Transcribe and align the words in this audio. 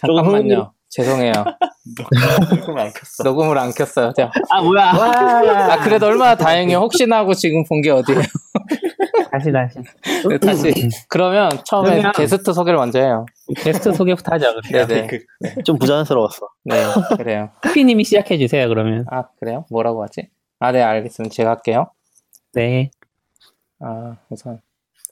잠깐만요. 0.00 0.72
죄송해요. 0.90 1.32
녹음을 2.54 2.80
안 2.80 2.92
켰어. 2.92 3.24
녹음을 3.24 3.58
안 3.58 3.72
켰어요. 3.72 4.12
자, 4.12 4.30
아 4.50 4.62
뭐야? 4.62 4.90
아 4.92 5.80
그래도 5.82 6.06
얼마나 6.06 6.36
다행이에요. 6.36 6.78
혹시나 6.78 7.18
하고 7.18 7.34
지금 7.34 7.64
본 7.68 7.82
게 7.82 7.90
어디예요? 7.90 8.20
다시 9.32 9.50
다시. 9.50 9.78
네, 10.28 10.38
다시 10.38 10.72
그러면 11.08 11.50
처음에 11.64 11.90
그러면- 11.96 12.12
게스트 12.12 12.52
소개를 12.52 12.78
먼저 12.78 13.00
해요. 13.00 13.26
게스트 13.56 13.92
소개부터 13.92 14.34
하죠. 14.34 14.54
그러면. 14.64 14.86
네네. 14.86 15.06
그, 15.08 15.62
좀 15.64 15.76
부자연스러웠어. 15.78 16.48
네, 16.64 16.84
그래요. 17.16 17.50
피님이 17.74 18.04
시작해 18.04 18.38
주세요. 18.38 18.68
그러면. 18.68 19.04
아 19.10 19.24
그래요? 19.40 19.64
뭐라고 19.70 20.04
하지? 20.04 20.28
아 20.60 20.70
네 20.70 20.80
알겠습니다. 20.82 21.34
제가 21.34 21.50
할게요. 21.50 21.90
네. 22.52 22.90
아 23.80 24.16
우선 24.30 24.60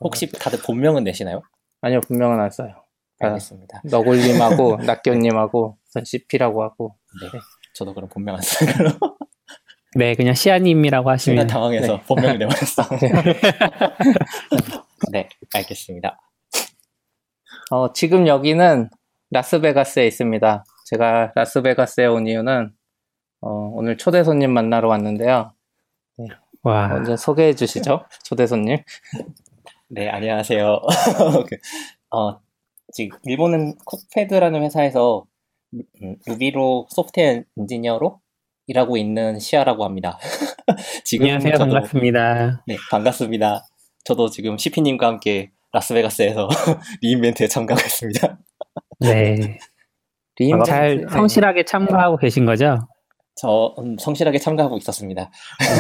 혹시 0.01 0.31
다들 0.31 0.61
본명은 0.61 1.03
내시나요? 1.03 1.43
아니요 1.81 2.01
분명은 2.07 2.39
안 2.41 2.51
써요. 2.51 2.82
아, 3.23 3.29
알겠습니다. 3.29 3.83
너굴님하고 3.85 4.77
낙교님하고 4.85 5.79
우선 5.89 6.05
CP라고 6.05 6.63
하고 6.63 6.97
네. 7.21 7.29
저도 7.75 7.95
그럼 7.95 8.09
본명 8.09 8.37
안 8.37 8.43
써요. 8.43 8.71
네, 9.95 10.15
그냥 10.15 10.35
시아님이라고 10.35 11.05
순간 11.05 11.15
하시면. 11.15 11.47
당황해서 11.47 11.97
네. 11.97 12.03
본명을 12.07 12.39
내버렸어. 12.39 12.89
네, 15.13 15.29
알겠습니다. 15.55 16.19
어, 17.71 17.93
지금 17.93 18.27
여기는 18.27 18.89
라스베가스에 19.31 20.07
있습니다. 20.07 20.65
제가 20.87 21.33
라스베가스에 21.35 22.07
온 22.07 22.27
이유는 22.27 22.73
어, 23.43 23.49
오늘 23.75 23.99
초대 23.99 24.25
손님 24.25 24.53
만나러 24.53 24.89
왔는데요. 24.89 25.53
와. 26.63 26.89
먼저 26.89 27.17
소개해 27.17 27.55
주시죠, 27.55 28.05
초대 28.23 28.47
손님. 28.47 28.79
네, 29.89 30.09
안녕하세요. 30.09 30.81
그, 31.49 31.57
어, 32.17 32.41
지금 32.93 33.19
일본의 33.25 33.75
Cookpad라는 33.85 34.63
회사에서 34.63 35.25
음, 35.75 36.17
Ruby로 36.27 36.87
소프트웨어 36.91 37.43
엔지니어로 37.59 38.21
일하고 38.67 38.97
있는 38.97 39.39
시아라고 39.39 39.85
합니다. 39.85 40.19
지금 41.05 41.25
안녕하세요. 41.25 41.55
저도 41.55 41.73
반갑습니다. 41.73 42.65
네, 42.67 42.77
반갑습니다. 42.91 43.67
저도 44.05 44.29
지금 44.29 44.59
시피님과 44.59 45.07
함께 45.07 45.51
라스베가스에서 45.73 46.49
re:Invent에 47.01 47.49
참가하고 47.49 47.85
있습니다. 47.85 48.39
네. 49.01 49.59
re:Invent. 50.39 50.71
잘 50.71 50.97
네. 50.99 51.07
성실하게 51.11 51.65
참가하고 51.65 52.19
계신 52.19 52.45
거죠? 52.45 52.79
저 53.37 53.75
음, 53.79 53.97
성실하게 53.99 54.39
참가하고 54.39 54.77
있었습니다. 54.77 55.31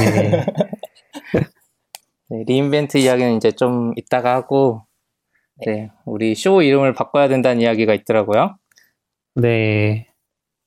네. 0.01 0.47
네, 2.31 2.45
re:Invent 2.47 2.97
이야기는 2.97 3.37
이제 3.37 3.53
좀 3.53 3.93
이따가 3.97 4.35
하고, 4.35 4.87
네, 5.67 5.91
우리 6.05 6.35
쇼 6.35 6.63
이름을 6.63 6.95
바꿔야 6.95 7.29
된다는 7.29 7.61
이야기가 7.61 7.95
있더라고요. 7.95 8.57
네. 9.35 10.09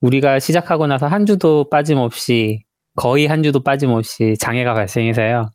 우리가 0.02 0.40
시작하고 0.40 0.88
나서 0.88 1.08
한 1.08 1.26
주도 1.26 1.70
빠짐없이, 1.70 2.64
거의 2.96 3.28
한 3.28 3.44
주도 3.44 3.64
빠짐없이 3.64 4.36
장애가 4.40 4.74
발생해서요. 4.74 5.50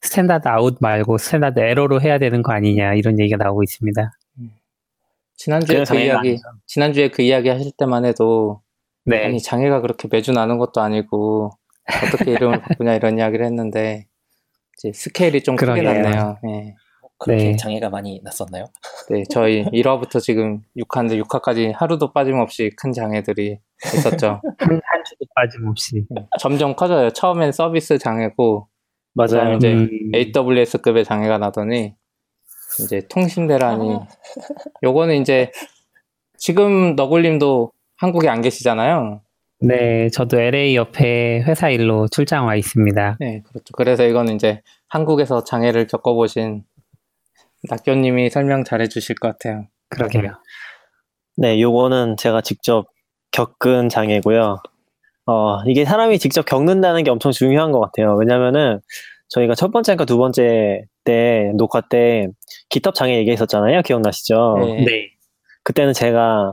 standard 0.00 0.48
out 0.48 0.76
말고 0.80 1.18
standard 1.18 1.60
error로 1.60 2.00
해야 2.00 2.18
되는 2.18 2.42
거 2.42 2.52
아니냐, 2.52 2.94
이런 2.94 3.18
얘기가 3.18 3.42
나오고 3.42 3.62
있습니다. 3.62 4.12
지난주에 5.36 5.84
그게 5.84 5.98
그 5.98 6.04
이야기, 6.04 6.38
지난주에 6.66 7.08
그 7.08 7.22
이야기 7.22 7.48
하실 7.48 7.72
때만 7.76 8.04
해도, 8.04 8.62
네. 9.04 9.24
아니, 9.24 9.40
장애가 9.40 9.80
그렇게 9.80 10.08
매주 10.10 10.32
나는 10.32 10.58
것도 10.58 10.80
아니고, 10.80 11.50
어떻게 12.06 12.32
이름을 12.32 12.60
바꾸냐 12.60 12.94
이런 12.94 13.18
이야기를 13.18 13.44
했는데, 13.44 14.06
이제 14.78 14.92
스케일이 14.92 15.42
좀 15.42 15.56
크게 15.56 15.72
그러게요. 15.72 16.02
났네요. 16.02 16.38
네. 16.44 16.74
그렇게 17.18 17.44
네. 17.44 17.56
장애가 17.56 17.90
많이 17.90 18.20
났었나요? 18.22 18.66
네, 19.10 19.22
저희 19.30 19.64
1화부터 19.64 20.20
지금 20.20 20.62
6화인데 20.76 21.22
6화까지 21.22 21.72
하루도 21.74 22.12
빠짐없이 22.12 22.70
큰 22.76 22.92
장애들이 22.92 23.58
있었죠. 23.94 24.40
한, 24.58 24.70
한 24.70 25.04
주도 25.04 25.24
빠짐없이. 25.34 26.06
네, 26.10 26.26
점점 26.40 26.74
커져요. 26.74 27.10
처음엔 27.10 27.52
서비스 27.52 27.98
장애고, 27.98 28.68
맞아요. 29.14 29.56
이제 29.56 29.72
음, 29.72 29.88
AWS급의 30.14 31.04
장애가 31.04 31.38
나더니, 31.38 31.94
이제 32.80 33.02
통신 33.08 33.46
대란이, 33.46 33.98
요거는 34.82 35.20
이제 35.20 35.52
지금 36.36 36.96
너굴님도 36.96 37.72
한국에 37.96 38.28
안 38.28 38.42
계시잖아요. 38.42 39.22
네, 39.60 40.10
저도 40.10 40.38
LA 40.40 40.76
옆에 40.76 41.42
회사 41.46 41.70
일로 41.70 42.08
출장 42.08 42.46
와 42.46 42.56
있습니다. 42.56 43.16
네, 43.20 43.42
그렇죠. 43.46 43.72
그래서 43.72 44.04
이거는 44.04 44.34
이제 44.34 44.60
한국에서 44.88 45.44
장애를 45.44 45.86
겪어보신 45.86 46.64
낙교님이 47.68 48.30
설명 48.30 48.64
잘해 48.64 48.88
주실 48.88 49.16
것 49.16 49.28
같아요. 49.28 49.66
그러게요. 49.90 50.32
네, 51.36 51.60
요거는 51.60 52.16
제가 52.16 52.40
직접 52.40 52.86
겪은 53.32 53.88
장애고요. 53.88 54.58
어, 55.26 55.62
이게 55.66 55.84
사람이 55.84 56.18
직접 56.18 56.44
겪는다는 56.44 57.02
게 57.02 57.10
엄청 57.10 57.32
중요한 57.32 57.72
것 57.72 57.80
같아요. 57.80 58.16
왜냐면은 58.16 58.80
저희가 59.28 59.54
첫 59.54 59.72
번째인가 59.72 60.04
두 60.04 60.18
번째 60.18 60.84
때 61.04 61.50
녹화 61.56 61.80
때 61.80 62.28
기톱 62.68 62.94
장애 62.94 63.16
얘기했었잖아요. 63.18 63.82
기억나시죠? 63.82 64.58
네. 64.60 64.84
네. 64.84 65.08
그때는 65.64 65.92
제가 65.92 66.52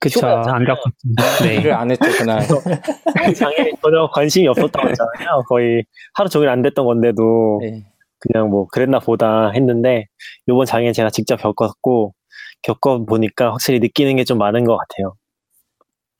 그쵸. 0.00 0.26
안 0.26 0.64
겪었죠. 0.64 0.92
네. 1.46 1.54
일을 1.56 1.72
안 1.72 1.90
했죠, 1.90 2.04
그날. 2.18 2.40
그 2.46 3.32
장애에 3.32 3.70
전혀 3.80 4.10
관심이 4.12 4.48
없었다고 4.48 4.88
했잖아요. 4.88 5.44
거의 5.48 5.84
하루 6.14 6.28
종일 6.28 6.48
안 6.48 6.60
됐던 6.62 6.84
건데도 6.84 7.60
네. 7.62 7.84
그냥 8.22 8.50
뭐 8.50 8.66
그랬나 8.72 8.98
보다 9.00 9.50
했는데 9.50 10.06
요번 10.48 10.66
장애 10.66 10.92
제가 10.92 11.10
직접 11.10 11.36
겪었고 11.36 12.14
겪어 12.62 13.04
보니까 13.04 13.52
확실히 13.52 13.80
느끼는 13.80 14.16
게 14.16 14.24
좀 14.24 14.38
많은 14.38 14.64
것 14.64 14.76
같아요. 14.78 15.14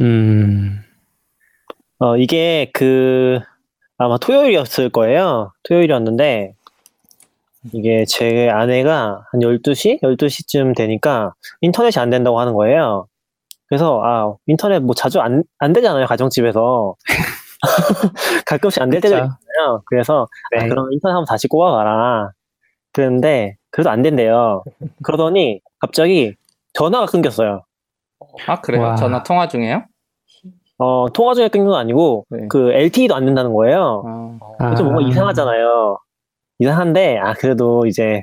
음, 0.00 0.80
어, 1.98 2.16
이게 2.16 2.70
그, 2.74 3.38
아마 3.98 4.18
토요일이었을 4.18 4.90
거예요. 4.90 5.52
토요일이었는데, 5.64 6.54
이게 7.72 8.04
제 8.08 8.48
아내가 8.50 9.24
한 9.30 9.42
12시? 9.42 10.00
12시쯤 10.02 10.74
되니까 10.76 11.32
인터넷이 11.60 12.00
안 12.02 12.10
된다고 12.10 12.40
하는 12.40 12.54
거예요. 12.54 13.06
그래서, 13.68 14.02
아, 14.04 14.34
인터넷 14.46 14.80
뭐 14.80 14.94
자주 14.94 15.20
안, 15.20 15.44
안 15.58 15.72
되잖아요, 15.72 16.06
가정집에서. 16.06 16.96
가끔씩 18.46 18.82
안 18.82 18.90
될 18.90 19.00
때도 19.00 19.16
있잖아요. 19.62 19.82
그래서, 19.86 20.26
아, 20.56 20.62
네. 20.62 20.68
그럼 20.68 20.92
인터넷 20.92 21.14
한번 21.14 21.24
다시 21.24 21.48
꼽아봐라. 21.48 22.30
그랬는데, 22.92 23.56
그래도 23.70 23.90
안 23.90 24.02
된대요. 24.02 24.62
그러더니, 25.02 25.60
갑자기 25.78 26.34
전화가 26.74 27.06
끊겼어요. 27.06 27.62
아, 28.46 28.60
그래요? 28.60 28.82
와. 28.82 28.96
전화 28.96 29.22
통화 29.22 29.48
중에요? 29.48 29.84
어, 30.78 31.06
통화 31.12 31.34
중에 31.34 31.48
끊긴 31.48 31.66
건 31.66 31.78
아니고, 31.78 32.26
네. 32.30 32.46
그 32.48 32.72
LTE도 32.72 33.14
안 33.14 33.24
된다는 33.24 33.52
거예요. 33.54 34.38
아, 34.58 34.66
그래서 34.66 34.82
뭔가 34.84 35.04
아. 35.04 35.08
이상하잖아요. 35.08 35.98
이상한데, 36.58 37.18
아, 37.18 37.34
그래도 37.34 37.86
이제, 37.86 38.22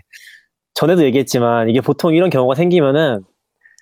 전에도 0.73 1.03
얘기했지만, 1.03 1.69
이게 1.69 1.81
보통 1.81 2.13
이런 2.13 2.29
경우가 2.29 2.55
생기면은, 2.55 3.23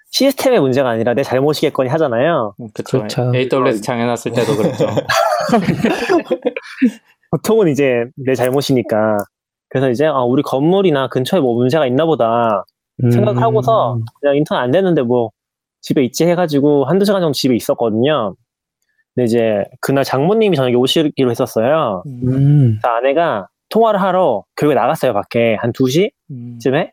시스템의 0.09 0.61
문제가 0.61 0.89
아니라 0.89 1.13
내 1.13 1.21
잘못이겠거니 1.21 1.89
하잖아요. 1.89 2.53
음. 2.61 2.69
그렇죠. 2.73 3.31
AWS 3.35 3.81
장애 3.81 4.05
났을 4.05 4.31
때도 4.31 4.55
그랬죠. 4.55 4.87
보통은 7.31 7.67
이제 7.69 8.05
내 8.15 8.35
잘못이니까. 8.35 9.17
그래서 9.69 9.89
이제, 9.89 10.05
아, 10.05 10.21
우리 10.23 10.41
건물이나 10.43 11.09
근처에 11.09 11.39
뭐 11.41 11.55
문제가 11.55 11.85
있나 11.85 12.05
보다 12.05 12.63
생각을 13.11 13.37
음, 13.37 13.43
하고서, 13.43 13.99
그냥 14.21 14.35
인터넷 14.37 14.61
안 14.61 14.71
되는데 14.71 15.01
뭐, 15.01 15.31
집에 15.81 16.03
있지 16.03 16.25
해가지고, 16.25 16.85
한두 16.85 17.05
시간 17.05 17.21
정도 17.21 17.33
집에 17.33 17.55
있었거든요. 17.55 18.35
근데 19.13 19.25
이제, 19.25 19.63
그날 19.81 20.03
장모님이 20.03 20.55
저녁에 20.55 20.75
오시기로 20.75 21.29
했었어요. 21.29 22.03
음, 22.07 22.77
그래서 22.81 22.87
아내가 22.95 23.47
통화를 23.69 24.01
하러 24.01 24.43
결국에 24.55 24.75
나갔어요, 24.79 25.13
밖에. 25.13 25.55
한 25.59 25.73
2시쯤에? 25.73 26.91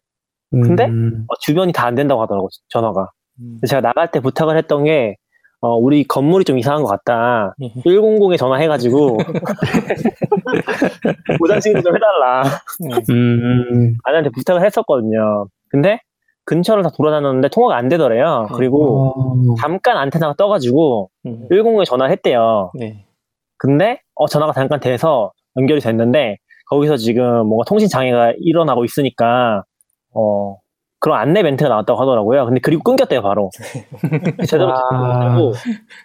음, 0.54 0.60
근데? 0.62 0.86
음, 0.86 1.24
어, 1.28 1.34
주변이 1.40 1.72
다 1.72 1.86
안 1.86 1.94
된다고 1.94 2.20
하더라고, 2.22 2.48
전화가. 2.68 3.10
음. 3.40 3.58
제가 3.66 3.80
나갈 3.80 4.10
때 4.10 4.20
부탁을 4.20 4.56
했던 4.58 4.84
게, 4.84 5.16
어, 5.64 5.76
우리 5.76 6.04
건물이 6.04 6.44
좀 6.44 6.58
이상한 6.58 6.82
것 6.82 6.88
같다. 6.88 7.54
100에 7.58 8.36
전화해가지고, 8.36 9.16
보장식도 11.40 11.80
좀 11.80 11.96
해달라. 11.96 12.42
음, 13.08 13.94
아내한테 14.04 14.28
부탁을 14.28 14.62
했었거든요. 14.62 15.46
근데, 15.70 16.00
근처를 16.44 16.82
다 16.82 16.90
돌아다녔는데 16.94 17.48
통화가 17.48 17.76
안 17.76 17.88
되더래요. 17.88 18.46
그리고, 18.54 19.14
어, 19.16 19.54
잠깐 19.58 19.96
안테나가 19.96 20.34
떠가지고, 20.36 21.08
음. 21.24 21.48
100에 21.50 21.86
전화를 21.86 22.12
했대요. 22.12 22.70
네. 22.78 23.06
근데, 23.56 24.02
어, 24.14 24.26
전화가 24.26 24.52
잠깐 24.52 24.80
돼서 24.80 25.32
연결이 25.56 25.80
됐는데, 25.80 26.36
거기서 26.68 26.98
지금 26.98 27.46
뭔가 27.46 27.64
통신 27.66 27.88
장애가 27.88 28.34
일어나고 28.38 28.84
있으니까, 28.84 29.64
어, 30.12 30.58
그런 31.04 31.18
안내 31.18 31.42
멘트가 31.42 31.68
나왔다고 31.68 32.00
하더라고요. 32.00 32.46
근데 32.46 32.60
그리고 32.62 32.82
끊겼대요 32.82 33.20
바로. 33.20 33.50
제대로 34.48 34.72
아... 34.72 35.36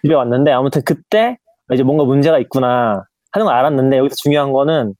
집에 0.02 0.12
왔는데 0.12 0.52
아무튼 0.52 0.82
그때 0.84 1.38
이제 1.72 1.82
뭔가 1.82 2.04
문제가 2.04 2.38
있구나 2.38 3.06
하는 3.32 3.46
걸 3.46 3.54
알았는데 3.54 3.96
여기서 3.96 4.16
중요한 4.16 4.52
거는 4.52 4.92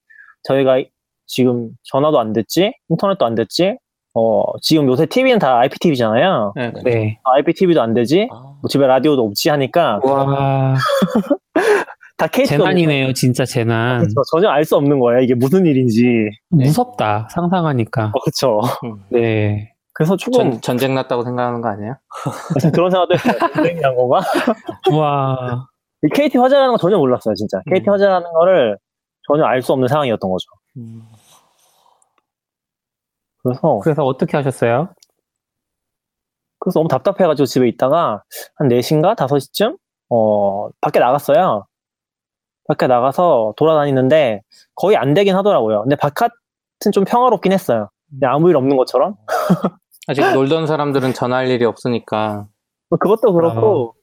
저희가 0.44 0.82
지금 1.26 1.68
전화도 1.82 2.18
안 2.18 2.32
됐지, 2.32 2.72
인터넷도 2.88 3.26
안 3.26 3.34
됐지, 3.34 3.76
어, 4.14 4.42
지금 4.62 4.86
요새 4.86 5.04
TV는 5.04 5.38
다 5.38 5.58
IPTV잖아요. 5.58 6.54
네. 6.56 6.72
네. 6.72 6.82
네. 6.82 7.18
아, 7.24 7.34
IPTV도 7.34 7.82
안 7.82 7.92
되지, 7.92 8.26
아. 8.32 8.36
뭐 8.36 8.68
집에 8.70 8.86
라디오도 8.86 9.22
없지 9.22 9.50
하니까. 9.50 10.00
와. 10.02 10.76
다 12.16 12.26
케이스. 12.26 12.56
재난이네요, 12.56 13.12
진짜 13.12 13.44
재난. 13.44 13.98
그렇죠. 13.98 14.14
전혀 14.32 14.48
알 14.48 14.64
수 14.64 14.76
없는 14.76 14.98
거예요. 14.98 15.20
이게 15.20 15.34
무슨 15.34 15.66
일인지. 15.66 16.30
네. 16.52 16.64
무섭다, 16.64 17.28
상상하니까. 17.30 18.12
어, 18.14 18.20
그쵸. 18.24 18.62
네. 19.10 19.69
그래서 20.00 20.16
조금 20.16 20.52
전, 20.52 20.60
전쟁 20.62 20.94
났다고 20.94 21.24
생각하는 21.24 21.60
거 21.60 21.68
아니에요? 21.68 21.94
그런 22.72 22.90
생각도 22.90 23.14
했어요. 23.14 23.34
전쟁이란 23.54 23.94
건가? 23.94 24.20
와, 24.98 25.68
이 26.02 26.08
KT 26.08 26.38
화재라는 26.38 26.70
거 26.72 26.78
전혀 26.78 26.96
몰랐어요, 26.96 27.34
진짜. 27.34 27.60
KT 27.70 27.90
음. 27.90 27.92
화재라는 27.92 28.32
거를 28.32 28.78
전혀 29.28 29.44
알 29.44 29.60
수 29.60 29.74
없는 29.74 29.88
상황이었던 29.88 30.30
거죠. 30.30 30.46
그래서 33.42 33.78
그래서 33.82 34.04
어떻게 34.06 34.38
하셨어요? 34.38 34.88
그래서 36.60 36.78
너무 36.80 36.88
답답해가지고 36.88 37.44
집에 37.44 37.68
있다가 37.68 38.22
한 38.56 38.68
4시인가 38.68 39.14
5시쯤 39.16 39.76
어 40.08 40.70
밖에 40.80 40.98
나갔어요. 40.98 41.66
밖에 42.68 42.86
나가서 42.86 43.52
돌아다니는데 43.58 44.40
거의 44.76 44.96
안 44.96 45.12
되긴 45.12 45.36
하더라고요. 45.36 45.82
근데 45.82 45.96
바깥은 45.96 46.92
좀 46.94 47.04
평화롭긴 47.04 47.52
했어요. 47.52 47.90
그냥 48.18 48.34
아무 48.34 48.48
일 48.48 48.56
없는 48.56 48.78
것처럼. 48.78 49.16
아직 50.08 50.20
놀던 50.34 50.66
사람들은 50.66 51.12
전화할 51.12 51.48
일이 51.48 51.64
없으니까. 51.64 52.46
뭐 52.88 52.98
그것도 52.98 53.32
그렇고 53.32 53.94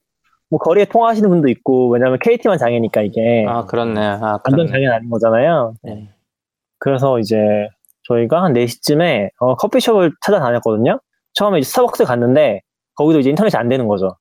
뭐 0.49 0.59
거리에 0.59 0.85
통화하시는 0.85 1.29
분도 1.29 1.49
있고 1.49 1.89
왜냐면 1.89 2.19
KT만 2.19 2.57
장애니까 2.57 3.01
이게 3.01 3.45
아, 3.47 3.65
그렇네. 3.65 3.99
아, 3.99 4.19
완전 4.21 4.41
그렇네. 4.44 4.71
장애는 4.71 4.94
아닌 4.94 5.09
거잖아요. 5.09 5.73
네. 5.83 6.09
그래서 6.79 7.19
이제 7.19 7.35
저희가 8.03 8.44
한 8.44 8.53
4시쯤에 8.53 9.29
어, 9.39 9.55
커피숍을 9.55 10.13
찾아다녔거든요. 10.25 10.99
처음에 11.33 11.59
이제 11.59 11.67
스타벅스 11.69 12.05
갔는데 12.05 12.61
거기도 12.95 13.19
이제 13.19 13.29
인터넷이 13.29 13.59
안 13.59 13.67
되는 13.67 13.88
거죠. 13.88 14.15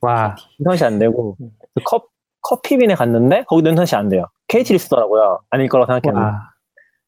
와, 0.00 0.34
인터넷이 0.58 0.86
안 0.86 0.98
되고 0.98 1.36
음. 1.40 1.50
그 1.74 1.82
컵, 1.84 2.08
커피빈에 2.42 2.94
갔는데 2.94 3.44
거기도 3.46 3.68
인터넷이 3.68 3.98
안 3.98 4.08
돼요. 4.08 4.26
KT를 4.48 4.78
쓰더라고요. 4.78 5.40
아닐 5.50 5.68
거라고 5.68 5.92
생각했는데 5.92 6.24
와. 6.24 6.50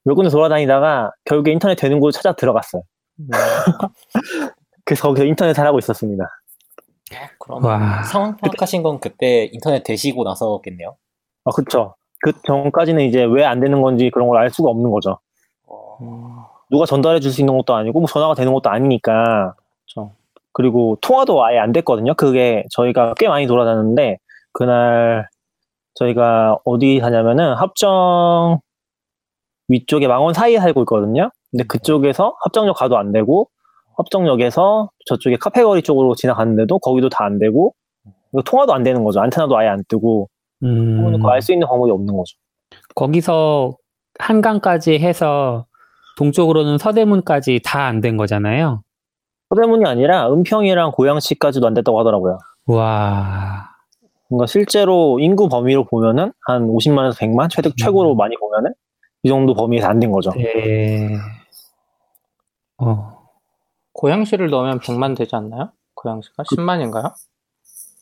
몇 0.04 0.14
군데 0.14 0.30
돌아다니다가 0.30 1.12
결국에 1.24 1.52
인터넷 1.52 1.76
되는 1.76 1.98
곳을 2.00 2.18
찾아 2.20 2.34
들어갔어요. 2.34 2.82
음. 3.20 3.28
그래서 4.84 5.08
거기서 5.08 5.24
인터넷을 5.26 5.66
하고 5.66 5.78
있었습니다. 5.78 6.24
아, 6.24 7.28
그럼 7.38 7.64
와. 7.64 8.02
상황 8.04 8.36
파악하신 8.36 8.82
건 8.82 8.98
그때 9.00 9.48
인터넷 9.52 9.82
되시고 9.82 10.24
나서겠네요. 10.24 10.96
아 11.44 11.50
그쵸. 11.52 11.94
그 12.22 12.32
전까지는 12.46 13.04
이제 13.04 13.24
왜 13.24 13.44
안 13.44 13.60
되는 13.60 13.82
건지 13.82 14.10
그런 14.12 14.28
걸 14.28 14.38
알 14.38 14.50
수가 14.50 14.70
없는 14.70 14.90
거죠. 14.90 15.18
어, 15.66 15.98
음, 16.00 16.36
누가 16.70 16.86
전달해 16.86 17.20
줄 17.20 17.30
수 17.32 17.40
있는 17.42 17.56
것도 17.58 17.74
아니고 17.74 18.00
뭐 18.00 18.08
전화가 18.08 18.34
되는 18.34 18.52
것도 18.52 18.70
아니니까 18.70 19.54
그렇죠. 19.86 20.12
그리고 20.52 20.96
통화도 21.02 21.44
아예 21.44 21.58
안 21.58 21.72
됐거든요. 21.72 22.14
그게 22.14 22.64
저희가 22.70 23.14
꽤 23.18 23.28
많이 23.28 23.46
돌아다녔는데 23.46 24.18
그날 24.52 25.28
저희가 25.94 26.58
어디 26.64 27.00
사냐면은 27.00 27.54
합정 27.54 28.60
위쪽에 29.68 30.06
망원 30.08 30.34
사이에 30.34 30.58
살고 30.60 30.82
있거든요. 30.82 31.30
근데 31.54 31.64
그쪽에서 31.68 32.34
합정역 32.42 32.76
가도 32.76 32.98
안 32.98 33.12
되고 33.12 33.48
합정역에서 33.96 34.90
저쪽에 35.06 35.36
카페거리 35.36 35.82
쪽으로 35.82 36.16
지나갔는데도 36.16 36.80
거기도 36.80 37.08
다 37.08 37.24
안 37.24 37.38
되고 37.38 37.74
통화도 38.44 38.74
안 38.74 38.82
되는 38.82 39.04
거죠. 39.04 39.20
안테나도 39.20 39.56
아예 39.56 39.68
안 39.68 39.84
뜨고 39.88 40.28
음, 40.64 41.24
알수 41.24 41.52
있는 41.52 41.68
방법이 41.68 41.92
없는 41.92 42.16
거죠. 42.16 42.34
거기서 42.96 43.76
한강까지 44.18 44.98
해서 44.98 45.66
동쪽으로는 46.18 46.78
서대문까지 46.78 47.60
다 47.64 47.86
안 47.86 48.00
된 48.00 48.16
거잖아요. 48.16 48.82
서대문이 49.50 49.84
아니라 49.86 50.32
은평이랑 50.32 50.90
고양시까지도 50.92 51.64
안 51.68 51.74
됐다고 51.74 52.00
하더라고요. 52.00 52.38
와, 52.66 53.68
그러니까 54.28 54.46
실제로 54.46 55.20
인구 55.20 55.48
범위로 55.48 55.84
보면은 55.84 56.32
한 56.48 56.66
50만에서 56.66 57.16
100만 57.16 57.48
최대 57.50 57.70
최고로 57.76 58.16
많이 58.16 58.34
보면은 58.36 58.72
이 59.22 59.28
정도 59.28 59.54
범위에서 59.54 59.86
안 59.86 60.00
된 60.00 60.10
거죠. 60.10 60.30
네. 60.32 61.16
어, 62.78 63.28
고양시를 63.92 64.50
넣으면 64.50 64.80
100만 64.80 65.14
되지 65.14 65.36
않나요? 65.36 65.70
고양시가? 65.94 66.42
10만인가요? 66.44 67.12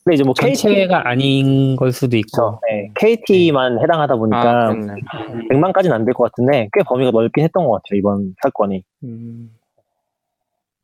근데 0.03 0.15
이제 0.15 0.23
뭐 0.23 0.33
KT 0.33 0.55
전체가 0.61 1.07
아닌 1.07 1.75
걸 1.77 1.91
수도 1.93 2.17
있고. 2.17 2.59
네, 2.69 2.89
KT만 2.95 3.79
해당하다 3.81 4.13
아, 4.13 4.17
보니까 4.17 4.67
그렇네. 4.67 4.93
100만까지는 5.49 5.93
안 5.93 6.03
될 6.05 6.13
것 6.13 6.23
같은데 6.25 6.67
꽤 6.73 6.83
범위가 6.83 7.11
넓긴 7.11 7.45
했던 7.45 7.65
것 7.65 7.71
같아요 7.73 7.97
이번 7.99 8.35
사건이. 8.43 8.83
음, 9.05 9.49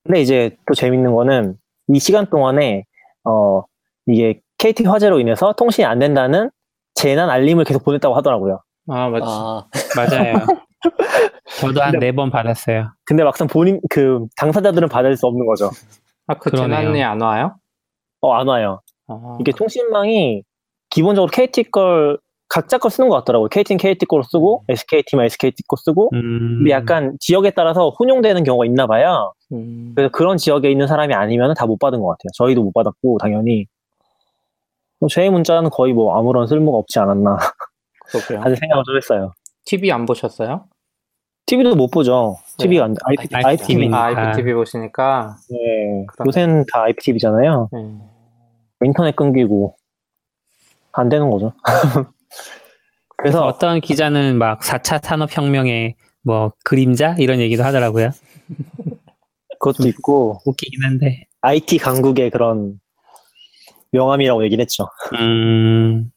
근데 0.05 0.21
이제 0.21 0.55
또 0.67 0.73
재밌는 0.73 1.13
거는 1.13 1.57
이 1.89 1.99
시간 1.99 2.27
동안에 2.29 2.85
어 3.25 3.63
이게 4.05 4.39
KT 4.57 4.85
화재로 4.85 5.19
인해서 5.19 5.51
통신이 5.53 5.85
안 5.85 5.99
된다는 5.99 6.49
재난 6.93 7.29
알림을 7.29 7.65
계속 7.65 7.83
보냈다고 7.83 8.15
하더라고요. 8.15 8.61
아, 8.87 9.09
맞지. 9.09 9.25
아, 9.27 9.65
맞아요. 9.97 10.33
저도 11.59 11.81
한 11.81 11.99
네 11.99 12.11
번 12.11 12.29
받았어요. 12.31 12.91
근데 13.05 13.23
막상 13.23 13.47
본인 13.47 13.79
그 13.89 14.25
당사자들은 14.37 14.87
받을 14.89 15.15
수 15.17 15.25
없는 15.27 15.45
거죠. 15.45 15.71
아, 16.27 16.35
그 16.35 16.49
그러네요. 16.51 16.79
재난이 16.79 17.03
안 17.03 17.21
와요? 17.21 17.55
어 18.21 18.33
안 18.33 18.47
와요. 18.47 18.81
아, 19.07 19.37
이게 19.39 19.51
통신망이 19.51 20.43
기본적으로 20.89 21.29
KT 21.31 21.71
걸 21.71 22.17
각자 22.47 22.77
걸 22.77 22.89
쓰는 22.91 23.09
것 23.09 23.15
같더라고요. 23.17 23.49
KT는 23.49 23.77
KT 23.77 24.05
거로 24.07 24.23
쓰고 24.23 24.63
SKT만 24.69 25.25
SKT 25.25 25.63
거 25.67 25.75
쓰고 25.77 26.09
음, 26.13 26.57
근데 26.59 26.71
약간 26.71 27.15
지역에 27.19 27.51
따라서 27.51 27.89
혼용되는 27.99 28.43
경우가 28.43 28.65
있나 28.65 28.87
봐요. 28.87 29.33
음, 29.51 29.93
그래서 29.95 30.11
그런 30.11 30.37
지역에 30.37 30.71
있는 30.71 30.87
사람이 30.87 31.13
아니면 31.13 31.53
다 31.55 31.65
못 31.65 31.77
받은 31.77 31.99
것 31.99 32.07
같아요. 32.07 32.29
저희도 32.35 32.63
못 32.63 32.73
받았고 32.73 33.17
당연히 33.19 33.65
뭐제 34.99 35.29
문자는 35.29 35.69
거의 35.69 35.93
뭐 35.93 36.17
아무런 36.17 36.47
쓸모가 36.47 36.77
없지 36.79 36.99
않았나 36.99 37.37
그러게요. 38.11 38.41
하는 38.41 38.55
생각을 38.55 38.83
좀 38.83 38.97
했어요. 38.97 39.31
TV 39.69 39.91
안 39.91 40.07
보셨어요? 40.07 40.65
TV도 41.45 41.75
못 41.75 41.91
보죠. 41.91 42.37
TV가 42.57 42.85
안 42.85 42.93
돼. 42.95 42.99
IP, 43.05 43.27
IPTV. 43.31 43.45
IPTV. 43.45 43.87
음. 43.87 43.93
아, 43.93 44.07
아. 44.07 44.29
IPTV 44.29 44.53
보시니까. 44.53 45.37
네. 45.51 46.05
그럼. 46.07 46.27
요새는 46.27 46.65
다 46.73 46.83
IPTV잖아요. 46.85 47.69
네. 47.71 47.79
인터넷 48.83 49.15
끊기고 49.15 49.75
안 50.91 51.09
되는 51.09 51.29
거죠. 51.29 51.53
그래서 51.63 52.11
그래서 53.17 53.45
어떤 53.45 53.79
기자는 53.79 54.39
막 54.39 54.61
4차 54.61 55.05
산업혁명의 55.05 55.95
뭐 56.23 56.51
그림자 56.63 57.15
이런 57.19 57.39
얘기도 57.39 57.63
하더라고요. 57.63 58.09
그것도 59.59 59.87
있고 59.89 60.39
웃기긴 60.47 60.83
한데. 60.83 61.25
IT 61.41 61.77
강국의 61.77 62.31
그런 62.31 62.79
명함이라고 63.91 64.43
얘기를 64.45 64.63
했죠. 64.63 64.87
음, 65.13 66.11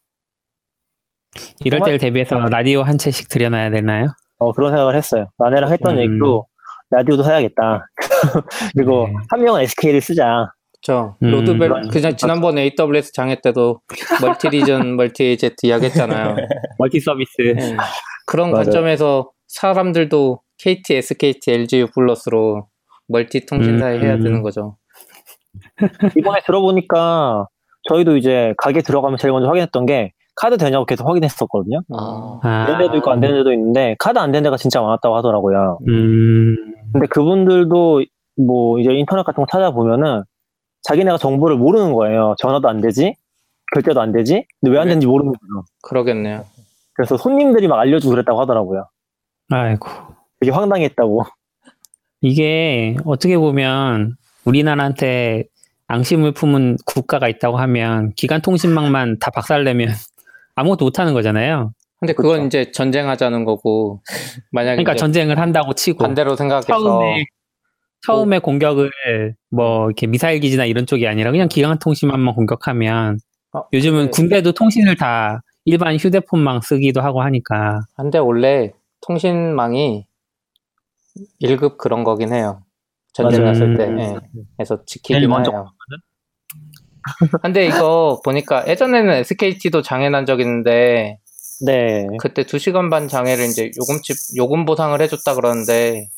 이럴 1.64 1.78
정말- 1.78 1.86
때를 1.88 1.98
대비해서 1.98 2.38
라디오 2.38 2.82
한 2.82 2.98
대씩 2.98 3.28
들여놔야 3.28 3.70
되나요? 3.70 4.08
어, 4.38 4.52
그런 4.52 4.70
생각을 4.72 4.96
했어요. 4.96 5.26
아내랑 5.38 5.70
했던 5.72 5.96
음. 5.96 6.02
얘기도 6.02 6.46
라디오도 6.90 7.22
사야겠다. 7.22 7.86
그리고 8.76 9.06
네. 9.08 9.14
한 9.30 9.42
명은 9.42 9.62
SK를 9.62 10.00
쓰자. 10.00 10.52
그쵸. 10.74 11.16
음, 11.22 11.30
load 11.30 11.48
bal-, 11.48 11.70
그냥 11.92 12.16
지난번에 12.16 12.62
AWS 12.78 13.12
장애 13.12 13.40
때도 13.40 13.80
multi-region, 14.20 14.96
multi-AZ 14.96 15.66
이야기했잖아요. 15.66 16.34
multi 16.78 16.98
서비스. 17.00 17.30
네. 17.40 17.76
그런 18.26 18.50
맞아요. 18.50 18.64
관점에서 18.64 19.30
사람들도 19.46 20.40
KT, 20.58 20.96
SKT, 20.96 21.52
LG 21.52 21.86
U플러스로 21.94 22.66
멀티 23.08 23.46
통신사에 23.46 23.96
음, 23.98 24.02
해야 24.02 24.14
음. 24.14 24.22
되는 24.22 24.42
거죠. 24.42 24.76
이번에 26.16 26.40
들어보니까 26.46 27.46
저희도 27.88 28.16
이제 28.16 28.54
가게 28.58 28.80
들어가면 28.82 29.18
제일 29.18 29.32
먼저 29.32 29.48
확인했던 29.48 29.86
게 29.86 30.12
카드 30.34 30.56
되냐고 30.56 30.84
계속 30.86 31.06
확인했었거든요. 31.08 31.80
아, 31.94 32.40
아, 32.42 32.66
되는 32.66 32.78
데도 32.80 32.96
있고 32.98 33.10
안 33.10 33.20
되는 33.20 33.36
데도 33.36 33.52
있는데 33.52 33.96
카드 33.98 34.18
안 34.18 34.32
되는 34.32 34.42
데가 34.44 34.56
진짜 34.56 34.80
많았다고 34.80 35.16
하더라고요. 35.16 35.78
음, 35.88 36.56
근데 36.92 37.06
그분들도 37.08 38.02
뭐 38.46 38.78
이제 38.78 38.92
인터넷 38.92 39.22
같은 39.24 39.42
거 39.42 39.46
찾아보면은 39.50 40.22
자기네가 40.82 41.18
정보를 41.18 41.56
모르는 41.56 41.92
거예요. 41.92 42.34
전화도 42.38 42.68
안 42.68 42.80
되지, 42.80 43.14
결제도 43.74 44.00
안 44.00 44.12
되지, 44.12 44.44
근데 44.60 44.72
왜 44.74 44.80
안 44.80 44.88
되는지 44.88 45.06
모르는 45.06 45.32
거죠. 45.32 45.64
그러겠네요. 45.82 46.44
그래서 46.94 47.16
손님들이 47.16 47.68
막 47.68 47.78
알려주고 47.78 48.10
그랬다고 48.12 48.40
하더라고요. 48.40 48.86
아이고. 49.50 49.88
되게 50.40 50.50
황당했다고. 50.50 51.24
이게 52.22 52.96
어떻게 53.04 53.36
보면 53.38 54.14
우리나라한테 54.44 55.44
앙심을 55.88 56.32
품은 56.32 56.78
국가가 56.86 57.28
있다고 57.28 57.58
하면 57.58 58.12
기간통신망만 58.16 59.18
다 59.18 59.30
박살내면 59.30 59.88
아무것도 60.54 60.84
못하는 60.84 61.14
거잖아요. 61.14 61.72
근데 62.00 62.14
그건 62.14 62.44
그쵸. 62.44 62.46
이제 62.46 62.72
전쟁하자는 62.72 63.44
거고, 63.44 64.02
만약에 64.50 64.82
그러니까 64.82 64.96
전쟁을 64.96 65.38
한다고 65.38 65.72
치고 65.72 65.98
반대로 65.98 66.34
생각해서 66.34 66.66
처음에 66.66 67.24
처음에 68.04 68.38
공격을 68.40 68.90
뭐 69.50 69.86
이렇게 69.86 70.06
미사일 70.08 70.40
기지나 70.40 70.64
이런 70.64 70.86
쪽이 70.86 71.06
아니라 71.06 71.30
그냥 71.30 71.48
기간통신망만 71.48 72.34
공격하면 72.34 73.18
어, 73.54 73.62
요즘은 73.72 74.06
네. 74.06 74.10
군대도 74.10 74.52
통신을 74.52 74.96
다 74.96 75.42
일반 75.64 75.96
휴대폰망 75.96 76.62
쓰기도 76.62 77.00
하고 77.00 77.22
하니까 77.22 77.80
근데 77.96 78.18
원래 78.18 78.72
통신망이 79.06 80.06
1급 81.40 81.76
그런 81.76 82.02
거긴 82.02 82.32
해요. 82.32 82.64
전쟁 83.12 83.42
맞아요. 83.42 83.52
났을 83.52 83.76
때 83.76 83.86
음. 83.86 83.98
예. 84.00 84.14
해서 84.58 84.82
지키긴 84.84 85.16
제일 85.16 85.28
먼저 85.28 85.52
해요. 85.52 85.70
근데 87.42 87.66
이거 87.66 88.20
보니까 88.24 88.66
예전에는 88.68 89.12
SKT도 89.14 89.82
장애 89.82 90.08
난 90.08 90.26
적 90.26 90.40
있는데 90.40 91.18
네. 91.64 92.06
그때 92.18 92.42
2시간 92.44 92.90
반 92.90 93.08
장애를 93.08 93.44
이제 93.44 93.70
요금집 93.80 94.16
요금 94.36 94.64
보상을 94.64 95.00
해줬다 95.00 95.34
그러는데 95.34 96.08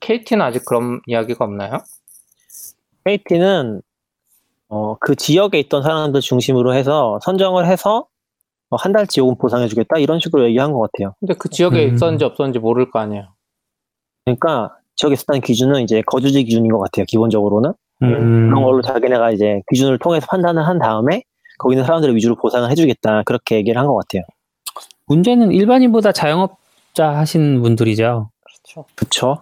KT는 0.00 0.44
아직 0.44 0.64
그런 0.64 1.00
이야기가 1.06 1.44
없나요? 1.44 1.78
KT는 3.04 3.82
어, 4.68 4.96
그 5.00 5.16
지역에 5.16 5.58
있던 5.58 5.82
사람들 5.82 6.20
중심으로 6.20 6.74
해서 6.74 7.18
선정을 7.22 7.66
해서 7.66 8.06
어, 8.70 8.76
한 8.76 8.92
달치 8.92 9.18
요금 9.20 9.36
보상해주겠다 9.36 9.98
이런 9.98 10.20
식으로 10.20 10.44
얘기한 10.46 10.72
것 10.72 10.80
같아요. 10.80 11.14
근데 11.18 11.34
그 11.34 11.48
지역에 11.48 11.88
음. 11.88 11.94
있었는지 11.94 12.24
없었는지 12.24 12.60
모를 12.60 12.90
거 12.90 13.00
아니에요. 13.00 13.34
그러니까 14.24 14.76
지역에 14.94 15.14
있었다는 15.14 15.40
기준은 15.40 15.82
이제 15.82 16.02
거주지 16.06 16.44
기준인 16.44 16.70
것 16.70 16.78
같아요. 16.78 17.04
기본적으로는 17.06 17.72
음, 18.02 18.48
그런 18.48 18.62
걸로 18.62 18.82
자기네가 18.82 19.30
이제 19.32 19.60
기준을 19.70 19.98
통해서 19.98 20.26
판단을 20.30 20.66
한 20.66 20.78
다음에 20.78 21.22
거기 21.58 21.74
있는 21.74 21.84
사람들을 21.84 22.14
위주로 22.16 22.34
보상을 22.36 22.70
해주겠다 22.70 23.22
그렇게 23.24 23.56
얘기를 23.56 23.78
한 23.80 23.86
것 23.86 23.96
같아요. 23.96 24.22
문제는 25.06 25.52
일반인보다 25.52 26.12
자영업자 26.12 27.10
하신 27.16 27.60
분들이죠. 27.62 28.30
그렇죠. 28.42 28.84
그쵸? 28.94 29.38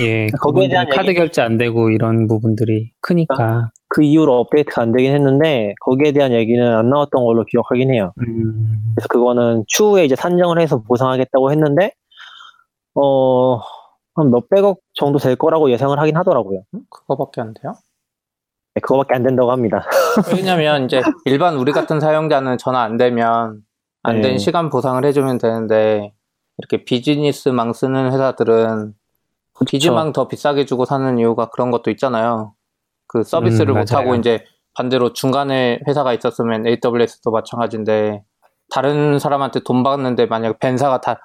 예, 0.00 0.28
거기에 0.40 0.68
대한 0.68 0.88
카드 0.88 1.08
얘기- 1.08 1.18
결제 1.18 1.42
안 1.42 1.58
되고 1.58 1.90
이런 1.90 2.28
부분들이 2.28 2.92
크니까. 3.00 3.70
그 3.88 4.02
이후로 4.04 4.38
업데이트가 4.40 4.82
안 4.82 4.92
되긴 4.92 5.12
했는데 5.14 5.74
거기에 5.80 6.12
대한 6.12 6.32
얘기는 6.32 6.64
안 6.64 6.88
나왔던 6.90 7.24
걸로 7.24 7.44
기억하긴 7.44 7.92
해요. 7.92 8.12
음, 8.20 8.80
그래서 8.94 9.08
그거는 9.08 9.64
추후에 9.66 10.04
이제 10.04 10.14
산정을 10.14 10.60
해서 10.60 10.82
보상하겠다고 10.82 11.50
했는데 11.50 11.92
어, 12.94 13.56
한 14.14 14.30
몇백억 14.30 14.78
정도 14.94 15.18
될 15.18 15.36
거라고 15.36 15.70
예상을 15.70 15.98
하긴 15.98 16.16
하더라고요. 16.16 16.62
그거밖에 16.90 17.40
안 17.40 17.54
돼요? 17.54 17.74
네, 18.74 18.80
그거밖에 18.80 19.14
안 19.14 19.22
된다고 19.22 19.50
합니다. 19.50 19.84
왜냐면 20.34 20.84
이제 20.84 21.00
일반 21.24 21.56
우리 21.56 21.72
같은 21.72 22.00
사용자는 22.00 22.58
전화 22.58 22.82
안 22.82 22.96
되면 22.96 23.62
안된 24.02 24.32
네. 24.32 24.38
시간 24.38 24.70
보상을 24.70 25.04
해주면 25.04 25.38
되는데 25.38 26.12
이렇게 26.58 26.84
비즈니스망 26.84 27.72
쓰는 27.72 28.12
회사들은 28.12 28.94
비즈망 29.66 30.12
더 30.12 30.28
비싸게 30.28 30.64
주고 30.66 30.84
사는 30.84 31.18
이유가 31.18 31.50
그런 31.50 31.70
것도 31.70 31.90
있잖아요. 31.90 32.54
그 33.08 33.24
서비스를 33.24 33.74
음, 33.74 33.78
못하고. 33.80 34.14
이제 34.14 34.44
반대로 34.74 35.12
중간에 35.12 35.80
회사가 35.88 36.12
있었으면 36.12 36.64
AWS도 36.66 37.32
마찬가지인데 37.32 38.22
다른 38.70 39.18
사람한테 39.18 39.60
돈 39.64 39.82
받는데 39.82 40.26
만약에 40.26 40.58
벤사가 40.58 41.00
다 41.00 41.18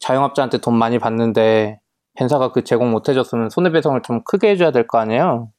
자영업자한테 0.00 0.58
돈 0.58 0.74
많이 0.76 0.98
받는데 0.98 1.80
벤사가 2.14 2.52
그 2.52 2.64
제공 2.64 2.90
못 2.90 3.08
해줬으면 3.08 3.50
손해배상을 3.50 4.00
좀 4.02 4.22
크게 4.24 4.50
해줘야 4.50 4.70
될 4.70 4.86
거 4.86 4.98
아니에요. 4.98 5.50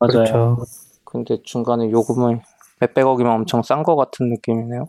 맞아요. 0.00 0.56
그렇죠. 0.56 0.58
근데 1.04 1.38
중간에 1.44 1.90
요금을 1.90 2.40
몇백억이면 2.80 3.32
엄청 3.32 3.62
싼거 3.62 3.96
같은 3.96 4.30
느낌이네요. 4.30 4.86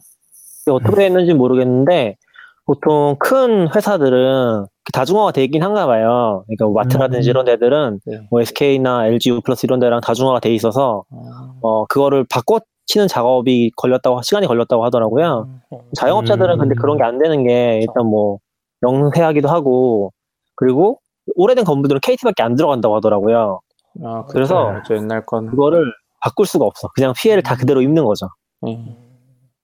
어떻게 0.69 0.95
됐는지 0.95 1.33
모르겠는데 1.33 2.17
보통 2.65 3.15
큰 3.19 3.67
회사들은 3.75 4.67
다중화가 4.93 5.31
되긴 5.31 5.63
한가 5.63 5.87
봐요. 5.87 6.43
그러니까 6.47 6.65
뭐 6.65 6.73
마트라든지 6.75 7.29
음. 7.29 7.31
이런 7.31 7.45
데들은 7.45 7.99
네. 8.05 8.21
뭐 8.29 8.41
SK나 8.41 9.07
LG 9.07 9.29
U 9.31 9.41
플러스 9.41 9.65
이런 9.65 9.79
데랑 9.79 9.99
다중화가 10.01 10.39
돼 10.39 10.53
있어서 10.53 11.03
아, 11.11 11.53
어 11.61 11.85
그거를 11.87 12.25
바꿔치는 12.29 13.07
작업이 13.09 13.71
걸렸다고 13.75 14.21
시간이 14.21 14.47
걸렸다고 14.47 14.85
하더라고요. 14.85 15.49
자영업자들은 15.97 16.55
음. 16.55 16.59
근데 16.59 16.75
그런 16.75 16.97
게 16.97 17.03
안 17.03 17.17
되는 17.17 17.43
게 17.45 17.79
일단 17.81 18.05
뭐 18.05 18.39
영세하기도 18.83 19.49
하고 19.49 20.11
그리고 20.55 20.99
오래된 21.35 21.65
건물들은 21.65 21.99
KT밖에 22.01 22.43
안 22.43 22.55
들어간다고 22.55 22.95
하더라고요. 22.95 23.59
아, 24.03 24.25
그래서 24.29 24.73
저 24.87 24.95
옛날 24.95 25.25
거는 25.25 25.49
그거를 25.51 25.91
바꿀 26.21 26.45
수가 26.45 26.65
없어. 26.65 26.87
그냥 26.95 27.13
피해를 27.17 27.43
다 27.43 27.55
그대로 27.55 27.81
입는 27.81 28.05
거죠. 28.05 28.27
예. 28.67 28.79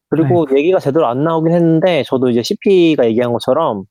그리고 0.10 0.46
얘기가 0.56 0.80
제대로 0.80 1.08
안 1.08 1.24
나오긴 1.24 1.54
했는데 1.54 2.04
저도 2.04 2.30
이제 2.30 2.42
CP가 2.44 3.06
얘기한 3.06 3.32
것처럼 3.34 3.84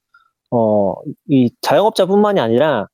어 0.50 0.94
이 1.28 1.50
자영업자뿐만이 1.62 2.40
아니라 2.40 2.86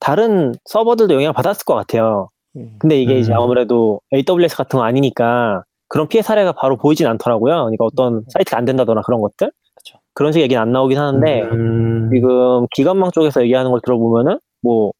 다른 0.00 0.52
서버들도 0.64 1.14
영향을 1.14 1.32
받았을 1.32 1.64
것 1.64 1.74
같아요. 1.74 2.28
예. 2.56 2.70
근데 2.78 3.00
이게 3.00 3.18
이제 3.18 3.32
음. 3.32 3.38
아무래도 3.38 4.00
AWS 4.14 4.56
같은 4.56 4.78
거 4.78 4.84
아니니까 4.84 5.62
그런 5.88 6.08
피해 6.08 6.22
사례가 6.22 6.52
바로 6.52 6.76
보이진 6.76 7.06
않더라고요. 7.06 7.54
그러니까 7.54 7.84
어떤 7.84 8.24
사이트가 8.28 8.58
안 8.58 8.64
된다거나 8.64 9.02
그런 9.02 9.20
것들 9.20 9.50
그쵸. 9.76 9.98
그런 10.14 10.32
식의 10.32 10.44
얘기는 10.44 10.60
안 10.60 10.72
나오긴 10.72 10.98
하는데 10.98 11.42
음, 11.44 12.10
지금 12.12 12.66
기관망 12.74 13.10
쪽에서 13.12 13.42
얘기하는 13.42 13.70
걸 13.70 13.80
들어보면은 13.84 14.38
뭐 14.62 14.92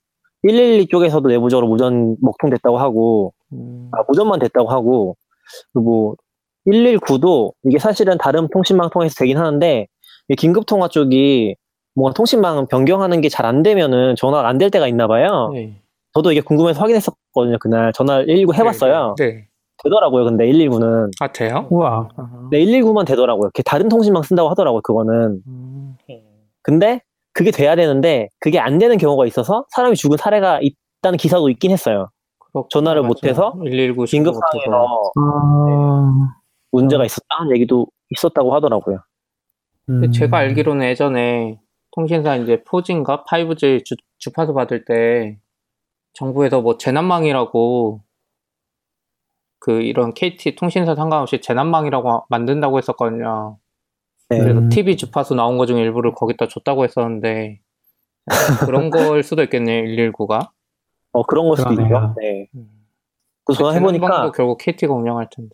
112 0.42 0.86
쪽에서도 0.88 1.28
내부적으로 1.28 1.66
무전 1.68 2.16
먹통됐다고 2.20 2.78
하고 2.78 3.32
음, 3.52 3.88
아, 3.92 4.02
무전만 4.08 4.38
됐다고 4.40 4.68
하고 4.70 5.16
그리고 5.72 6.16
119도 6.66 7.52
이게 7.64 7.78
사실은 7.78 8.18
다른 8.18 8.48
통신망 8.48 8.90
통해서 8.90 9.14
되긴 9.18 9.38
하는데 9.38 9.86
이 10.28 10.34
긴급 10.36 10.66
통화 10.66 10.88
쪽이 10.88 11.54
뭔가 11.94 12.12
통신망 12.14 12.66
변경하는 12.66 13.20
게 13.20 13.28
잘 13.28 13.46
안 13.46 13.62
되면은 13.62 14.16
전화가 14.16 14.48
안 14.48 14.58
될 14.58 14.70
때가 14.70 14.88
있나 14.88 15.06
봐요. 15.06 15.52
예. 15.54 15.72
저도 16.14 16.32
이게 16.32 16.40
궁금해서 16.40 16.80
확인했었거든요. 16.80 17.58
그날 17.60 17.92
전화를 17.92 18.26
119 18.26 18.54
해봤어요. 18.54 19.14
네. 19.18 19.46
되더라고요. 19.84 20.24
근데 20.24 20.46
119는 20.46 21.10
아 21.20 21.30
돼요? 21.32 21.66
우와. 21.70 22.08
아, 22.16 22.48
네, 22.50 22.58
119만 22.64 23.06
되더라고요. 23.06 23.50
걔 23.54 23.62
다른 23.62 23.88
통신망 23.88 24.22
쓴다고 24.22 24.48
하더라고요. 24.50 24.80
그거는. 24.82 25.42
음, 25.46 25.96
근데 26.62 27.00
그게 27.36 27.50
돼야 27.50 27.76
되는데 27.76 28.30
그게 28.40 28.58
안 28.58 28.78
되는 28.78 28.96
경우가 28.96 29.26
있어서 29.26 29.66
사람이 29.68 29.94
죽은 29.96 30.16
사례가 30.16 30.60
있다는 30.62 31.18
기사도 31.18 31.50
있긴 31.50 31.70
했어요. 31.70 32.08
그렇구나, 32.38 32.68
전화를 32.70 33.02
맞아요. 33.02 33.08
못해서 33.08 33.52
119 33.62 34.04
긴급. 34.06 34.34
상황에서 34.34 35.12
아, 35.20 36.34
문제가 36.72 37.04
있었다는 37.04 37.54
얘기도 37.54 37.88
있었다고 38.08 38.54
하더라고요. 38.54 39.00
음. 39.90 40.10
제가 40.12 40.38
알기로는 40.38 40.86
예전에 40.86 41.60
통신사 41.90 42.36
이제 42.36 42.62
4G인가 42.64 43.26
5G 43.26 43.84
주, 43.84 43.96
주파수 44.16 44.54
받을 44.54 44.86
때 44.86 45.38
정부에서 46.14 46.62
뭐 46.62 46.78
재난망이라고 46.78 48.00
그 49.58 49.82
이런 49.82 50.14
KT 50.14 50.56
통신사 50.56 50.94
상관없이 50.94 51.42
재난망이라고 51.42 52.24
만든다고 52.30 52.78
했었거든요. 52.78 53.58
네. 54.28 54.38
그래서 54.40 54.60
음. 54.60 54.68
TV 54.68 54.96
주파수 54.96 55.34
나온 55.34 55.56
거 55.58 55.66
중에 55.66 55.80
일부를 55.82 56.12
거기다 56.14 56.48
줬다고 56.48 56.84
했었는데 56.84 57.60
그런 58.66 58.90
걸 58.90 59.22
수도 59.22 59.42
있겠네요. 59.44 59.84
119가. 59.84 60.50
어, 61.12 61.22
그런 61.24 61.48
걸 61.48 61.56
수도 61.56 61.72
있죠. 61.72 62.14
네. 62.20 62.46
그 63.44 63.54
전화 63.54 63.72
해보니까, 63.72 64.06
재난방도 64.06 64.32
결국 64.32 64.58
KT가 64.58 64.92
운영할 64.94 65.28
텐데. 65.30 65.50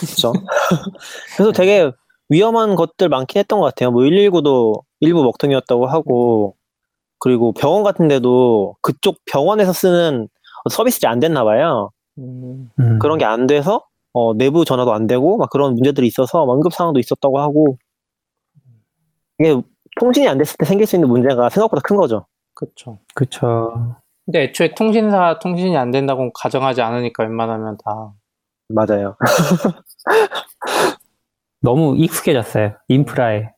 그쵸. 0.00 0.32
그래서 1.36 1.52
되게 1.52 1.90
위험한 2.28 2.76
것들 2.76 3.08
많긴 3.08 3.38
했던 3.40 3.60
것 3.60 3.66
같아요. 3.66 3.90
뭐 3.92 4.02
119도 4.04 4.82
일부 5.00 5.22
먹통이었다고 5.24 5.86
하고, 5.86 6.56
그리고 7.18 7.52
병원 7.52 7.82
같은 7.84 8.08
데도 8.08 8.76
그쪽 8.82 9.16
병원에서 9.32 9.72
쓰는 9.72 10.28
서비스가 10.70 11.10
안 11.10 11.20
됐나 11.20 11.44
봐요. 11.44 11.90
음, 12.18 12.70
음. 12.80 12.98
그런 12.98 13.18
게 13.18 13.24
안 13.24 13.46
돼서, 13.46 13.84
어, 14.12 14.34
내부 14.34 14.64
전화도 14.64 14.92
안 14.92 15.06
되고, 15.06 15.36
막 15.38 15.50
그런 15.50 15.74
문제들이 15.74 16.06
있어서 16.06 16.44
응급 16.52 16.72
상황도 16.72 17.00
있었다고 17.00 17.40
하고, 17.40 17.78
이게 19.38 19.60
통신이 20.00 20.28
안 20.28 20.38
됐을 20.38 20.56
때 20.58 20.66
생길 20.66 20.86
수 20.86 20.96
있는 20.96 21.08
문제가 21.08 21.48
생각보다 21.48 21.82
큰 21.82 21.96
거죠. 21.96 22.26
그쵸. 22.54 22.98
그쵸. 23.14 23.96
근데 24.26 24.44
애초에 24.44 24.74
통신사 24.74 25.38
통신이 25.40 25.76
안 25.76 25.90
된다고 25.90 26.30
가정하지 26.32 26.82
않으니까 26.82 27.24
웬만하면 27.24 27.78
다. 27.84 28.12
맞아요. 28.68 29.16
너무 31.60 31.96
익숙해졌어요. 31.96 32.74
인프라에. 32.88 33.50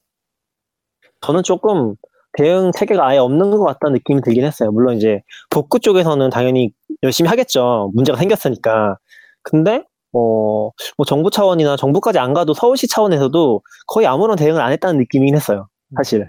저는 1.21 1.43
조금 1.43 1.95
대응 2.39 2.73
체계가 2.73 3.07
아예 3.07 3.19
없는 3.19 3.51
것 3.51 3.65
같다는 3.65 3.95
느낌이 3.95 4.23
들긴 4.23 4.45
했어요. 4.45 4.73
물론 4.73 4.97
이제 4.97 5.21
복구 5.51 5.79
쪽에서는 5.79 6.31
당연히 6.31 6.73
열심히 7.03 7.29
하겠죠. 7.29 7.91
문제가 7.95 8.19
생겼으니까. 8.19 8.97
근데 9.43 9.85
어, 10.13 10.71
뭐 10.97 11.05
정부 11.07 11.31
차원이나 11.31 11.77
정부까지 11.77 12.19
안 12.19 12.35
가도 12.35 12.55
서울시 12.55 12.87
차원에서도 12.89 13.63
거의 13.87 14.07
아무런 14.07 14.37
대응을 14.37 14.61
안 14.61 14.73
했다는 14.73 14.99
느낌이긴 15.01 15.35
했어요. 15.37 15.69
사실. 15.97 16.29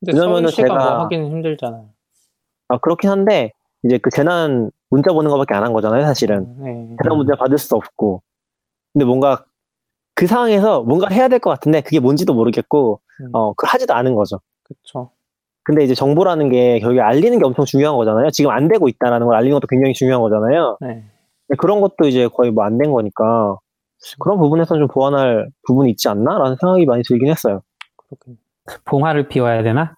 근데 0.00 0.18
왜냐면은 0.18 0.50
제가- 0.50 0.68
뭐 0.68 0.78
하기는 1.04 1.26
힘들잖아요. 1.30 1.88
아, 2.68 2.78
그렇긴 2.78 3.10
한데 3.10 3.52
이제 3.84 3.98
그 3.98 4.10
재난 4.10 4.70
문자 4.90 5.12
보는 5.12 5.30
것밖에 5.30 5.54
안 5.54 5.64
한 5.64 5.72
거잖아요. 5.72 6.04
사실은. 6.04 6.46
네. 6.62 6.96
재난 7.02 7.16
문자 7.16 7.34
받을 7.36 7.58
수 7.58 7.74
없고. 7.74 8.22
근데 8.92 9.04
뭔가 9.04 9.44
그 10.14 10.26
상황에서 10.26 10.82
뭔가 10.82 11.08
해야 11.10 11.28
될 11.28 11.38
것 11.38 11.50
같은데 11.50 11.80
그게 11.82 12.00
뭔지도 12.00 12.34
모르겠고 12.34 13.00
음. 13.20 13.30
어, 13.34 13.52
그 13.54 13.66
하지도 13.68 13.94
않은 13.94 14.14
거죠. 14.14 14.40
그쵸. 14.64 15.10
근데 15.62 15.84
이제 15.84 15.94
정보라는 15.94 16.48
게 16.50 16.78
결국에 16.80 17.00
알리는 17.00 17.38
게 17.38 17.44
엄청 17.44 17.64
중요한 17.64 17.96
거잖아요. 17.96 18.30
지금 18.30 18.50
안 18.50 18.68
되고 18.68 18.88
있다라는 18.88 19.26
걸 19.26 19.36
알리는 19.36 19.54
것도 19.54 19.66
굉장히 19.66 19.94
중요한 19.94 20.20
거잖아요. 20.22 20.78
네. 20.80 21.04
근데 21.48 21.56
그런 21.58 21.80
것도 21.80 22.06
이제 22.08 22.28
거의 22.28 22.50
뭐 22.50 22.64
안 22.64 22.78
된 22.78 22.92
거니까 22.92 23.56
그런 24.20 24.38
부분에서는 24.38 24.80
좀 24.82 24.88
보완할 24.88 25.48
부분이 25.66 25.90
있지 25.90 26.08
않나라는 26.08 26.56
생각이 26.60 26.86
많이 26.86 27.02
들긴 27.02 27.28
했어요. 27.30 27.62
그렇군요. 28.08 28.36
봉화를 28.84 29.28
피워야 29.28 29.62
되나? 29.62 29.94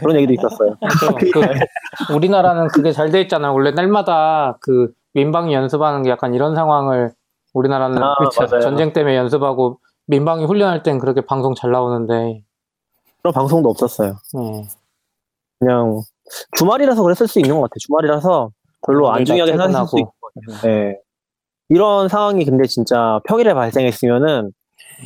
그런 0.00 0.16
얘기도 0.16 0.34
있었어요. 0.34 0.76
그, 1.32 1.40
우리나라는 2.14 2.68
그게 2.68 2.92
잘 2.92 3.10
돼 3.10 3.20
있잖아요. 3.22 3.54
원래 3.54 3.70
날마다 3.70 4.58
그 4.60 4.92
민방위 5.14 5.54
연습하는 5.54 6.02
게 6.02 6.10
약간 6.10 6.34
이런 6.34 6.54
상황을 6.54 7.12
우리나라는 7.54 8.00
아. 8.02 8.14
전쟁 8.60 8.92
때문에 8.92 9.16
연습하고 9.16 9.78
민방위 10.06 10.44
훈련할 10.44 10.82
땐 10.82 10.98
그렇게 10.98 11.20
방송 11.22 11.54
잘 11.54 11.70
나오는데 11.72 12.42
그런 13.22 13.32
방송도 13.32 13.68
없었어요. 13.70 14.16
네. 14.34 14.62
그냥 15.58 16.02
주말이라서 16.56 17.02
그랬을 17.02 17.26
수 17.26 17.38
있는 17.40 17.54
것 17.56 17.62
같아요. 17.62 17.78
주말이라서 17.80 18.50
별로 18.86 19.10
안중하게 19.12 19.52
생각했을 19.52 19.86
수. 19.86 19.98
있고. 19.98 20.12
네. 20.62 20.98
이런 21.68 22.08
상황이 22.08 22.44
근데 22.44 22.66
진짜 22.66 23.20
평일에 23.24 23.54
발생했으면은 23.54 24.52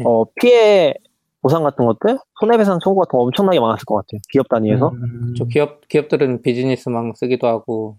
어, 0.05 0.25
피해 0.41 0.95
보상 1.43 1.63
같은 1.63 1.85
것들, 1.85 2.19
손해배상 2.41 2.79
청구 2.83 3.01
같은 3.01 3.19
거 3.19 3.25
엄청나게 3.25 3.61
많았을 3.61 3.85
것 3.85 3.97
같아요. 3.97 4.21
기업 4.31 4.49
단위에서. 4.49 4.89
음, 4.91 5.35
저 5.37 5.45
기업 5.45 5.87
기업들은 5.89 6.41
비즈니스망 6.43 7.13
쓰기도 7.15 7.47
하고 7.47 7.99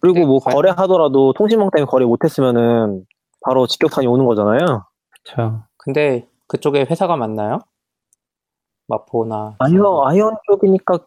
그리고 0.00 0.26
뭐 0.26 0.38
과연- 0.38 0.54
거래하더라도 0.54 1.32
통신망 1.32 1.70
때문에 1.70 1.88
거래 1.90 2.04
못했으면은 2.06 3.06
바로 3.40 3.66
직격탄이 3.66 4.06
오는 4.06 4.24
거잖아요. 4.26 4.84
그쵸. 5.10 5.62
근데 5.78 6.28
그쪽에 6.46 6.82
회사가 6.88 7.16
많나요? 7.16 7.58
마포나 8.88 9.56
아니요, 9.58 10.02
아현 10.04 10.36
쪽이니까 10.46 10.98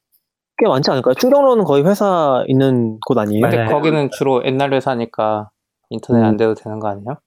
꽤 0.58 0.68
많지 0.68 0.92
않을까요? 0.92 1.14
충정로는 1.16 1.64
거의 1.64 1.84
회사 1.86 2.44
있는 2.48 3.00
곳 3.06 3.18
아니에요? 3.18 3.42
맞아요. 3.42 3.58
근데 3.58 3.72
거기는 3.72 4.10
주로 4.12 4.44
옛날 4.46 4.74
회사니까 4.74 5.50
인터넷 5.90 6.20
음. 6.22 6.26
안 6.26 6.38
돼도 6.38 6.54
되는 6.56 6.80
거 6.80 6.90
아니에요? 6.90 7.18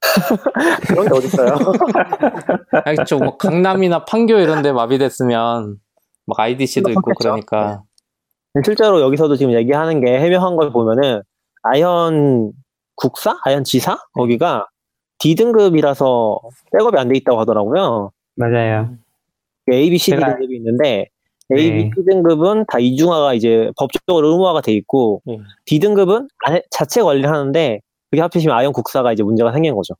그런 0.88 1.06
게 1.08 1.14
어딨어요? 1.14 1.54
아니 2.84 2.96
저뭐 3.06 3.36
강남이나 3.38 4.04
판교 4.04 4.38
이런 4.38 4.62
데 4.62 4.70
마비됐으면 4.72 5.76
막 6.26 6.40
IDC도 6.40 6.90
있고 6.90 7.00
그렇겠죠. 7.02 7.30
그러니까 7.30 7.82
실제로 8.64 9.00
여기서도 9.00 9.36
지금 9.36 9.52
얘기하는 9.54 10.00
게 10.04 10.18
해명한 10.20 10.56
걸 10.56 10.70
보면은 10.72 11.22
아현 11.62 12.52
국사? 12.96 13.38
아현 13.44 13.64
지사? 13.64 13.98
거기가 14.12 14.66
D등급이라서 15.18 16.38
백업이 16.72 16.98
안 16.98 17.08
돼 17.08 17.16
있다고 17.16 17.40
하더라고요. 17.40 18.10
맞아요. 18.36 18.90
A, 19.72 19.88
B, 19.88 19.96
C, 19.96 20.10
D 20.10 20.18
등급이 20.18 20.56
있는데 20.56 21.06
A, 21.52 21.70
네. 21.70 21.76
B, 21.76 21.90
C 21.94 22.04
등급은 22.06 22.64
다 22.68 22.78
이중화가 22.78 23.34
이제 23.34 23.70
법적으로 23.76 24.28
의무화가 24.30 24.62
돼 24.62 24.72
있고 24.72 25.22
예. 25.28 25.38
D 25.66 25.78
등급은 25.78 26.28
자체 26.70 27.02
관리를 27.02 27.28
하는데 27.28 27.80
그게 28.10 28.22
하필이면 28.22 28.56
아이언 28.56 28.72
국사가 28.72 29.12
이제 29.12 29.22
문제가 29.22 29.52
생긴 29.52 29.74
거죠. 29.74 29.94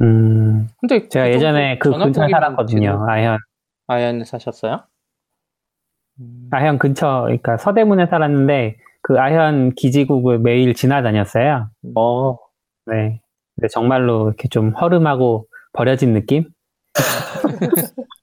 음, 0.00 0.68
근데 0.80 1.08
제가 1.08 1.26
그 1.26 1.32
예전에 1.32 1.78
그 1.78 1.90
전화폭이면 1.90 2.30
살았거든요. 2.30 3.06
아현, 3.08 3.38
아현에 3.88 4.24
사셨어요? 4.24 4.84
음, 6.20 6.48
아현 6.50 6.78
근처, 6.78 7.22
그러니까 7.24 7.56
서대문에 7.58 8.06
살았는데 8.06 8.76
그 9.02 9.20
아현 9.20 9.74
기지국을 9.74 10.38
매일 10.38 10.74
지나다녔어요. 10.74 11.68
어, 11.94 12.38
네. 12.86 13.20
근데 13.54 13.68
정말로 13.68 14.28
이렇게 14.28 14.48
좀 14.48 14.74
허름하고 14.74 15.46
버려진 15.72 16.14
느낌? 16.14 16.48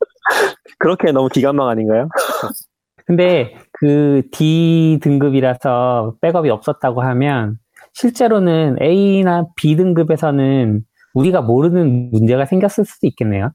그렇게 0.79 1.11
너무 1.11 1.29
기간망 1.29 1.67
아닌가요? 1.69 2.09
근데 3.05 3.55
그 3.73 4.21
D 4.31 4.99
등급이라서 5.01 6.15
백업이 6.21 6.49
없었다고 6.49 7.01
하면 7.01 7.57
실제로는 7.93 8.77
A나 8.81 9.45
B 9.55 9.75
등급에서는 9.75 10.83
우리가 11.13 11.41
모르는 11.41 12.11
문제가 12.11 12.45
생겼을 12.45 12.85
수도 12.85 13.07
있겠네요. 13.07 13.51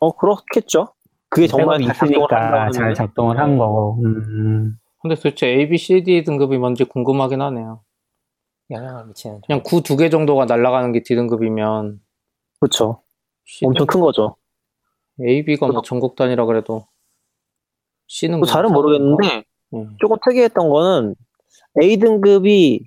어, 0.00 0.12
그렇겠죠. 0.16 0.88
그게 1.30 1.46
정말 1.46 1.80
있으니까 1.80 2.70
잘 2.72 2.92
작동을 2.94 3.38
한 3.38 3.56
거고. 3.56 4.00
음, 4.04 4.74
근데 5.00 5.14
도대체 5.14 5.46
A, 5.48 5.68
B, 5.68 5.78
C, 5.78 6.02
D 6.02 6.24
등급이 6.24 6.58
뭔지 6.58 6.84
궁금하긴 6.84 7.40
하네요. 7.40 7.80
영향을 8.70 9.06
미치는 9.06 9.36
점. 9.36 9.40
그냥 9.46 9.62
구 9.64 9.80
두 9.82 9.96
개 9.96 10.10
정도가 10.10 10.44
날아가는 10.46 10.92
게 10.92 11.02
D 11.02 11.14
등급이면 11.14 12.00
그렇죠. 12.60 13.02
엄청 13.64 13.86
큰 13.86 14.00
거죠. 14.00 14.36
A, 15.26 15.44
B가 15.44 15.68
뭐 15.68 15.82
전국 15.82 16.16
단위라 16.16 16.46
그래도 16.46 16.86
C는 18.08 18.40
또 18.40 18.46
잘은 18.46 18.72
모르겠는데 18.72 19.44
음. 19.74 19.96
조금 20.00 20.16
특이했던 20.24 20.68
거는 20.68 21.14
A 21.82 21.96
등급이 21.98 22.86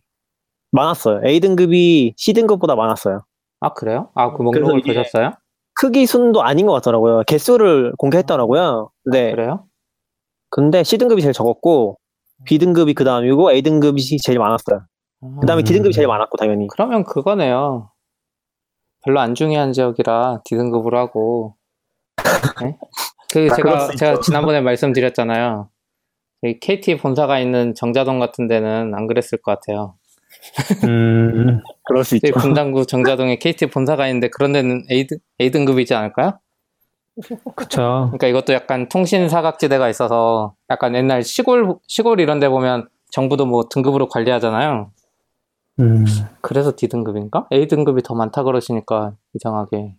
많았어요. 0.72 1.22
A 1.26 1.40
등급이 1.40 2.14
C 2.18 2.34
등급보다 2.34 2.76
많았어요. 2.76 3.22
아 3.62 3.74
그래요? 3.74 4.10
아그 4.16 4.38
그래서 4.52 4.68
목록을 4.68 4.82
보셨어요? 4.82 5.32
크기 5.74 6.06
순도 6.06 6.44
아닌 6.44 6.68
것 6.68 6.74
같더라고요. 6.74 7.24
개수를 7.28 7.94
공개했더라고요. 7.98 8.92
네. 9.12 9.32
그래요? 9.32 9.66
근데 10.50 10.84
C 10.84 10.98
등급이 10.98 11.22
제일 11.22 11.34
적었고 11.34 11.98
B 12.46 12.60
등급이 12.60 12.94
그 12.94 13.04
다음이고 13.04 13.52
A 13.52 13.62
등급이 13.62 14.02
제일 14.20 14.40
많았어요. 14.40 14.82
그 15.42 15.48
다음에 15.48 15.62
음. 15.62 15.64
D 15.64 15.74
등급이 15.74 15.94
제일 15.94 16.08
많았고 16.08 16.38
당연히. 16.38 16.68
그러면 16.68 17.04
그거네요. 17.04 17.90
별로 19.04 19.20
안 19.20 19.36
중요한 19.36 19.74
지역이라 19.74 20.42
D 20.46 20.56
등급으로 20.56 20.98
하고. 20.98 21.56
네? 22.62 22.78
그 23.32 23.48
아, 23.52 23.56
제가 23.56 23.80
수 23.80 23.98
제가. 23.98 24.20
지난번에 24.22 24.62
말씀드렸잖아요. 24.62 25.70
KT 26.62 26.98
본사가 26.98 27.40
있는 27.40 27.74
정자동 27.74 28.20
같은 28.20 28.48
데는 28.48 28.94
안 28.94 29.08
그랬을 29.08 29.40
것 29.42 29.52
같아요. 29.60 29.96
음, 30.84 31.62
그럴 31.86 32.04
수 32.04 32.20
저희 32.20 32.30
있죠. 32.30 32.40
분당구 32.40 32.86
정자동에 32.86 33.38
KT 33.40 33.68
본사가 33.68 34.08
있는데 34.08 34.30
그런 34.30 34.54
데는 34.54 34.84
A, 34.92 35.08
등- 35.08 35.18
A 35.42 35.50
등급이지 35.50 35.96
않을까요? 35.96 36.40
그쵸. 37.56 38.10
그러니까 38.12 38.28
이것도 38.28 38.54
약간 38.54 38.90
통신 38.90 39.28
사각지대가 39.30 39.90
있어서 39.90 40.56
약간 40.70 40.94
옛날 40.96 41.24
시골 41.24 41.78
시골 41.88 42.20
이런 42.20 42.40
데 42.40 42.50
보면 42.50 42.90
정부도 43.10 43.46
뭐 43.46 43.68
등급으로 43.70 44.08
관리하잖아요. 44.10 44.92
음, 45.80 46.06
그래서 46.42 46.74
D 46.76 46.88
등급인가? 46.90 47.48
A 47.52 47.68
등급이 47.68 48.04
더 48.04 48.14
많다 48.14 48.44
그러시니까 48.44 49.14
이상하게. 49.34 49.96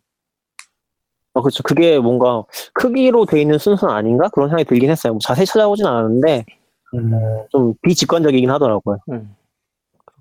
어, 1.36 1.42
그렇죠. 1.42 1.62
그게 1.62 1.98
뭔가 1.98 2.44
크기로 2.72 3.26
돼 3.26 3.42
있는 3.42 3.58
순서는 3.58 3.92
아닌가? 3.94 4.30
그런 4.30 4.48
생각이 4.48 4.66
들긴 4.66 4.88
했어요. 4.90 5.12
뭐 5.12 5.20
자세히 5.20 5.44
찾아보진 5.44 5.84
않았는데 5.84 6.46
음, 6.94 7.10
좀 7.50 7.74
비직관적이긴 7.82 8.50
하더라고요. 8.50 8.96
음. 9.10 9.36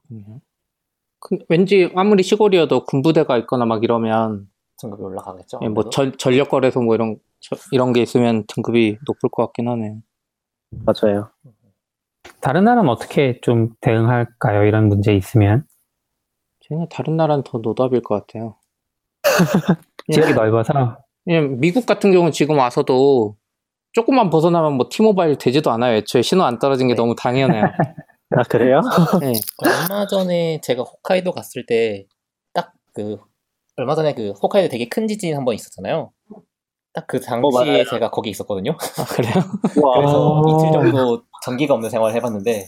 그렇군요. 0.09 0.41
그, 1.21 1.37
왠지 1.47 1.89
아무리 1.95 2.21
시골이어도 2.21 2.83
군부대가 2.83 3.37
있거나 3.39 3.63
막 3.65 3.81
이러면 3.81 4.49
등급이 4.77 5.01
올라가겠죠. 5.03 5.59
예, 5.63 5.69
뭐. 5.69 5.89
전, 5.89 6.11
전력 6.17 6.49
거래소 6.49 6.81
뭐 6.81 6.95
이런 6.95 7.15
저- 7.39 7.55
이런 7.71 7.93
게 7.93 8.01
있으면 8.01 8.43
등급이 8.47 8.97
높을 9.07 9.29
것 9.29 9.45
같긴 9.45 9.69
하네요. 9.69 10.01
맞아요. 10.85 11.29
다른 12.41 12.65
나라는 12.65 12.89
어떻게 12.89 13.39
좀 13.41 13.69
대응할까요? 13.79 14.65
이런 14.65 14.89
문제 14.89 15.15
있으면. 15.15 15.63
쟤는 16.67 16.87
다른 16.89 17.15
나라는 17.15 17.43
더 17.45 17.59
노답일 17.59 18.01
것 18.01 18.15
같아요. 18.27 18.57
지역이 20.11 20.33
넓어서. 20.33 20.97
왜냐면 21.25 21.59
미국 21.59 21.85
같은 21.85 22.11
경우는 22.11 22.31
지금 22.31 22.57
와서도 22.57 23.35
조금만 23.93 24.29
벗어나면 24.29 24.73
뭐 24.73 24.87
티모바일 24.91 25.37
되지도 25.37 25.71
않아요. 25.71 25.95
애초에 25.97 26.21
신호 26.21 26.43
안 26.43 26.59
떨어진 26.59 26.87
게 26.87 26.93
네. 26.93 26.97
너무 26.97 27.15
당연해요. 27.15 27.63
아, 28.31 28.43
그래요? 28.43 28.81
예. 29.23 29.33
얼마 29.89 30.05
전에 30.07 30.59
제가 30.61 30.83
홋카이도 30.83 31.31
갔을 31.31 31.65
때 31.65 32.05
딱 32.53 32.73
그 32.93 33.17
얼마 33.77 33.95
전에 33.95 34.13
그 34.13 34.31
홋카이도 34.31 34.69
되게 34.69 34.87
큰 34.89 35.07
지진 35.07 35.35
한 35.35 35.45
번 35.45 35.55
있었잖아요. 35.55 36.11
딱 36.93 37.05
그 37.07 37.19
당시에 37.19 37.65
맞아요. 37.71 37.83
제가 37.85 38.09
거기 38.11 38.29
있었거든요. 38.29 38.71
아, 38.71 39.05
그래요? 39.05 39.33
와, 39.83 39.97
그래서 39.97 40.39
어. 40.39 40.41
이틀 40.47 40.71
정도 40.71 41.23
전기가 41.43 41.73
없는 41.73 41.89
생활을 41.89 42.15
해봤는데 42.15 42.67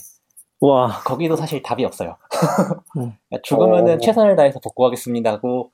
와, 0.61 0.89
거기도 1.05 1.35
사실 1.35 1.61
답이 1.61 1.85
없어요. 1.85 2.17
음. 2.97 3.13
죽으면은 3.43 3.95
어. 3.95 3.97
최선을 3.99 4.35
다해서 4.35 4.59
복구하겠습니다 4.59 5.31
하고 5.31 5.71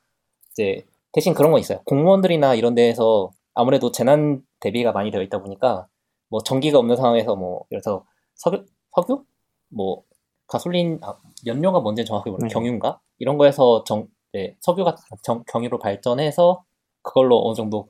이제 0.51 0.85
대신 1.13 1.33
그런 1.33 1.51
건 1.51 1.59
있어요. 1.59 1.79
공무원들이나 1.85 2.55
이런 2.55 2.75
데에서 2.75 3.31
아무래도 3.53 3.91
재난 3.91 4.41
대비가 4.59 4.91
많이 4.91 5.11
되어 5.11 5.21
있다 5.21 5.39
보니까 5.41 5.87
뭐 6.29 6.41
전기가 6.41 6.79
없는 6.79 6.95
상황에서 6.95 7.35
뭐 7.35 7.65
예를 7.71 7.81
들어서 7.81 8.05
석유, 8.35 8.65
석유? 8.95 9.23
뭐 9.69 10.03
가솔린, 10.47 10.99
아, 11.03 11.17
연료가 11.45 11.79
뭔지는 11.79 12.05
정확히 12.05 12.29
모르겠어요. 12.29 12.49
네. 12.49 12.53
경유인가? 12.53 12.99
이런 13.19 13.37
거에서 13.37 13.83
정, 13.85 14.07
네, 14.33 14.55
석유가 14.59 14.95
정- 15.23 15.43
경유로 15.47 15.79
발전해서 15.79 16.63
그걸로 17.01 17.45
어느 17.45 17.55
정도 17.55 17.87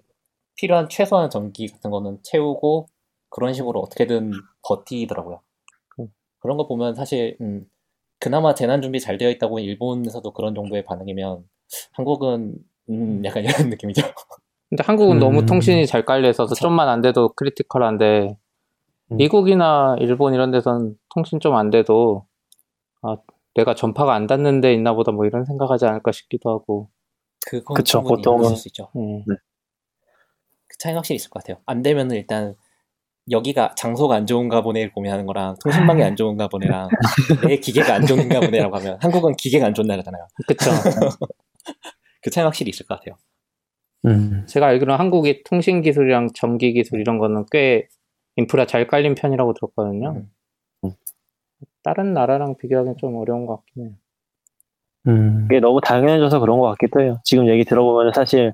필요한 0.56 0.88
최소한 0.90 1.30
전기 1.30 1.68
같은 1.68 1.92
거는 1.92 2.20
채우고 2.24 2.88
그런 3.30 3.54
식으로 3.54 3.80
어떻게든 3.80 4.32
버티더라고요. 4.68 5.42
음. 6.00 6.08
그런 6.40 6.58
거 6.58 6.68
보면 6.68 6.96
사실 6.96 7.38
음, 7.42 7.66
그나마 8.20 8.54
재난 8.54 8.82
준비 8.82 9.00
잘 9.00 9.18
되어 9.18 9.30
있다고 9.30 9.60
일본에서도 9.60 10.32
그런 10.32 10.54
정도의 10.56 10.84
반응이면 10.86 11.48
한국은 11.94 12.56
음, 12.90 13.24
약간 13.26 13.44
이런 13.44 13.54
느낌이죠. 13.70 14.02
근데 14.70 14.84
한국은 14.84 15.20
너무 15.20 15.40
음. 15.42 15.46
통신이 15.46 15.86
잘 15.88 16.04
깔려 16.06 16.30
있어서 16.30 16.54
그쵸. 16.56 16.66
좀만 16.68 16.90
안 16.90 17.02
돼도 17.02 17.34
크리티컬한데 17.36 18.36
음. 19.12 19.18
미국이나 19.18 19.96
일본 20.00 20.34
이런 20.34 20.52
데선 20.52 20.96
통신 21.14 21.40
좀 21.40 21.56
안 21.56 21.70
돼도 21.70 22.26
아, 23.04 23.18
내가 23.56 23.76
전파가 23.76 24.14
안 24.16 24.26
닿는 24.28 24.62
데 24.62 24.74
있나 24.74 24.94
보다 24.94 25.12
뭐 25.12 25.26
이런 25.26 25.46
생각하지 25.46 25.86
않을까 25.86 26.12
싶기도 26.12 26.50
하고 26.50 26.90
그건 27.46 27.76
그쵸, 27.76 28.02
보통은- 28.02 28.46
있을 28.46 28.56
수 28.56 28.68
있죠. 28.70 28.90
예. 28.96 29.24
그 30.68 30.78
차이는 30.80 30.98
확실히 30.98 31.18
있을 31.18 31.30
것 31.30 31.44
같아요. 31.44 31.62
안 31.66 31.82
되면은 31.84 32.16
일단 32.16 32.56
여기가 33.30 33.76
장소가 33.76 34.16
안 34.16 34.26
좋은가 34.26 34.62
보네를 34.62 34.92
고민하는 34.92 35.26
거랑 35.26 35.56
통신망이 35.64 36.04
안 36.04 36.16
좋은가 36.16 36.48
보네랑 36.48 36.90
내 37.54 37.58
기계가 37.58 37.94
안 37.94 38.06
좋은가 38.06 38.40
보네라고 38.40 38.76
하면 38.78 38.98
한국은 39.02 39.36
기계가 39.38 39.68
안 39.68 39.74
좋은 39.74 39.86
나라잖아요. 39.88 40.26
그쵸. 40.48 40.72
그 42.24 42.30
차이 42.30 42.44
확실히 42.44 42.70
있을 42.70 42.86
것 42.86 43.00
같아요. 43.00 43.16
음. 44.06 44.46
제가 44.48 44.68
알기로는 44.68 45.00
한국이 45.00 45.44
통신 45.44 45.82
기술이랑 45.82 46.30
전기 46.34 46.74
기술 46.74 47.00
이런 47.00 47.18
거는 47.20 47.46
꽤 47.52 47.88
인프라 48.36 48.66
잘 48.66 48.88
깔린 48.88 49.16
편이라고 49.16 49.54
들었거든요. 49.54 50.24
음. 50.86 50.92
다른 51.84 52.14
나라랑 52.14 52.56
비교하기는 52.58 52.98
좀 52.98 53.16
어려운 53.18 53.46
것 53.46 53.58
같긴 53.58 53.84
해요. 53.86 53.94
음. 55.08 55.42
그게 55.48 55.60
너무 55.60 55.82
당연해져서 55.82 56.40
그런 56.40 56.60
것 56.60 56.68
같기도 56.72 57.02
해요. 57.02 57.20
지금 57.24 57.48
얘기 57.50 57.66
들어보면 57.66 58.14
사실 58.14 58.54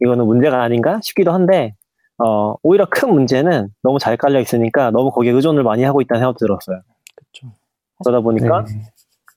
이거는 0.00 0.26
문제가 0.26 0.62
아닌가 0.62 1.00
싶기도 1.02 1.32
한데, 1.32 1.74
어, 2.18 2.54
오히려 2.62 2.86
큰 2.88 3.10
문제는 3.12 3.68
너무 3.82 3.98
잘 3.98 4.16
깔려 4.16 4.40
있으니까 4.40 4.90
너무 4.92 5.10
거기에 5.10 5.32
의존을 5.32 5.62
많이 5.64 5.82
하고 5.84 6.00
있다는 6.00 6.20
생각도 6.20 6.38
들었어요. 6.46 6.82
그쵸. 7.16 7.52
그러다 8.04 8.20
보니까 8.20 8.64
네. 8.64 8.82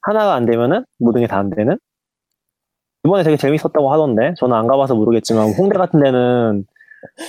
하나가 0.03 0.35
안 0.35 0.45
되면은 0.45 0.85
모든 0.99 1.21
게 1.21 1.27
다 1.27 1.37
안 1.39 1.49
되는? 1.49 1.79
이번에 3.05 3.23
되게 3.23 3.37
재밌었다고 3.37 3.91
하던데, 3.93 4.33
저는 4.37 4.55
안 4.57 4.67
가봐서 4.67 4.95
모르겠지만, 4.95 5.53
홍대 5.57 5.77
같은 5.77 6.01
데는, 6.01 6.65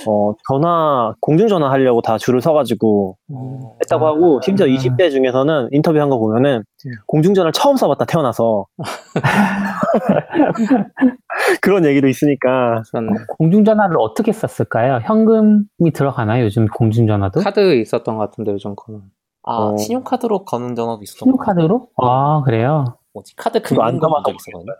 어, 0.07 0.33
전화, 0.49 1.13
공중 1.21 1.47
전화 1.47 1.69
하려고 1.69 2.01
다 2.01 2.17
줄을 2.17 2.41
서가지고 2.41 3.15
했다고 3.83 4.05
아. 4.05 4.09
하고, 4.09 4.41
심지어 4.41 4.65
아. 4.65 4.69
20대 4.69 5.11
중에서는 5.11 5.69
인터뷰 5.71 5.99
한 5.99 6.09
거 6.09 6.17
보면은, 6.17 6.63
음. 6.85 6.91
공중 7.05 7.33
전화를 7.35 7.51
처음 7.53 7.75
써봤다, 7.77 8.05
태어나서. 8.05 8.65
그런 11.61 11.85
얘기도 11.85 12.07
있으니까, 12.07 12.79
우선 12.81 13.09
공중 13.37 13.63
전화를 13.63 13.97
어떻게 13.99 14.31
썼을까요? 14.31 14.99
현금이 15.03 15.91
들어가나요? 15.93 16.45
요즘 16.45 16.65
공중 16.67 17.05
전화도? 17.07 17.41
카드 17.41 17.75
있었던 17.75 18.17
것 18.17 18.31
같은데 18.31 18.51
요즘 18.53 18.73
거는. 18.75 19.01
아 19.43 19.57
어. 19.59 19.77
신용카드로 19.77 20.43
거는 20.45 20.73
전화도 20.75 21.01
있었던 21.03 21.31
것 21.31 21.37
같아요. 21.37 21.67
신용카드로? 21.67 21.89
아, 22.01 22.41
그래요? 22.43 22.97
뭐지? 23.13 23.35
카드 23.35 23.59
안 23.59 23.61
금융 23.61 23.99
적 23.99 24.09
써봐서 24.09 24.31
있었거든요. 24.31 24.73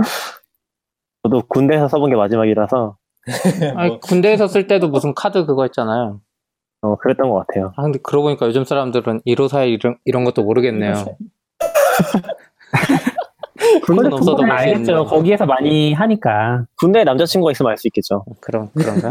저도 1.22 1.42
군대에서 1.48 1.88
써본 1.88 2.10
게 2.10 2.16
마지막이라서, 2.16 2.96
아니, 3.76 3.88
뭐, 3.90 4.00
군대에서 4.00 4.48
쓸 4.48 4.66
때도 4.66 4.88
무슨 4.88 5.14
카드 5.14 5.44
그거 5.46 5.66
있잖아요. 5.66 6.20
어, 6.82 6.96
그랬던 6.96 7.28
것 7.28 7.46
같아요. 7.46 7.74
아 7.76 7.82
근데 7.82 7.98
그러고 8.02 8.28
보니까 8.28 8.46
요즘 8.46 8.64
사람들은 8.64 9.20
154 9.26 9.64
이런, 9.64 9.98
이런 10.06 10.24
것도 10.24 10.42
모르겠네요. 10.42 10.94
그건 13.84 14.10
없어도 14.12 14.42
알겠죠. 14.44 15.04
거기에서 15.04 15.44
많이 15.44 15.92
하니까. 15.92 16.64
군대에 16.78 17.04
남자친구가 17.04 17.52
있으면 17.52 17.70
알 17.70 17.76
수 17.76 17.86
있겠죠. 17.88 18.24
그런 18.40 18.70
그런가? 18.72 19.10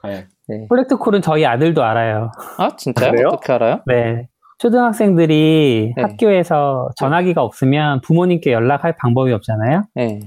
과연 0.00 0.28
콜렉트콜은 0.68 1.22
저희 1.22 1.44
아들도 1.44 1.82
알아요. 1.82 2.30
아 2.56 2.76
진짜요? 2.76 3.10
그래요? 3.10 3.28
어떻게 3.32 3.52
알아요? 3.52 3.80
네. 3.86 4.28
초등학생들이 4.58 5.92
네. 5.96 6.02
학교에서 6.02 6.88
전화기가 6.96 7.42
없으면 7.42 8.00
부모님께 8.00 8.52
연락할 8.52 8.96
방법이 8.96 9.32
없잖아요. 9.32 9.84
네. 9.94 10.20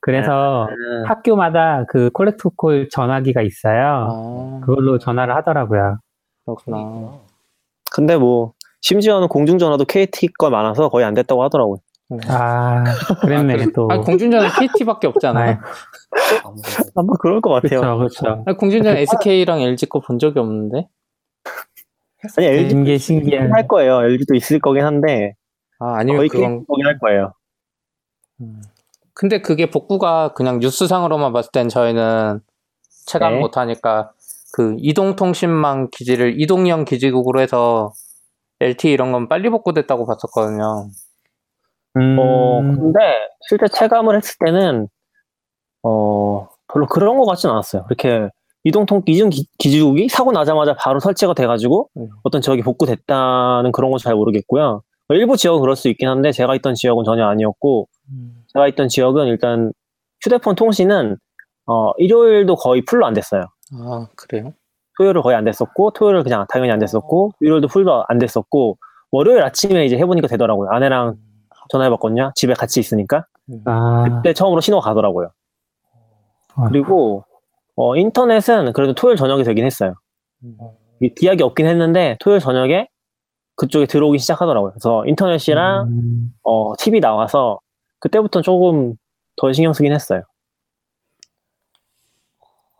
그래서 0.00 0.64
음. 0.68 1.04
학교마다 1.06 1.84
그 1.88 2.10
콜렉트콜 2.10 2.88
전화기가 2.90 3.42
있어요. 3.42 4.08
아 4.10 4.60
그걸로 4.64 4.98
전화를 4.98 5.34
하더라고요. 5.36 5.98
그렇구나. 6.44 7.18
근데 7.90 8.16
뭐, 8.16 8.52
심지어는 8.80 9.28
공중전화도 9.28 9.84
KT 9.86 10.28
거 10.38 10.50
많아서 10.50 10.88
거의 10.88 11.04
안 11.04 11.14
됐다고 11.14 11.42
하더라고요. 11.44 11.78
아, 12.28 12.84
그랬네, 13.22 13.66
또. 13.74 13.88
아 13.90 14.00
공중전화 14.00 14.48
KT밖에 14.58 15.06
없잖아요. 15.08 15.52
네. 15.52 15.58
아마 16.94 17.12
그럴 17.20 17.40
것 17.40 17.50
같아요. 17.50 17.80
그렇죠, 17.80 17.98
그렇죠. 17.98 18.44
아니, 18.46 18.56
공중전화 18.56 18.98
SK랑 18.98 19.60
LG 19.60 19.86
거 19.86 20.00
본 20.00 20.18
적이 20.18 20.38
없는데. 20.40 20.86
아니, 22.36 22.46
LG 22.46 22.70
신기해, 22.70 22.98
신기해. 22.98 23.38
할 23.50 23.68
거예요. 23.68 24.02
LG도 24.02 24.34
있을 24.34 24.58
거긴 24.60 24.84
한데, 24.84 25.34
아 25.78 25.94
아니면 25.98 26.18
거의 26.18 26.28
그건 26.28 26.66
거긴 26.66 26.86
할 26.86 26.98
거예요. 26.98 27.32
음. 28.40 28.62
근데 29.14 29.40
그게 29.40 29.70
복구가 29.70 30.32
그냥 30.34 30.58
뉴스상으로만 30.60 31.32
봤을 31.32 31.50
땐 31.52 31.68
저희는 31.68 32.40
체감 33.06 33.34
네. 33.34 33.40
못하니까 33.40 34.12
그 34.52 34.76
이동통신망 34.78 35.88
기지를 35.90 36.40
이동형 36.40 36.84
기지국으로 36.84 37.40
해서 37.40 37.92
LTE 38.60 38.92
이런 38.92 39.12
건 39.12 39.28
빨리 39.28 39.48
복구됐다고 39.50 40.06
봤었거든요. 40.06 40.88
음, 41.96 42.16
어, 42.18 42.60
근데 42.62 42.98
실제 43.48 43.66
체감을 43.68 44.16
했을 44.16 44.36
때는, 44.44 44.88
어, 45.82 46.48
별로 46.72 46.86
그런 46.86 47.18
것 47.18 47.24
같진 47.26 47.50
않았어요. 47.50 47.86
이렇게 47.88 48.28
이동통, 48.64 49.02
이중 49.06 49.30
기- 49.30 49.46
기지국이 49.58 50.08
사고 50.08 50.32
나자마자 50.32 50.74
바로 50.74 51.00
설치가 51.00 51.32
돼가지고 51.34 51.88
음. 51.96 52.08
어떤 52.22 52.40
지역이 52.40 52.62
복구됐다는 52.62 53.72
그런 53.72 53.90
건 53.90 53.98
잘 53.98 54.14
모르겠고요. 54.14 54.82
일부 55.10 55.36
지역은 55.36 55.60
그럴 55.60 55.74
수 55.76 55.88
있긴 55.88 56.08
한데 56.08 56.32
제가 56.32 56.54
있던 56.56 56.74
지역은 56.74 57.04
전혀 57.04 57.24
아니었고, 57.26 57.88
제가 58.52 58.68
있던 58.68 58.88
지역은 58.88 59.26
일단 59.28 59.72
휴대폰 60.22 60.54
통신은 60.54 61.16
어, 61.66 61.92
일요일도 61.98 62.56
거의 62.56 62.84
풀로 62.84 63.06
안 63.06 63.14
됐어요. 63.14 63.42
아 63.74 64.06
그래요? 64.16 64.52
토요일은 64.98 65.22
거의 65.22 65.36
안 65.36 65.44
됐었고, 65.44 65.92
토요일은 65.92 66.24
그냥 66.24 66.44
당연히 66.50 66.72
안 66.72 66.78
됐었고, 66.78 67.32
일요일도 67.40 67.68
풀도 67.68 68.04
안 68.08 68.18
됐었고, 68.18 68.76
월요일 69.12 69.42
아침에 69.42 69.84
이제 69.86 69.96
해보니까 69.96 70.26
되더라고요. 70.28 70.70
아내랑 70.70 71.16
전화해봤거든요. 71.70 72.32
집에 72.34 72.52
같이 72.54 72.80
있으니까. 72.80 73.24
아, 73.66 74.04
그때 74.16 74.32
처음으로 74.34 74.60
신호가 74.60 74.88
가더라고요. 74.90 75.30
아. 76.56 76.64
그리고 76.68 77.24
어, 77.78 77.96
인터넷은 77.96 78.72
그래도 78.72 78.92
토요일 78.92 79.16
저녁에 79.16 79.44
되긴 79.44 79.64
했어요. 79.64 79.94
이 81.00 81.14
기약이 81.14 81.44
없긴 81.44 81.66
했는데 81.66 82.16
토요일 82.18 82.40
저녁에 82.40 82.88
그쪽에 83.54 83.86
들어오기 83.86 84.18
시작하더라고요. 84.18 84.72
그래서 84.72 85.04
인터넷이랑 85.06 85.86
음, 85.86 86.32
어, 86.42 86.74
TV 86.76 86.98
나와서 86.98 87.60
그때부터 88.00 88.42
조금 88.42 88.94
더 89.36 89.52
신경 89.52 89.72
쓰긴 89.72 89.92
했어요. 89.92 90.22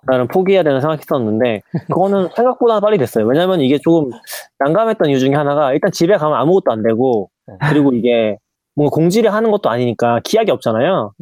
나는 0.02 0.26
포기해야 0.26 0.64
되는 0.64 0.80
생각했었는데 0.80 1.62
그거는 1.87 2.28
생각보다 2.34 2.80
빨리 2.80 2.98
됐어요. 2.98 3.24
왜냐면 3.24 3.61
이게 3.61 3.78
조금 3.78 4.11
난감했던 4.58 5.11
이유 5.11 5.20
중에 5.20 5.34
하나가 5.34 5.72
일단 5.72 5.92
집에 5.92 6.16
가면 6.16 6.37
아무것도 6.37 6.72
안 6.72 6.82
되고 6.82 7.30
그리고 7.68 7.92
이게 7.92 8.37
뭔가 8.74 8.92
공지를 8.94 9.32
하는 9.32 9.52
것도 9.52 9.70
아니니까 9.70 10.20
기약이 10.24 10.50
없잖아요. 10.50 11.12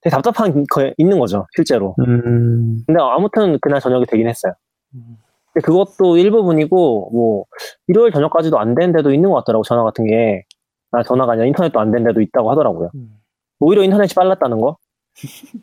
되게 0.00 0.14
답답한 0.14 0.64
거 0.70 0.92
있는 0.96 1.18
거죠, 1.18 1.46
실제로. 1.54 1.94
음, 2.00 2.82
근데 2.86 3.00
아무튼 3.00 3.58
그날 3.60 3.80
저녁에 3.80 4.04
되긴 4.06 4.28
했어요. 4.28 4.52
근데 5.52 5.64
그것도 5.64 6.16
일부분이고, 6.16 7.10
뭐, 7.12 7.44
일요일 7.88 8.12
저녁까지도 8.12 8.58
안 8.58 8.74
되는 8.74 8.92
데도 8.92 9.12
있는 9.12 9.30
것 9.30 9.36
같더라고, 9.36 9.64
전화 9.64 9.82
같은 9.82 10.06
게. 10.06 10.44
아, 10.92 11.02
전화가 11.02 11.32
아니라 11.32 11.46
인터넷도 11.46 11.78
안 11.80 11.90
되는 11.90 12.06
데도 12.06 12.20
있다고 12.20 12.50
하더라고요. 12.50 12.90
오히려 13.60 13.82
인터넷이 13.82 14.14
빨랐다는 14.14 14.60
거? 14.60 14.76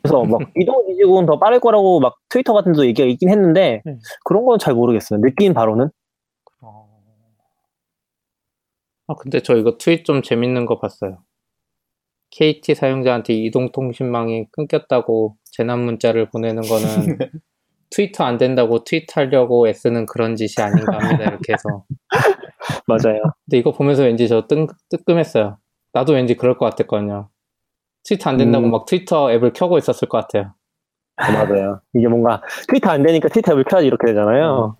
그래서 0.02 0.22
막 0.24 0.38
이동 0.56 0.86
기지국은 0.86 1.24
더 1.26 1.38
빠를 1.38 1.60
거라고 1.60 1.98
막 2.00 2.16
트위터 2.28 2.52
같은 2.52 2.72
데도 2.72 2.86
얘기가 2.86 3.08
있긴 3.08 3.30
했는데, 3.30 3.80
네. 3.84 3.98
그런 4.24 4.44
건 4.44 4.58
잘 4.58 4.74
모르겠어요. 4.74 5.20
느낀 5.20 5.54
바로는. 5.54 5.88
아 9.08 9.14
근데 9.14 9.40
저 9.40 9.56
이거 9.56 9.78
트윗 9.78 10.04
좀 10.04 10.20
재밌는 10.22 10.66
거 10.66 10.78
봤어요. 10.78 11.18
KT 12.30 12.74
사용자한테 12.74 13.34
이동통신망이 13.34 14.46
끊겼다고 14.52 15.36
재난 15.44 15.80
문자를 15.80 16.28
보내는 16.30 16.62
거는 16.62 17.18
트위터 17.90 18.24
안 18.24 18.36
된다고 18.36 18.84
트윗하려고 18.84 19.68
애쓰는 19.68 20.06
그런 20.06 20.36
짓이 20.36 20.62
아닌가 20.64 20.98
합니다. 20.98 21.24
이렇게 21.24 21.52
해서. 21.52 21.84
맞아요. 22.86 23.22
근데 23.44 23.58
이거 23.58 23.72
보면서 23.72 24.02
왠지 24.02 24.28
저 24.28 24.46
뜬, 24.46 24.66
뜨끔했어요. 24.90 25.58
나도 25.92 26.12
왠지 26.14 26.34
그럴 26.36 26.58
것 26.58 26.66
같았거든요. 26.70 27.28
트위터 28.04 28.30
안 28.30 28.36
된다고 28.36 28.66
음. 28.66 28.70
막 28.70 28.86
트위터 28.86 29.32
앱을 29.32 29.52
켜고 29.52 29.78
있었을 29.78 30.08
것 30.08 30.18
같아요. 30.18 30.52
맞아요. 31.16 31.80
이게 31.94 32.08
뭔가 32.08 32.42
트위터 32.68 32.90
안 32.90 33.02
되니까 33.02 33.28
트위터 33.28 33.52
앱을 33.52 33.64
켜야지 33.64 33.86
이렇게 33.86 34.08
되잖아요. 34.08 34.76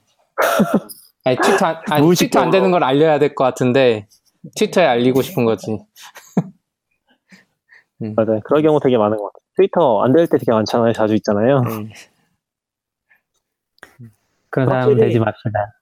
아니 1.24 1.36
트위터 1.36 1.66
안, 1.66 1.76
아니. 1.90 2.14
트위터 2.14 2.40
안 2.40 2.50
되는 2.50 2.70
걸 2.70 2.84
알려야 2.84 3.18
될 3.18 3.34
것 3.34 3.44
같은데 3.44 4.08
트위터에 4.56 4.84
알리고 4.84 5.22
싶은 5.22 5.44
거지. 5.44 5.78
맞아요. 7.98 8.40
그런 8.44 8.62
경우 8.62 8.78
되게 8.80 8.96
많은 8.98 9.16
것 9.16 9.24
같아요. 9.32 9.42
트위터 9.56 10.02
안 10.02 10.12
될 10.12 10.26
때 10.26 10.38
되게 10.38 10.52
많잖아요. 10.52 10.92
자주 10.92 11.14
있잖아요. 11.14 11.58
음. 11.66 11.90
그런 14.50 14.68
사람은 14.68 14.88
확실히- 14.94 15.00
되지 15.06 15.18
맙시다. 15.18 15.72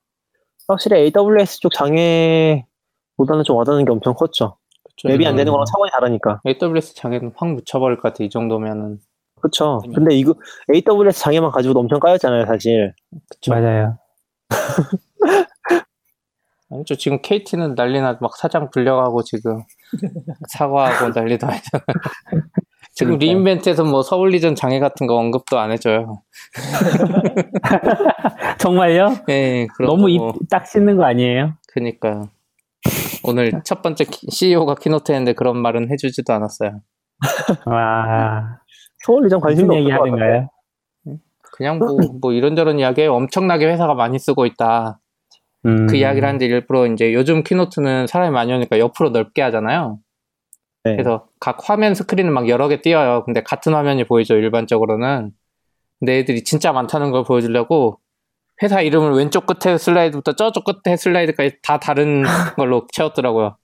확실히 0.69 0.97
AWS 1.17 1.61
쪽 1.61 1.73
장애보다는 1.73 3.45
좀 3.45 3.57
와닿는 3.57 3.85
게 3.85 3.93
엄청 3.93 4.15
컸죠. 4.15 4.57
그쵸. 4.85 5.09
앱이 5.11 5.27
안 5.27 5.37
되는 5.37 5.51
음. 5.51 5.55
거랑 5.55 5.65
차원이 5.67 5.91
다르니까. 5.91 6.41
AWS 6.47 6.95
장애는 6.95 7.33
확 7.37 7.49
묻혀버릴 7.53 7.99
것 7.99 8.13
같아. 8.13 8.25
이 8.25 8.31
정도면은. 8.31 9.01
그쵸. 9.41 9.81
근데 9.95 10.15
이거 10.15 10.35
AWS 10.73 11.21
장애만 11.21 11.51
가지고도 11.51 11.81
엄청 11.81 12.01
까였잖아요, 12.01 12.47
사실. 12.47 12.95
그쵸. 13.31 13.53
맞아요. 13.53 13.99
아니죠. 16.71 16.97
지금 16.97 17.21
KT는 17.23 17.75
난리나 17.75 18.19
막 18.21 18.37
사장 18.37 18.71
불려가고 18.71 19.23
지금 19.23 19.63
사과하고 20.49 21.13
난리도 21.15 21.47
아니잖아. 21.47 21.85
지금 22.95 23.19
그러니까요. 23.19 23.19
리인벤트에서 23.19 23.85
뭐 23.85 24.03
서울 24.03 24.26
region 24.26 24.55
장애 24.55 24.79
같은 24.79 25.07
거 25.07 25.17
언급도 25.17 25.59
안 25.59 25.73
해줘요. 25.73 26.23
정말요? 28.59 29.17
예, 29.29 29.67
그런 29.75 29.89
너무 29.89 30.03
거 30.03 30.12
입 30.12 30.19
뭐, 30.19 30.33
싹 30.49 30.67
씻는 30.67 30.97
거 30.97 31.05
아니에요? 31.05 31.55
그니까요. 31.73 32.29
오늘 33.25 33.53
첫 33.65 33.83
번째 33.83 34.05
CEO가 34.29 34.77
keynote 34.77 35.11
했는데 35.11 35.33
그런 35.33 35.59
말은 35.59 35.91
해주지도 35.91 36.33
않았어요. 36.33 36.81
와, 37.67 38.61
서울리전 39.05 39.41
관심도 39.41 39.73
무슨 39.73 39.81
얘기 39.81 39.93
없을 39.93 40.11
것 40.11 40.17
같아요. 40.17 40.27
하는가요? 40.27 40.49
그냥 41.53 41.79
뭐, 41.79 41.97
뭐 42.21 42.33
이런저런 42.33 42.79
이야기에 42.79 43.07
엄청나게 43.07 43.67
회사가 43.67 43.95
많이 43.95 44.19
쓰고 44.19 44.47
있다. 44.47 45.01
음, 45.67 45.87
그 45.87 45.97
이야기를 45.97 46.27
하는데 46.27 46.45
일부러 46.45 46.87
이제 46.87 47.15
요즘 47.15 47.43
키노트는 47.43 48.07
사람이 48.07 48.33
많이 48.33 48.53
오니까 48.53 48.79
옆으로 48.79 49.11
넓게 49.11 49.43
하잖아요. 49.43 49.99
네. 50.85 50.93
그래서 50.93 51.27
각 51.41 51.69
화면 51.69 51.95
스크린을 51.95 52.31
막 52.31 52.49
여러 52.49 52.69
개 52.69 52.83
띄어요. 52.83 53.25
근데 53.25 53.43
같은 53.43 53.75
화면이 53.75 54.05
보이죠, 54.05 54.35
일반적으로는. 54.35 55.33
근데 55.99 56.19
애들이 56.19 56.45
진짜 56.45 56.73
많다는 56.73 57.11
걸 57.11 57.25
보여주려고 57.25 58.01
회사 58.63 58.83
이름을 58.83 59.13
왼쪽 59.13 59.47
끝에 59.47 59.79
슬라이드부터 59.79 60.35
저쪽 60.35 60.65
끝에 60.65 60.97
슬라이드까지 60.97 61.57
다 61.63 61.79
다른 61.79 62.23
걸로 62.57 62.87
채웠더라고요. 62.93 63.57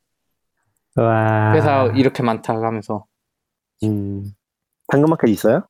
와, 0.96 1.52
회사 1.54 1.84
이렇게 1.94 2.22
많다 2.22 2.54
하면서. 2.54 3.04
음. 3.84 4.32
당근마켓 4.88 5.30
있어요? 5.30 5.66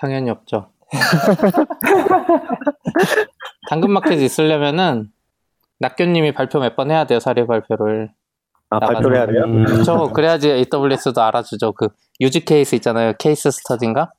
당연히 0.00 0.30
없죠. 0.30 0.70
당근마켓 3.68 4.20
있으려면은 4.20 5.10
낙교님이 5.80 6.32
발표 6.34 6.58
몇 6.60 6.76
번 6.76 6.90
해야 6.90 7.04
돼요, 7.06 7.20
사례 7.20 7.46
발표를. 7.46 8.10
아. 8.70 8.80
발표를 8.80 9.16
해야 9.16 9.26
돼요? 9.26 9.44
음, 9.44 9.64
그렇죠. 9.64 10.12
그래야지 10.12 10.50
AWS도 10.50 11.22
알아주죠. 11.22 11.72
그 11.72 11.88
유즈 12.20 12.44
케이스 12.44 12.74
있잖아요. 12.76 13.14
케이스 13.18 13.50
스터디인가? 13.50 14.12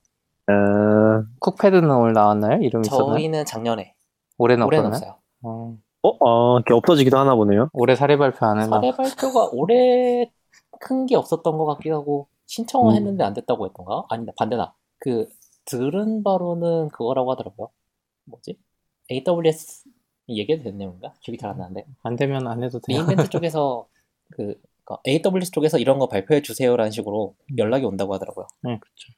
아, 0.47 1.23
쿡패드는 1.39 1.89
오늘 1.91 2.13
나왔나요? 2.13 2.59
이름 2.61 2.81
있었나요? 2.83 3.11
저희는 3.13 3.45
작년에 3.45 3.93
올해는 4.39 4.65
올해는 4.65 4.87
없었나요? 4.87 5.11
없어요. 5.11 5.19
어, 5.43 5.77
어, 6.01 6.17
어, 6.25 6.55
이렇게 6.57 6.73
없어지기도 6.73 7.17
하나 7.19 7.35
보네요. 7.35 7.69
올해 7.73 7.95
사례 7.95 8.17
발표 8.17 8.45
안 8.45 8.57
해서 8.59 8.69
사례 8.69 8.91
발표가 8.91 9.49
올해 9.51 10.31
큰 10.79 11.05
게 11.05 11.15
없었던 11.15 11.57
것 11.57 11.65
같기도 11.65 11.95
하고 11.97 12.27
신청을 12.47 12.93
음. 12.93 12.95
했는데 12.95 13.23
안 13.23 13.33
됐다고 13.33 13.67
했던가? 13.67 14.05
아니다 14.09 14.31
반대다. 14.37 14.73
그 14.99 15.27
들은 15.65 16.23
바로는 16.23 16.89
그거라고 16.89 17.31
하더라고요. 17.33 17.69
뭐지? 18.25 18.57
AWS 19.11 19.88
얘기해도 20.37 20.63
되는 20.63 20.77
내용인가? 20.77 21.13
기억이 21.21 21.37
잘 21.37 21.51
안 21.51 21.57
나는데 21.57 21.85
안 22.03 22.15
되면 22.15 22.47
안 22.47 22.63
해도 22.63 22.79
돼요. 22.79 22.97
리인벤트 23.05 23.29
쪽에서 23.29 23.87
그 24.31 24.59
그러니까 24.83 25.01
AWS 25.07 25.51
쪽에서 25.51 25.77
이런 25.79 25.99
거 25.99 26.07
발표해 26.07 26.41
주세요라는 26.41 26.91
식으로 26.91 27.35
연락이 27.57 27.85
온다고 27.85 28.13
하더라고요. 28.13 28.47
네, 28.63 28.79
그렇죠. 28.79 29.13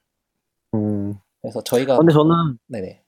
음. 0.74 1.18
그래서 1.40 1.62
저희가 1.64 1.96
근데 1.98 2.12
저는, 2.12 2.58
네네. 2.68 3.02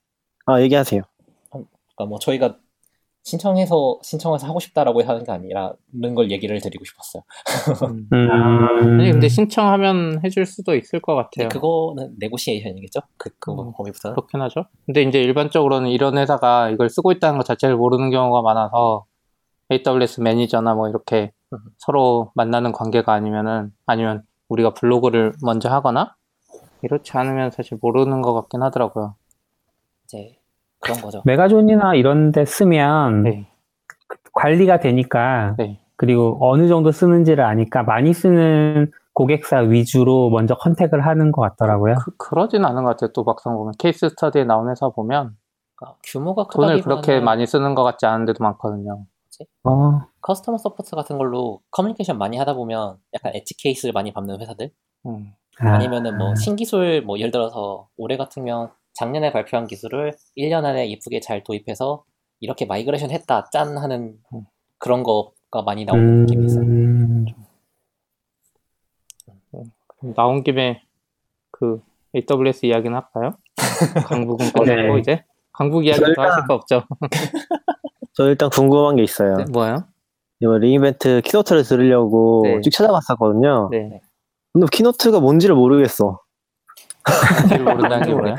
아, 0.46 0.60
얘기하세요. 0.60 1.02
그러니까 1.50 2.06
뭐 2.08 2.18
저희가 2.18 2.58
신청해서 3.24 4.00
신청해서 4.02 4.46
하고 4.46 4.60
싶다라고 4.60 5.02
하는 5.02 5.24
게 5.24 5.32
아니라는 5.32 6.14
걸 6.14 6.30
얘기를 6.30 6.60
드리고 6.60 6.84
싶었어요. 6.84 7.22
음. 7.90 8.08
음, 8.12 9.00
아니 9.00 9.10
근데 9.10 9.28
신청하면 9.28 10.20
해줄 10.22 10.44
수도 10.44 10.76
있을 10.76 11.00
것 11.00 11.14
같아요. 11.14 11.48
그거는 11.48 12.16
네고시에이션이겠죠? 12.18 13.00
그, 13.16 13.30
그 13.38 13.50
음, 13.52 13.72
범위부터는. 13.72 14.14
그렇긴 14.14 14.42
하죠. 14.42 14.66
근데 14.84 15.02
이제 15.02 15.22
일반적으로는 15.22 15.88
이런 15.88 16.18
회사가 16.18 16.68
이걸 16.68 16.90
쓰고 16.90 17.12
있다는 17.12 17.38
것 17.38 17.44
자체를 17.44 17.76
모르는 17.76 18.10
경우가 18.10 18.42
많아서 18.42 19.06
AWS 19.72 20.20
매니저나 20.20 20.74
뭐 20.74 20.90
이렇게 20.90 21.32
음. 21.54 21.58
서로 21.78 22.30
만나는 22.34 22.72
관계가 22.72 23.14
아니면은 23.14 23.72
아니면 23.87 24.22
우리가 24.48 24.74
블로그를 24.74 25.32
먼저 25.42 25.70
하거나 25.70 26.14
이렇지 26.82 27.16
않으면 27.16 27.50
사실 27.50 27.78
모르는 27.80 28.20
것 28.20 28.34
같긴 28.34 28.62
하더라고요. 28.62 29.16
이제 30.04 30.37
그런 30.84 31.00
거죠. 31.00 31.22
메가존이나 31.24 31.94
이런 31.94 32.30
데 32.30 32.44
쓰면 32.44 33.22
네, 33.22 33.46
관리가 34.32 34.80
되니까 34.80 35.54
네, 35.58 35.80
그리고 35.96 36.38
어느 36.40 36.68
정도 36.68 36.92
쓰는지를 36.92 37.44
아니까 37.44 37.82
많이 37.82 38.12
쓰는 38.12 38.90
고객사 39.14 39.60
위주로 39.60 40.28
먼저 40.30 40.54
contact을 40.56 41.06
하는 41.06 41.32
것 41.32 41.40
같더라고요. 41.42 41.94
그, 42.04 42.16
그러진 42.16 42.64
않은 42.64 42.82
것 42.82 42.90
같아요. 42.90 43.12
또 43.12 43.24
막상 43.24 43.56
보면 43.56 43.72
case 43.78 44.08
study에 44.08 44.44
나온 44.44 44.68
회사 44.70 44.88
보면 44.88 45.36
그러니까 45.76 45.98
규모가 46.04 46.48
돈을 46.52 46.82
그렇게 46.82 47.20
많이 47.20 47.46
쓰는 47.46 47.74
것 47.74 47.82
같지 47.84 48.06
않은 48.06 48.26
데도 48.26 48.42
많거든요. 48.42 49.06
어, 49.64 50.00
customer 50.20 50.58
support 50.58 50.94
같은 50.94 51.18
걸로 51.18 51.60
커뮤니케이션 51.70 52.18
많이 52.18 52.36
하다 52.36 52.54
보면 52.54 52.98
약간 53.14 53.32
edge 53.34 53.56
case를 53.56 53.92
많이 53.92 54.12
밟는 54.12 54.40
회사들 54.40 54.70
음, 55.06 55.32
아, 55.58 55.70
아니면은 55.70 56.16
뭐 56.18 56.36
신기술 56.36 57.02
뭐 57.02 57.18
예를 57.18 57.32
들어서 57.32 57.88
올해 57.96 58.16
같으면 58.16 58.70
작년에 58.94 59.33
발표한 59.33 59.66
기술을 59.66 60.14
1년 60.37 60.64
안에 60.64 60.87
이쁘게 60.87 61.20
잘 61.20 61.42
도입해서 61.44 62.04
이렇게 62.40 62.64
migration 62.64 63.10
했다 63.11 63.48
짠 63.52 63.76
하는 63.78 64.16
음. 64.33 64.42
그런 64.78 65.02
거가 65.02 65.62
많이 65.64 65.85
나오는 65.85 66.20
느낌이 66.22 66.46
있어요. 66.46 66.62
음, 66.62 67.26
나온 70.14 70.42
김에 70.42 70.83
그 71.50 71.80
AWS 72.14 72.66
이야기는 72.66 72.94
할까요? 72.96 73.33
강북은 74.07 74.52
끝내고 74.52 74.94
네. 74.94 75.00
이제 75.00 75.24
강북 75.52 75.87
이야기 75.87 76.00
더 76.00 76.07
일단- 76.09 76.30
하실 76.30 76.46
거 76.46 76.54
없죠? 76.54 76.83
저 78.12 78.26
일단 78.28 78.50
궁금한 78.50 78.96
게 78.96 79.02
있어요. 79.02 79.37
네, 79.37 79.44
뭐요? 79.50 79.85
이거 80.40 80.59
re:Invent 80.58 81.20
keynote를 81.24 81.62
들으려고 81.64 82.42
네. 82.44 82.61
쭉 82.61 82.70
찾아봤었거든요. 82.70 83.68
네, 83.72 84.00
근데 84.52 84.66
keynote가 84.70 85.20
뭔지를 85.20 85.54
모르겠어. 85.57 86.20
잘 87.48 87.62
모른다는 87.62 88.06
게 88.06 88.14
뭐예요? 88.14 88.36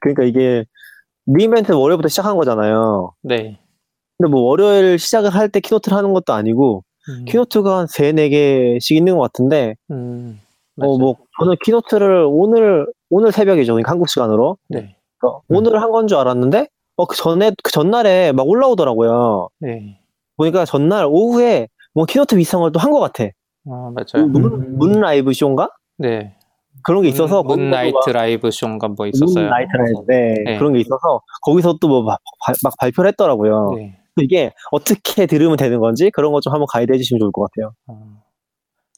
그러니까 0.00 0.24
이게 0.24 0.64
re:Invent 1.26 1.72
월요일부터 1.72 2.08
시작한 2.08 2.36
거잖아요. 2.36 3.12
네. 3.22 3.58
근데 4.18 4.30
뭐 4.30 4.42
월요일 4.42 4.98
시작을 4.98 5.30
할 5.30 5.48
때 5.48 5.60
keynote를 5.60 5.96
하는 5.96 6.12
것도 6.12 6.32
아니고 6.32 6.84
음, 7.08 7.24
keynote가 7.26 7.78
한 7.78 7.86
3, 7.88 8.16
4개씩 8.16 8.96
있는 8.96 9.16
것 9.16 9.22
같은데 9.22 9.74
음, 9.90 10.40
어. 10.80 10.98
뭐 10.98 11.16
저는 11.40 11.56
keynote를 11.64 12.26
오늘 12.30 12.86
오늘 13.10 13.32
새벽이죠. 13.32 13.72
그러니까 13.74 13.90
한국 13.90 14.08
시간으로. 14.08 14.56
네, 14.68 14.96
그러니까 15.18 15.40
오늘 15.48 15.80
한 15.82 15.90
건 15.90 16.06
줄 16.06 16.18
알았는데 16.18 16.68
어, 16.96 17.06
그 17.06 17.16
전에 17.16 17.52
그 17.62 17.72
전날에 17.72 18.32
막 18.32 18.46
올라오더라고요. 18.48 19.48
네. 19.60 19.98
보니까 20.36 20.64
전날 20.64 21.06
오후에 21.08 21.68
뭐 21.94 22.04
keynote 22.06 22.36
비슷한 22.36 22.60
걸 22.60 22.70
또 22.72 22.78
한 22.80 22.90
것 22.92 23.00
같아. 23.00 23.24
아, 23.66 23.92
맞아요. 23.94 24.26
Mon-, 24.28 24.44
음. 24.44 24.78
Mon- 24.78 25.00
live 25.00 25.32
show인가? 25.32 25.70
네. 25.98 26.34
그런 26.84 27.02
게 27.02 27.08
있어서 27.08 27.42
Mon-, 27.42 27.60
Monday 27.60 28.10
Night 28.10 28.32
Live 28.32 28.50
show인가 28.50 28.88
뭐 28.88 29.06
있었어요. 29.06 29.44
Monday 29.44 29.58
Night 29.58 29.70
Live 29.76 30.04
네, 30.08 30.34
네. 30.44 30.58
그런 30.58 30.72
게 30.74 30.80
있어서 30.80 31.20
거기서 31.42 31.78
또 31.80 31.88
뭐 31.88 32.02
막 32.02 32.20
발표를 32.78 33.08
했더라고요. 33.08 33.72
네. 33.76 33.98
이게 34.18 34.52
어떻게 34.70 35.26
들으면 35.26 35.56
되는 35.56 35.78
건지 35.80 36.10
그런 36.10 36.32
거 36.32 36.40
좀 36.40 36.52
한번 36.52 36.66
가이드 36.70 36.92
해주시면 36.92 37.18
좋을 37.20 37.32
것 37.32 37.50
같아요. 37.50 37.74
어, 37.86 38.22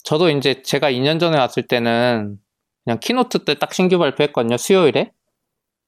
저도 0.02 0.30
이제 0.30 0.62
제가 0.62 0.90
2년 0.90 1.20
전에 1.20 1.38
왔을 1.38 1.66
때는 1.66 2.38
그냥 2.84 2.98
keynote 3.00 3.44
때 3.44 3.54
딱 3.54 3.72
신규 3.72 3.98
발표했거든요. 3.98 4.56
수요일에. 4.56 5.12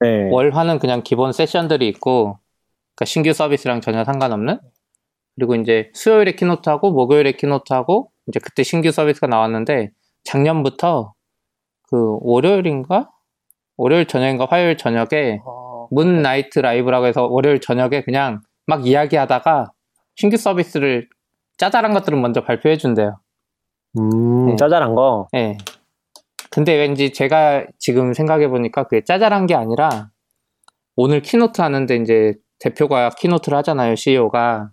네. 0.00 0.30
월화는 0.30 0.78
그냥 0.78 1.02
기본 1.02 1.32
session들이 1.32 1.88
있고, 1.88 2.38
그러니까 2.94 3.04
신규 3.06 3.32
서비스랑 3.32 3.80
전혀 3.80 4.04
상관없는. 4.04 4.58
그리고 5.34 5.54
이제 5.56 5.90
수요일에 5.94 6.32
keynote하고 6.32 6.92
목요일에 6.92 7.32
keynote하고 7.32 8.10
이제 8.28 8.40
그때 8.42 8.62
신규 8.62 8.90
서비스가 8.90 9.26
나왔는데 9.26 9.90
작년부터 10.24 11.12
그 11.86 12.18
월요일인가? 12.20 13.10
월요일 13.76 14.06
저녁인가 14.06 14.46
화요일 14.50 14.76
저녁에 14.76 15.40
어, 15.44 15.88
Monday 15.90 16.22
Night 16.22 16.58
Live라고 16.58 17.06
해서 17.06 17.26
월요일 17.26 17.60
저녁에 17.60 18.02
그냥 18.02 18.40
막 18.66 18.86
이야기하다가 18.86 19.72
신규 20.16 20.36
서비스를 20.36 21.08
짜잘한 21.58 21.92
것들은 21.92 22.20
먼저 22.20 22.42
발표해 22.42 22.76
준대요. 22.76 23.18
음, 23.98 24.46
네. 24.46 24.56
짜잘한 24.56 24.94
거. 24.94 25.28
예. 25.34 25.56
근데 26.50 26.74
왠지 26.74 27.12
제가 27.12 27.66
지금 27.78 28.14
생각해 28.14 28.48
보니까 28.48 28.84
그게 28.84 29.04
짜잘한 29.04 29.46
게 29.46 29.54
아니라 29.54 30.10
오늘 30.96 31.20
keynote 31.20 31.60
하는데 31.60 31.94
이제 31.96 32.34
대표가 32.58 33.10
keynote를 33.10 33.56
하잖아요, 33.58 33.94
CEO가. 33.96 34.70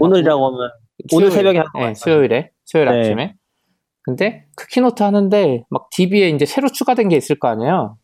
오늘이라고 0.00 0.46
하면 0.46 0.70
오늘 1.12 1.30
새벽에 1.30 1.58
한거 1.58 1.78
예, 1.78 1.80
맞아요. 1.80 1.94
수요일에, 1.94 2.50
수요일 2.64 2.88
네. 2.88 3.00
아침에. 3.00 3.34
근데 4.04 4.46
그 4.56 4.66
keynote 4.66 5.02
하는데 5.02 5.64
막 5.70 5.88
DB에 5.90 6.30
이제 6.30 6.44
새로 6.44 6.68
추가된 6.68 7.08
게 7.08 7.16
있을 7.16 7.38
거 7.38 7.48
아니에요. 7.48 7.98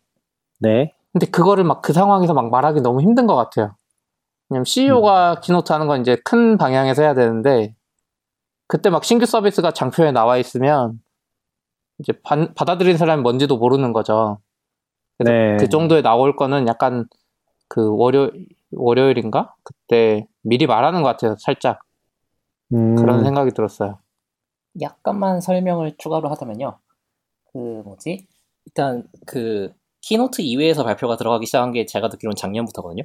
네. 0.60 0.92
근데 1.12 1.26
그거를 1.26 1.64
막 1.64 1.80
그 1.82 1.92
상황에서 1.92 2.34
막 2.34 2.50
말하기 2.50 2.80
너무 2.82 3.00
힘든 3.00 3.26
것 3.26 3.34
같아요. 3.34 3.74
왜냐면 4.48 4.64
CEO가 4.64 5.32
음. 5.32 5.40
keynote 5.42 5.72
하는 5.72 5.86
건 5.86 6.00
이제 6.00 6.16
큰 6.24 6.56
방향에서 6.56 7.02
해야 7.02 7.14
되는데, 7.14 7.74
그때 8.66 8.90
막 8.90 9.04
신규 9.04 9.26
서비스가 9.26 9.72
장표에 9.72 10.12
나와 10.12 10.36
있으면, 10.38 11.00
이제 11.98 12.12
반- 12.22 12.54
받아들인 12.54 12.96
사람이 12.96 13.22
뭔지도 13.22 13.56
모르는 13.58 13.92
거죠. 13.92 14.38
네. 15.18 15.56
그 15.58 15.68
정도에 15.68 16.00
나올 16.02 16.36
거는 16.36 16.68
약간 16.68 17.06
그 17.68 17.90
월요, 17.96 18.30
월요일인가? 18.72 19.54
그때 19.64 20.26
미리 20.42 20.66
말하는 20.66 21.02
것 21.02 21.08
같아요, 21.08 21.34
살짝. 21.38 21.80
음, 22.72 22.94
그런 22.96 23.24
생각이 23.24 23.50
들었어요. 23.52 23.98
약간만 24.80 25.40
설명을 25.40 25.96
추가로 25.98 26.28
하자면요. 26.28 26.78
그그 27.52 27.82
뭐지? 27.84 28.26
일단 28.66 29.08
그 29.26 29.72
keynote 30.02 30.42
이외에서 30.42 30.84
발표가 30.84 31.16
들어가기 31.16 31.46
시작한 31.46 31.72
게 31.72 31.86
제가 31.86 32.08
듣기로는 32.08 32.36
작년부터거든요. 32.36 33.02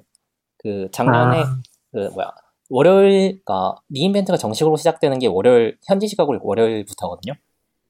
그 0.57 0.89
작년에 0.91 1.41
아. 1.41 1.61
그 1.91 2.09
뭐야 2.13 2.31
월요일, 2.69 3.41
그러니까 3.43 3.75
re:Invent가 3.89 4.37
정식으로 4.37 4.77
시작되는 4.77 5.19
게 5.19 5.27
월요일 5.27 5.77
현지 5.87 6.07
시각으로 6.07 6.39
월요일부터거든요. 6.41 7.33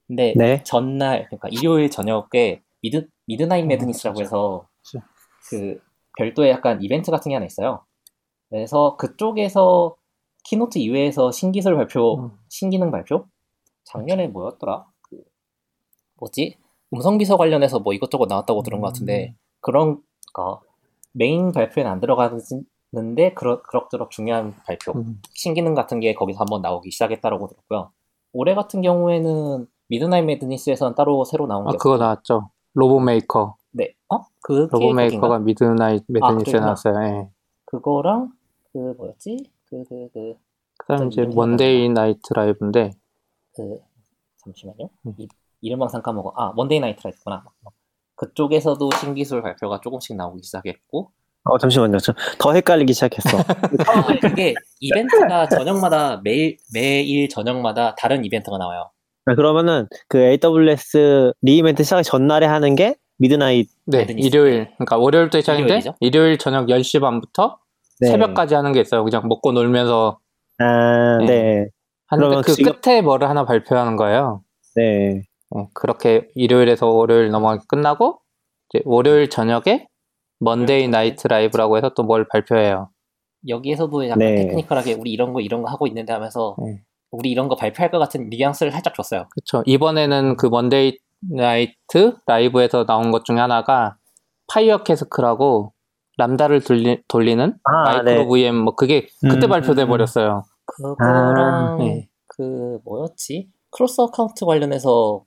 근데 0.07 0.33
네. 0.35 0.63
전날 0.63 1.25
그러니까 1.27 1.49
일요일 1.49 1.89
저녁에 1.89 2.61
Mid- 2.81 3.07
Midnight 3.27 3.65
Madness라고 3.65 4.21
해서. 4.21 4.67
그 5.49 5.77
별도의 6.17 6.51
약간 6.51 6.81
이벤트 6.81 7.11
같은 7.11 7.29
게 7.29 7.35
하나 7.35 7.45
있어요. 7.45 7.85
그래서 8.49 8.95
그쪽에서 8.97 9.95
keynote 10.45 10.77
이외에서 10.77 11.31
신기술 11.31 11.75
발표, 11.75 12.19
음. 12.19 12.31
신기능 12.49 12.91
발표? 12.91 13.25
작년에 13.93 14.27
뭐였더라? 14.27 14.85
그 15.03 15.23
뭐지? 16.19 16.57
음성 16.93 17.17
비서 17.17 17.37
관련해서 17.37 17.79
뭐 17.79 17.93
이것저것 17.93 18.27
나왔다고 18.27 18.61
들은 18.63 18.81
것 18.81 18.87
같은데 18.87 19.35
그런 19.61 20.01
거 20.33 20.61
메인 21.13 21.51
발표에는 21.51 21.91
안 21.91 21.99
들어가는데 21.99 23.33
그러, 23.35 23.61
그럭저럭 23.63 24.11
중요한 24.11 24.53
발표 24.65 24.93
음. 24.93 25.21
신기능 25.33 25.73
같은 25.73 25.99
게 25.99 26.13
거기서 26.13 26.39
한번 26.39 26.61
나오기 26.61 26.91
시작했다라고 26.91 27.47
들었고요. 27.47 27.91
올해 28.33 28.55
같은 28.55 28.81
경우에는 28.81 29.67
Midnight 29.89 30.25
Madness에서는 30.25 30.95
따로 30.95 31.23
새로 31.23 31.45
나온 31.47 31.67
아, 31.67 31.71
게 31.71 31.77
그거 31.77 31.97
나왔죠. 31.97 32.49
RoboMaker. 32.73 33.55
네, 33.71 33.93
어? 34.09 34.19
그게 34.41 34.67
RoboMaker가? 34.71 35.39
Midnight 35.39 36.03
Madness에 36.07 36.37
그랬구나. 36.51 36.59
나왔어요. 36.65 36.95
예. 37.07 37.29
그거랑 37.65 38.31
그 38.71 38.77
뭐였지? 38.97 39.37
그 39.69 39.83
그 39.83 39.85
그 39.85 40.09
그 40.13 40.35
그 40.77 40.87
다음 40.87 41.07
이제 41.11 41.27
Monday 41.35 41.89
Night 41.89 42.33
Live인데 42.33 42.91
그, 43.55 43.79
잠시만요. 44.43 44.89
음. 45.07 45.13
이, 45.17 45.27
이름 45.61 45.81
항상 45.81 46.01
까먹어. 46.01 46.33
아, 46.35 46.53
Monday 46.55 46.79
Night 46.79 47.01
Live구나. 47.03 47.43
그쪽에서도 48.15 48.89
신기술 48.99 49.41
발표가 49.41 49.79
조금씩 49.81 50.15
나오기 50.15 50.43
시작했고 50.43 51.11
어, 51.45 51.57
잠시만요. 51.57 51.97
저더 51.97 52.53
헷갈리기 52.53 52.93
시작했어. 52.93 53.37
그게 54.21 54.53
이벤트가 54.79 55.47
저녁마다 55.49 56.21
매일 56.23 56.57
매일 56.73 57.27
저녁마다 57.27 57.95
다른 57.95 58.23
이벤트가 58.23 58.57
나와요. 58.57 58.91
아, 59.25 59.35
그러면은 59.35 59.87
그 60.07 60.19
AWS 60.19 61.33
re:Invent 61.41 61.83
시작 61.83 62.01
전날에 62.03 62.45
하는 62.45 62.75
게 62.75 62.95
Midnight. 63.17 63.69
네. 63.85 64.05
일요일. 64.17 64.69
그러니까 64.75 64.97
월요일부터 64.97 65.41
시작인데 65.41 65.65
일요일이죠? 65.65 65.95
일요일 65.99 66.37
저녁 66.37 66.67
10시 66.67 67.01
반부터 67.01 67.57
네. 67.99 68.07
새벽까지 68.07 68.55
하는 68.55 68.71
게 68.71 68.81
있어요. 68.81 69.03
그냥 69.03 69.27
먹고 69.27 69.51
놀면서 69.51 70.19
아, 70.59 71.17
네. 71.19 71.25
네. 71.25 71.67
하는데 72.13 72.25
그러면 72.27 72.43
그 72.43 72.53
지금- 72.53 72.73
끝에 72.81 73.01
뭐를 73.01 73.29
하나 73.29 73.45
발표하는 73.45 73.95
거예요. 73.97 74.41
네. 74.75 75.21
어, 75.51 75.67
그렇게 75.73 76.29
일요일에서 76.35 76.87
월요일 76.87 77.29
넘어가기 77.29 77.65
끝나고 77.67 78.19
이제 78.69 78.81
월요일 78.85 79.29
저녁에 79.29 79.87
Monday 80.39 80.87
Night 80.87 81.27
Live라고 81.27 81.77
해서 81.77 81.89
또 81.93 82.03
뭘 82.03 82.27
발표해요. 82.27 82.89
여기에서도 83.47 84.05
약간 84.07 84.19
네. 84.19 84.35
technical하게 84.35 84.93
우리 84.93 85.11
이런 85.11 85.33
거 85.33 85.41
이런 85.41 85.61
거 85.61 85.69
하고 85.69 85.85
있는데 85.87 86.13
하면서 86.13 86.55
네. 86.59 86.81
우리 87.11 87.29
이런 87.29 87.47
거 87.49 87.55
발표할 87.55 87.91
것 87.91 87.99
같은 87.99 88.29
뉘앙스를 88.29 88.71
살짝 88.71 88.93
줬어요. 88.95 89.27
그렇죠. 89.31 89.63
이번에는 89.67 90.37
그 90.37 90.47
Monday 90.47 90.97
Night 91.21 92.15
Live에서 92.25 92.85
나온 92.85 93.11
것 93.11 93.23
중에 93.25 93.37
하나가 93.37 93.97
Firecracker라고 94.47 95.73
Lambda를 96.17 96.61
돌리, 96.61 97.01
돌리는 97.07 97.55
아, 97.63 97.83
마이크로 97.83 98.03
네. 98.03 98.25
VM 98.25 98.55
뭐 98.55 98.75
그게 98.75 99.07
그때 99.21 99.45
음. 99.47 99.49
발표돼 99.49 99.85
버렸어요. 99.87 100.43
그거랑 100.65 101.77
네. 101.79 102.09
그 102.27 102.79
뭐였지? 102.85 103.49
cross 103.71 104.01
account 104.01 104.45
관련해서 104.45 105.23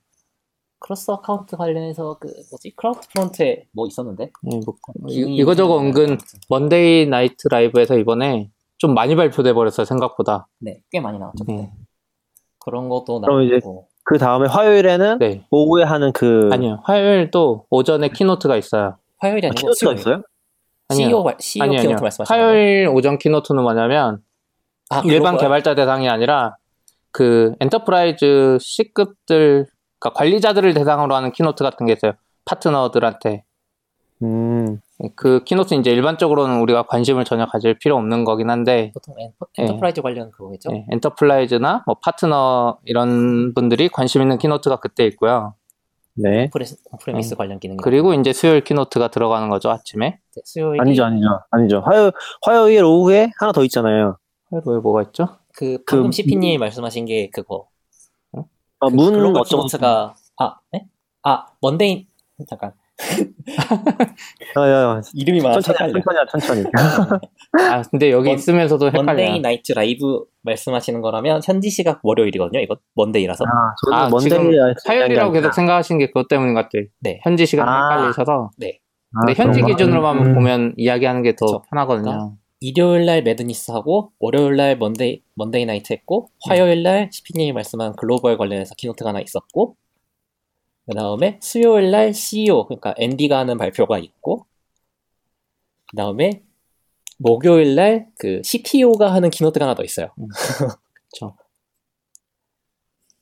cross 0.79 1.11
account 1.11 1.57
관련해서 1.57 2.17
그 2.19 2.27
뭐지? 2.51 2.73
CloudFront에 2.75 3.65
뭐 3.73 3.87
있었는데? 3.87 4.31
예, 4.51 4.59
뭐, 4.65 4.75
이, 5.07 5.15
기능이 5.15 5.35
이거저거 5.37 5.79
은근. 5.79 6.17
Monday 6.49 7.07
Night 7.07 7.47
Live에서 7.49 7.97
이번에 7.97 8.49
좀 8.77 8.93
많이 8.93 9.15
발표돼 9.15 9.53
버렸어요 9.53 9.85
생각보다. 9.85 10.47
네, 10.59 10.81
꽤 10.91 10.99
많이 10.99 11.17
나왔죠. 11.17 11.43
네. 11.47 11.71
그런 12.59 12.89
것도 12.89 13.21
이제 13.43 13.55
나오고 13.63 13.87
그 14.03 14.17
다음에 14.17 14.47
화요일에는 14.47 15.17
네. 15.19 15.45
오후에 15.49 15.83
하는 15.83 16.11
그 16.13 16.49
아니요. 16.51 16.79
화요일도 16.83 17.65
오전에 17.69 18.09
keynote가 18.09 18.55
있어요. 18.57 18.97
화요일이 19.19 19.47
아, 19.47 19.49
아니고 19.49 19.59
keynote가 19.59 19.75
수요일. 19.79 19.99
있어요? 19.99 20.21
아니요. 20.89 21.07
CEO, 21.07 21.23
말- 21.23 21.37
CEO 21.39 21.63
아니 21.63 21.75
아니요. 21.77 21.87
keynote 21.89 22.03
말씀하시는 22.03 22.39
거예요? 22.39 22.47
화요일 22.51 22.87
오전 22.89 23.17
keynote는 23.17 23.63
뭐냐면 23.63 24.21
아, 24.89 25.01
일반? 25.05 25.37
개발자 25.37 25.75
대상이 25.75 26.09
아니라 26.09 26.55
그 27.11 27.53
enterprise 27.59 28.57
C급들 28.61 29.67
그러니까 29.99 30.17
관리자들을 30.17 30.73
대상으로 30.73 31.15
하는 31.15 31.31
keynote 31.31 31.63
같은 31.63 31.85
게 31.85 31.93
있어요. 31.93 32.13
파트너들한테 32.45 33.43
음. 34.23 34.79
그 35.15 35.43
keynote는 35.43 35.81
이제 35.81 35.91
일반적으로는 35.91 36.59
우리가 36.61 36.83
관심을 36.83 37.23
전혀 37.23 37.45
가질 37.45 37.77
필요 37.77 37.95
없는 37.97 38.23
거긴 38.23 38.49
한데 38.49 38.91
보통 38.93 39.15
enter, 39.19 39.45
enterprise 39.57 40.01
관련 40.01 40.31
그거겠죠? 40.31 40.71
예, 40.73 40.85
enterprise나 40.91 41.83
뭐 41.85 41.97
파트너 42.01 42.79
이런 42.85 43.53
분들이 43.53 43.89
관심 43.89 44.21
있는 44.21 44.37
keynote가 44.37 44.77
그때 44.77 45.05
있고요. 45.05 45.53
네. 46.15 46.45
오프레스, 46.45 46.77
on-premise 46.91 47.29
네. 47.29 47.35
관련 47.35 47.59
기능 47.59 47.77
그리고 47.77 48.13
이제 48.15 48.33
수요일 48.33 48.63
keynote가 48.63 49.09
들어가는 49.09 49.49
거죠 49.49 49.69
아침에. 49.69 50.19
수요일이 50.43 50.79
아니죠, 50.81 51.03
아니죠. 51.03 51.27
아니죠. 51.51 51.81
화요, 51.81 52.09
화요일 52.41 52.83
오후에 52.83 53.29
하나 53.39 53.51
더 53.51 53.63
있잖아요. 53.65 54.17
화요일에 54.49 54.81
뭐가 54.81 55.01
있죠? 55.03 55.27
그 55.53 55.83
방금 55.87 56.09
그- 56.09 56.15
CP님이 56.15 56.57
말씀하신 56.57 57.05
게 57.05 57.29
그거 57.31 57.67
아, 58.79 58.87
그문 58.89 59.13
글로벌 59.13 59.41
어쩌고. 59.41 59.63
keynote가 59.63 60.15
아, 60.39 60.55
네? 60.71 60.85
아 61.23 61.45
Monday 61.61 62.07
잠깐 62.47 62.73
어, 64.55 64.59
어, 64.61 64.97
어. 64.97 65.01
이름이 65.13 65.41
많아서 65.41 65.61
천천히, 65.61 65.93
헷갈려. 65.97 66.25
천천히, 66.25 66.63
천천히. 66.63 67.19
아 67.71 67.81
근데 67.83 68.11
여기 68.11 68.29
Mon- 68.29 68.35
있으면서도 68.37 68.87
헷갈려요. 68.87 69.05
Monday 69.05 69.39
Night 69.39 69.71
Live 69.73 70.23
말씀하시는 70.41 71.01
거라면 71.01 71.41
현지 71.45 71.69
시각 71.69 71.99
월요일이거든요. 72.03 72.59
이거 72.59 72.77
Monday라서. 72.95 73.45
아, 73.45 73.95
아, 73.95 74.09
Monday 74.09 74.57
화요일이라고. 74.85 75.31
계속 75.31 75.53
생각하시는 75.53 75.99
게 75.99 76.07
그것 76.07 76.27
때문인 76.27 76.53
것 76.55 76.61
같아요. 76.63 76.83
네. 77.01 77.19
현지 77.23 77.45
시간 77.45 77.67
아. 77.69 77.91
헷갈리셔서. 77.97 78.49
아, 78.51 79.19
근데 79.25 79.33
현지 79.35 79.61
그런가? 79.61 79.67
기준으로만 79.77 80.17
음. 80.25 80.33
보면 80.35 80.73
이야기하는 80.77 81.21
게 81.23 81.35
더. 81.35 81.61
편하거든요. 81.69 82.35
일요일 82.59 83.05
날 83.05 83.21
Madness 83.23 83.71
하고 83.71 84.11
월요일 84.19 84.55
날 84.55 84.77
Monday 84.77 85.21
Monday 85.35 85.65
Night 85.65 85.93
했고 85.93 86.29
화요일 86.41 86.83
날 86.83 87.09
CP님이 87.11 87.53
말씀한 87.53 87.95
글로벌 87.95 88.37
관련해서 88.37 88.73
keynote가 88.75 89.09
하나 89.09 89.19
있었고 89.21 89.75
그 90.85 90.93
다음에 90.95 91.37
수요일 91.41 91.91
날 91.91 92.13
CEO 92.13 92.65
그러니까 92.65 92.95
앤디가 92.97 93.37
하는 93.37 93.57
발표가 93.57 93.99
있고 93.99 94.45
그 95.89 95.97
다음에 95.97 96.41
목요일 97.17 97.75
날 97.75 98.07
그 98.17 98.41
CTO가 98.43 99.13
하는 99.13 99.29
keynote가 99.29 99.65
하나 99.65 99.75
더 99.75 99.83
있어요. 99.83 100.09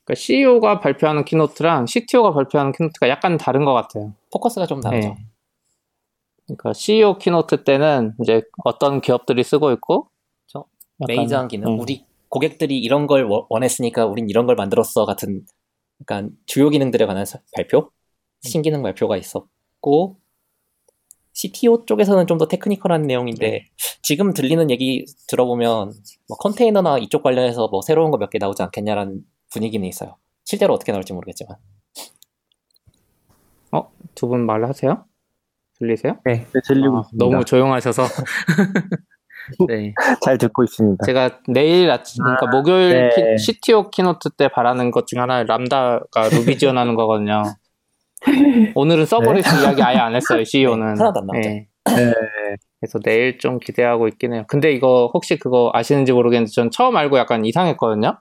그러니까 0.03 0.15
CEO가 0.15 0.79
발표하는 0.79 1.25
keynote랑 1.25 1.87
CTO가 1.87 2.33
발표하는 2.33 2.71
keynote가 2.71 3.09
약간 3.09 3.37
다른 3.37 3.65
것 3.65 3.73
같아요. 3.73 4.13
포커스가 4.31 4.67
좀 4.67 4.79
다르죠. 4.79 5.09
네. 5.09 5.17
그러니까 6.45 6.73
CEO 6.73 7.17
keynote 7.17 7.63
때는 7.63 8.13
이제 8.21 8.43
어떤 8.63 9.01
기업들이 9.01 9.43
쓰고 9.43 9.71
있고 9.73 10.09
메이저한 11.07 11.47
기능. 11.47 11.75
네. 11.75 11.81
우리 11.81 12.05
고객들이 12.29 12.79
이런 12.79 13.07
걸 13.07 13.23
원- 13.25 13.45
원했으니까 13.49 14.05
우린 14.05 14.29
이런 14.29 14.45
걸 14.45 14.55
만들었어 14.55 15.05
같은 15.05 15.45
약간 16.01 16.31
주요 16.45 16.69
기능들에 16.69 17.05
관한 17.05 17.25
서- 17.25 17.39
발표, 17.55 17.91
신기능 18.41 18.81
발표가 18.83 19.17
있었고 19.17 20.17
CTO 21.33 21.85
쪽에서는 21.85 22.27
좀 22.27 22.37
더 22.37 22.47
technical한 22.47 23.01
내용인데 23.03 23.65
지금 24.01 24.33
들리는 24.33 24.69
얘기 24.69 25.05
들어보면 25.27 25.93
뭐 26.29 26.37
컨테이너나 26.37 26.97
이쪽 26.99 27.23
관련해서 27.23 27.67
뭐 27.69 27.81
새로운 27.81 28.11
거 28.11 28.17
몇 28.17 28.29
개 28.29 28.37
나오지 28.37 28.61
않겠냐라는 28.63 29.21
분위기는 29.51 29.85
있어요. 29.87 30.15
실제로 30.43 30.73
어떻게 30.73 30.91
나올지 30.91 31.11
모르겠지만 31.13 31.57
두분 34.15 34.45
말하세요? 34.45 35.05
들리세요? 35.79 36.17
네, 36.25 36.45
네, 36.53 36.59
들리고 36.65 36.97
아, 36.97 37.01
있습니다. 37.01 37.25
너무 37.25 37.45
조용하셔서. 37.45 38.03
네. 39.67 39.93
잘 40.23 40.37
듣고 40.37 40.63
있습니다. 40.63 41.05
제가 41.05 41.39
내일 41.47 41.89
아침, 41.91 42.23
그러니까 42.23 42.47
목요일 42.47 43.09
네. 43.15 43.35
key- 43.35 43.37
CTO 43.37 43.89
keynote 43.91 44.31
때 44.31 44.47
바라는 44.47 44.89
것 44.91 45.05
중 45.05 45.21
하나 45.21 45.43
Lambda가 45.43 46.29
Ruby 46.31 46.57
지원하는 46.57 46.95
거거든요. 46.95 47.43
오늘은 48.75 49.05
serverless 49.05 49.47
이야기 49.63 49.83
아예 49.83 49.97
안 49.97 50.15
했어요, 50.15 50.43
CEO는. 50.43 50.95
네, 50.95 50.99
하나도 50.99 51.19
안 51.19 51.27
나왔죠. 51.27 51.49
네. 51.49 51.67
그래서 52.79 52.99
내일 53.03 53.37
좀 53.37 53.59
기대하고 53.59 54.07
있긴 54.07 54.33
해요. 54.33 54.43
근데 54.47 54.71
이거 54.71 55.11
혹시 55.13 55.37
그거 55.37 55.69
아시는지 55.73 56.11
모르겠는데 56.11 56.51
전 56.51 56.71
처음 56.71 56.95
알고 56.97 57.17
약간 57.19 57.45
이상했거든요. 57.45 58.17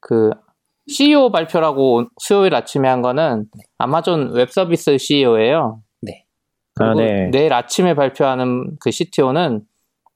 그 0.00 0.30
CEO 0.88 1.30
발표라고 1.30 2.04
수요일 2.18 2.54
아침에 2.54 2.88
한 2.88 3.00
거는 3.02 3.46
아마존 3.78 4.32
웹 4.34 4.50
서비스 4.52 4.98
CEO예요. 4.98 5.80
아, 6.80 6.94
그리고 6.94 7.00
네. 7.00 7.30
내일 7.30 7.52
아침에 7.52 7.94
발표하는 7.94 8.76
그 8.80 8.90
CTO는 8.90 9.66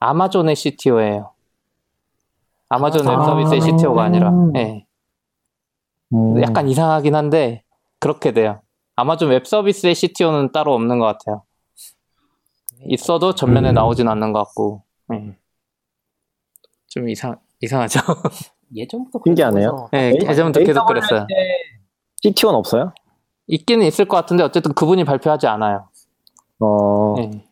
아마존의 0.00 0.56
CTO예요. 0.56 1.32
아마존 2.68 3.06
웹 3.06 3.18
아. 3.18 3.24
서비스의 3.24 3.60
CTO가 3.60 4.04
아니라. 4.04 4.30
네. 4.52 4.86
음. 6.14 6.42
약간 6.42 6.68
이상하긴 6.68 7.14
한데 7.14 7.64
그렇게 8.00 8.32
돼요. 8.32 8.60
아마존 8.96 9.30
웹 9.30 9.46
서비스의 9.46 9.94
CTO는 9.94 10.52
따로 10.52 10.74
없는 10.74 10.98
것 10.98 11.06
같아요. 11.06 11.42
있어도 12.86 13.34
전면에 13.34 13.70
음. 13.70 13.74
나오진 13.74 14.08
않는 14.08 14.32
것 14.32 14.40
같고. 14.44 14.82
네. 15.08 15.36
좀 16.88 17.08
이상 17.08 17.38
이상하죠. 17.60 18.00
예전부터 18.74 19.20
신기하네요. 19.24 19.88
네, 19.92 20.14
예전부터 20.14 20.60
계속 20.64 20.86
그랬어요. 20.86 21.26
CTO는 22.22 22.58
없어요? 22.58 22.92
있기는 23.46 23.86
있을 23.86 24.06
것 24.06 24.16
같은데 24.16 24.42
어쨌든 24.42 24.72
그분이 24.72 25.04
발표하지 25.04 25.46
않아요. 25.46 25.88
어, 26.62 27.14
네. 27.16 27.44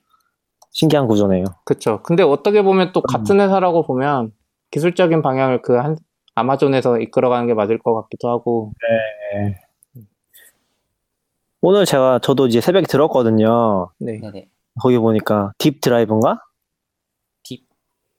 신기한 0.71 1.07
구조네요. 1.09 1.45
그렇죠. 1.65 2.01
근데 2.03 2.23
어떻게 2.23 2.63
보면 2.63 2.89
음. 2.89 2.93
또 2.93 3.03
같은 3.03 3.41
회사라고 3.41 3.83
보면 3.87 4.33
기술적인 4.71 5.23
방향을 5.23 5.63
그 5.63 5.77
한 5.81 5.97
아마존에서 6.37 6.99
이끌어가는 7.01 7.47
게 7.49 7.55
맞을 7.55 7.79
것 7.79 7.95
같기도 7.95 8.29
하고. 8.31 8.73
오늘 11.61 11.85
제가, 11.85 12.21
저도 12.21 12.47
이제 12.47 12.61
새벽에 12.61 12.87
들었거든요. 12.87 13.91
네. 13.99 14.19
네네. 14.21 14.49
거기 14.81 14.97
보니까 14.99 15.53
Deep 15.59 15.81
Drive인가? 15.81 16.39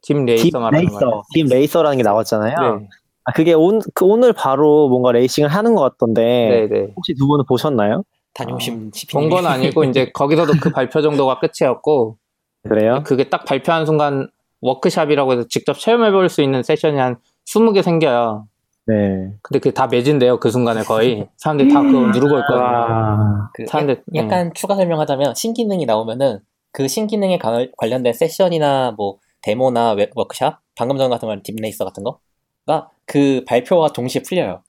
짐DeepRacer 0.04 0.60
말하는 0.60 0.80
Racer. 0.80 1.00
거예요. 1.00 1.22
DeepRacer라는 1.34 1.98
게 1.98 2.04
나왔잖아요. 2.04 2.78
네. 2.80 2.90
아, 3.24 3.32
그게 3.34 3.54
온, 3.54 3.82
그 3.94 4.04
오늘 4.06 4.34
바로 4.34 4.90
뭔가 4.90 5.12
레이싱을 5.12 5.48
하는 5.50 5.76
것 5.76 5.82
같던데. 5.82 6.22
네, 6.24 6.68
네. 6.68 6.94
혹시 6.96 7.14
두 7.14 7.28
분은 7.28 7.46
보셨나요? 7.48 8.04
다녀오신 8.34 8.92
CP 8.94 9.14
본건 9.14 9.46
아니고 9.46 9.84
이제 9.84 10.10
거기서도 10.14 10.54
그 10.62 10.72
발표 10.72 11.02
정도가 11.02 11.40
끝이었고 11.40 12.18
그래요? 12.64 13.02
그게 13.06 13.30
딱 13.30 13.46
발표한 13.46 13.86
순간 13.86 14.30
워크샵이라고 14.62 15.34
해서 15.34 15.46
직접 15.50 15.74
체험해 15.78 16.12
볼 16.12 16.30
수 16.30 16.42
있는 16.44 16.64
세션이 16.64 16.98
한 17.00 17.18
20개 17.48 17.82
생겨요. 17.82 18.48
네. 18.88 18.96
근데 19.42 19.60
그게 19.60 19.72
다 19.72 19.88
매진돼요. 19.88 20.40
그 20.40 20.50
순간에 20.52 20.84
거의. 20.84 21.28
사람들이 21.38 21.72
다 21.74 21.82
그거 21.82 22.00
누르고 22.08 22.38
있거든요. 22.40 22.62
와. 22.62 23.50
그 23.54 23.66
사람들 23.68 24.04
네. 24.08 24.20
약간 24.22 24.52
추가 24.54 24.76
설명하자면 24.76 25.34
신기능이 25.36 25.86
나오면은 25.86 26.40
그 26.72 26.88
신기능에 26.88 27.38
관- 27.38 27.72
관련된 27.78 28.14
세션이나 28.14 28.94
뭐 28.98 29.18
데모나 29.42 29.94
웹- 29.94 30.12
워크샵 30.16 30.60
방금 30.76 30.98
전 30.98 31.10
같은 31.10 31.28
건 31.28 31.42
DeepRacer 31.44 31.84
같은 31.86 32.04
거가 32.04 32.90
그 33.06 33.44
발표와 33.48 33.90
동시에 33.90 34.22
풀려요. 34.22 34.62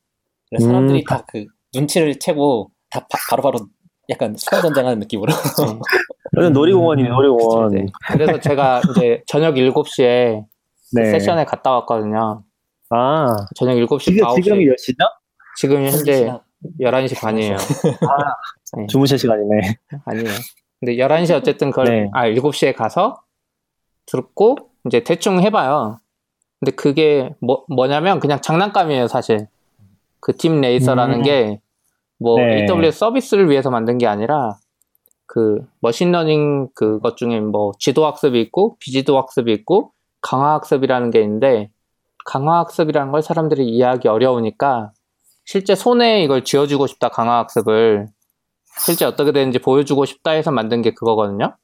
그래서 0.49 0.67
사람들이 0.67 1.01
음. 1.01 1.05
다그 1.09 1.47
눈치를 1.75 2.19
채고 2.19 2.71
다 2.93 3.01
바, 3.09 3.19
바로바로 3.31 3.59
약간 4.11 4.37
수강 4.37 4.61
전쟁하는 4.61 4.99
느낌으로 4.99 5.33
여기는 6.37 6.53
놀이공원이에요, 6.53 7.15
놀이공원. 7.15 7.71
네. 7.71 7.87
그래서 8.09 8.39
제가 8.39 8.83
이제 8.91 9.23
저녁 9.27 9.55
7시에 9.55 10.45
네. 10.95 11.11
세션에 11.13 11.45
갔다 11.47 11.71
왔거든요. 11.73 12.45
아, 12.91 13.27
저녁 13.55 13.75
7시, 13.77 14.01
지금, 14.01 14.27
9시. 14.27 14.43
지금이 14.43 14.67
몇 14.67 14.77
시죠? 14.77 15.05
지금 15.57 15.87
현재 15.87 16.31
11시 16.81 17.19
반이에요. 17.21 17.57
주무실 18.89 19.19
시간이네. 19.19 19.77
아니에요. 20.05 20.29
근데 20.81 20.97
11시 20.97 21.35
어쨌든 21.35 21.71
그걸, 21.71 21.87
네. 21.87 22.11
아, 22.13 22.27
7시에 22.27 22.75
가서 22.75 23.23
듣고 24.07 24.57
이제 24.87 25.03
대충 25.05 25.41
해봐요. 25.41 25.99
근데 26.61 26.73
그게 26.73 27.35
뭐, 27.41 27.65
뭐냐면 27.69 28.21
그냥 28.21 28.41
장난감이에요, 28.43 29.09
사실. 29.09 29.49
그 30.21 30.33
DeepRacer라는 30.37 31.19
음. 31.19 31.23
게 31.23 31.61
뭐 32.23 32.39
네. 32.39 32.63
AWS 32.63 32.99
서비스를 32.99 33.51
위해서 33.51 33.71
만든 33.71 33.99
게 33.99 34.07
아니라 34.07 34.57
그 35.27 35.67
machine 35.81 36.22
learning 36.22 36.69
그것 36.75 37.17
중에 37.17 37.41
뭐 37.41 37.73
지도 37.79 38.07
학습이 38.07 38.41
있고 38.41 38.77
비지도 38.79 39.17
학습이 39.19 39.53
있고 39.53 39.93
강화 40.21 40.55
학습이라는 40.55 41.11
게 41.11 41.21
있는데 41.23 41.71
강화 42.25 42.59
학습이라는 42.61 43.13
걸 43.13 43.23
사람들이 43.23 43.69
이해하기 43.69 44.09
어려우니까 44.09 44.93
실제 45.45 45.75
손에 45.75 46.23
이걸 46.23 46.45
쥐어주고 46.45 46.87
싶다 46.87 47.09
강화 47.09 47.39
학습을 47.39 48.07
실제 48.79 49.05
어떻게 49.05 49.33
되는지 49.33 49.59
보여주고 49.59 50.05
싶다 50.05 50.31
해서 50.31 50.51
만든 50.51 50.83
게 50.83 50.95
그거거든요. 50.95 51.57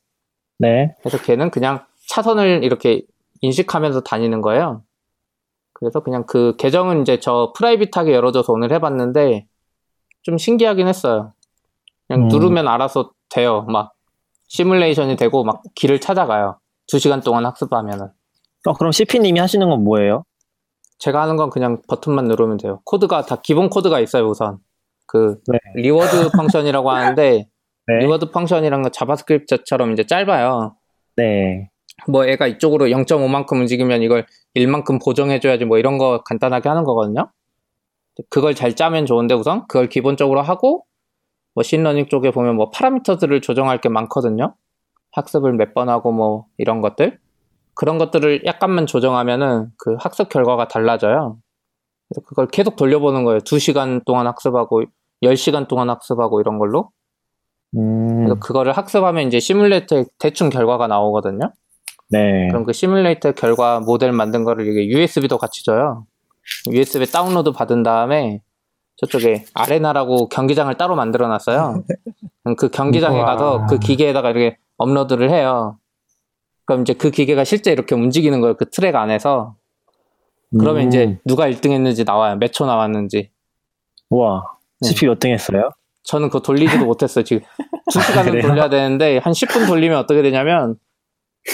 네. 0.58 0.94
그래서 1.00 1.18
걔는 1.18 1.50
그냥 1.50 1.84
차선을 2.08 2.64
이렇게 2.64 3.02
인식하면서 3.40 4.00
다니는 4.00 4.40
거예요. 4.40 4.82
그래서 5.72 6.00
그냥 6.00 6.24
그 6.26 6.56
계정은 6.56 7.02
이제 7.02 7.20
저 7.20 7.52
프라이빗하게 7.56 8.12
열어줘서 8.12 8.52
오늘 8.52 8.72
해봤는데 8.72 9.46
좀 10.28 10.36
신기하긴 10.36 10.86
했어요. 10.86 11.32
그냥 12.06 12.24
음. 12.24 12.28
누르면 12.28 12.68
알아서 12.68 13.12
돼요. 13.30 13.62
막 13.62 13.94
시뮬레이션이 14.48 15.16
되고 15.16 15.42
막 15.42 15.62
길을 15.74 16.02
찾아가요. 16.02 16.58
두 16.86 16.98
시간 16.98 17.20
동안 17.20 17.46
학습하면은. 17.46 18.08
어, 18.66 18.72
그럼 18.74 18.92
CP님이 18.92 19.40
하시는 19.40 19.66
건 19.66 19.84
뭐예요? 19.84 20.24
제가 20.98 21.22
하는 21.22 21.36
건 21.36 21.48
그냥 21.48 21.80
버튼만 21.88 22.26
누르면 22.26 22.58
돼요. 22.58 22.82
코드가 22.84 23.22
다 23.22 23.36
기본 23.42 23.70
코드가 23.70 24.00
있어요, 24.00 24.26
우선. 24.26 24.58
그 25.06 25.40
네. 25.46 25.58
reward 25.76 26.30
function이라고 26.36 26.90
하는데 26.90 27.48
네. 27.86 27.98
reward 28.00 28.30
function이란 28.30 28.82
건 28.82 28.92
JavaScript처럼 28.92 29.92
이제 29.92 30.04
짧아요. 30.04 30.76
네. 31.16 31.70
뭐 32.06 32.26
애가 32.26 32.48
이쪽으로 32.48 32.86
0.5만큼 32.88 33.52
움직이면 33.60 34.02
이걸 34.02 34.26
1만큼 34.54 35.02
보정해줘야지 35.02 35.64
뭐 35.64 35.78
이런 35.78 35.96
거 35.96 36.22
간단하게 36.22 36.68
하는 36.68 36.84
거거든요. 36.84 37.30
그걸 38.30 38.54
잘 38.54 38.74
짜면 38.74 39.06
좋은데 39.06 39.34
우선 39.34 39.66
그걸 39.68 39.88
기본적으로 39.88 40.42
하고 40.42 40.84
machine 41.54 41.79
learning 41.79 42.06
쪽에 42.08 42.30
보면 42.30 42.56
뭐 42.56 42.70
파라미터들을 42.70 43.40
조정할 43.40 43.80
게 43.80 43.88
많거든요. 43.88 44.54
학습을 45.12 45.52
몇 45.54 45.74
번 45.74 45.88
하고 45.88 46.12
뭐 46.12 46.46
이런 46.58 46.80
것들 46.80 47.18
그런 47.74 47.98
것들을 47.98 48.44
약간만 48.44 48.86
조정하면은 48.86 49.68
그 49.78 49.96
학습 49.98 50.28
결과가 50.28 50.68
달라져요. 50.68 51.38
그래서 52.08 52.26
그걸 52.26 52.48
계속 52.48 52.76
돌려보는 52.76 53.24
거예요. 53.24 53.38
2시간 53.40 54.04
동안 54.04 54.26
학습하고 54.26 54.84
10시간 55.22 55.68
동안 55.68 55.90
학습하고 55.90 56.40
이런 56.40 56.58
걸로. 56.58 56.90
음, 57.76 58.24
그래서 58.24 58.40
그거를 58.40 58.72
학습하면 58.72 59.26
이제 59.26 59.40
시뮬레이터에 59.40 60.04
대충 60.18 60.48
결과가 60.48 60.86
나오거든요. 60.86 61.52
네. 62.10 62.48
그럼 62.48 62.64
그 62.64 62.72
시뮬레이터 62.72 63.32
결과 63.32 63.80
모델 63.80 64.12
만든 64.12 64.44
거를 64.44 64.66
이게 64.66 64.86
USB도 64.88 65.36
같이 65.38 65.64
줘요. 65.64 66.06
USB 66.70 67.10
다운로드 67.10 67.52
받은 67.52 67.82
다음에 67.82 68.40
저쪽에 68.96 69.44
아레나라고 69.54 70.28
경기장을 70.28 70.72
따로 70.76 70.96
만들어 70.96 71.28
놨어요. 71.28 71.84
그 72.56 72.68
경기장에. 72.68 73.20
가서 73.20 73.66
그 73.68 73.78
기계에다가 73.78 74.30
이렇게 74.30 74.58
업로드를 74.76 75.30
해요. 75.30 75.78
그럼 76.64 76.82
이제 76.82 76.92
그 76.94 77.10
기계가 77.10 77.44
실제 77.44 77.72
이렇게 77.72 77.94
움직이는 77.94 78.40
거예요. 78.40 78.54
그 78.56 78.68
트랙 78.70 78.94
안에서. 78.96 79.54
그러면 80.58 80.84
음, 80.84 80.88
이제 80.88 81.18
누가 81.24 81.48
1등 81.48 81.70
했는지 81.72 82.04
나와요. 82.04 82.36
몇 82.36 82.52
초 82.52 82.66
나왔는지. 82.66 83.30
우와. 84.10 84.42
네. 84.80 84.88
CP 84.88 85.06
몇등 85.06 85.30
했어요? 85.30 85.68
저는 86.04 86.28
그거 86.28 86.40
돌리지도 86.40 86.84
못했어요. 86.86 87.22
지금 87.24 87.42
2시간을 87.92 88.24
그래요? 88.30 88.42
돌려야 88.42 88.68
되는데 88.68 89.18
한 89.18 89.32
10분 89.32 89.66
돌리면 89.66 89.98
어떻게 89.98 90.22
되냐면 90.22 90.76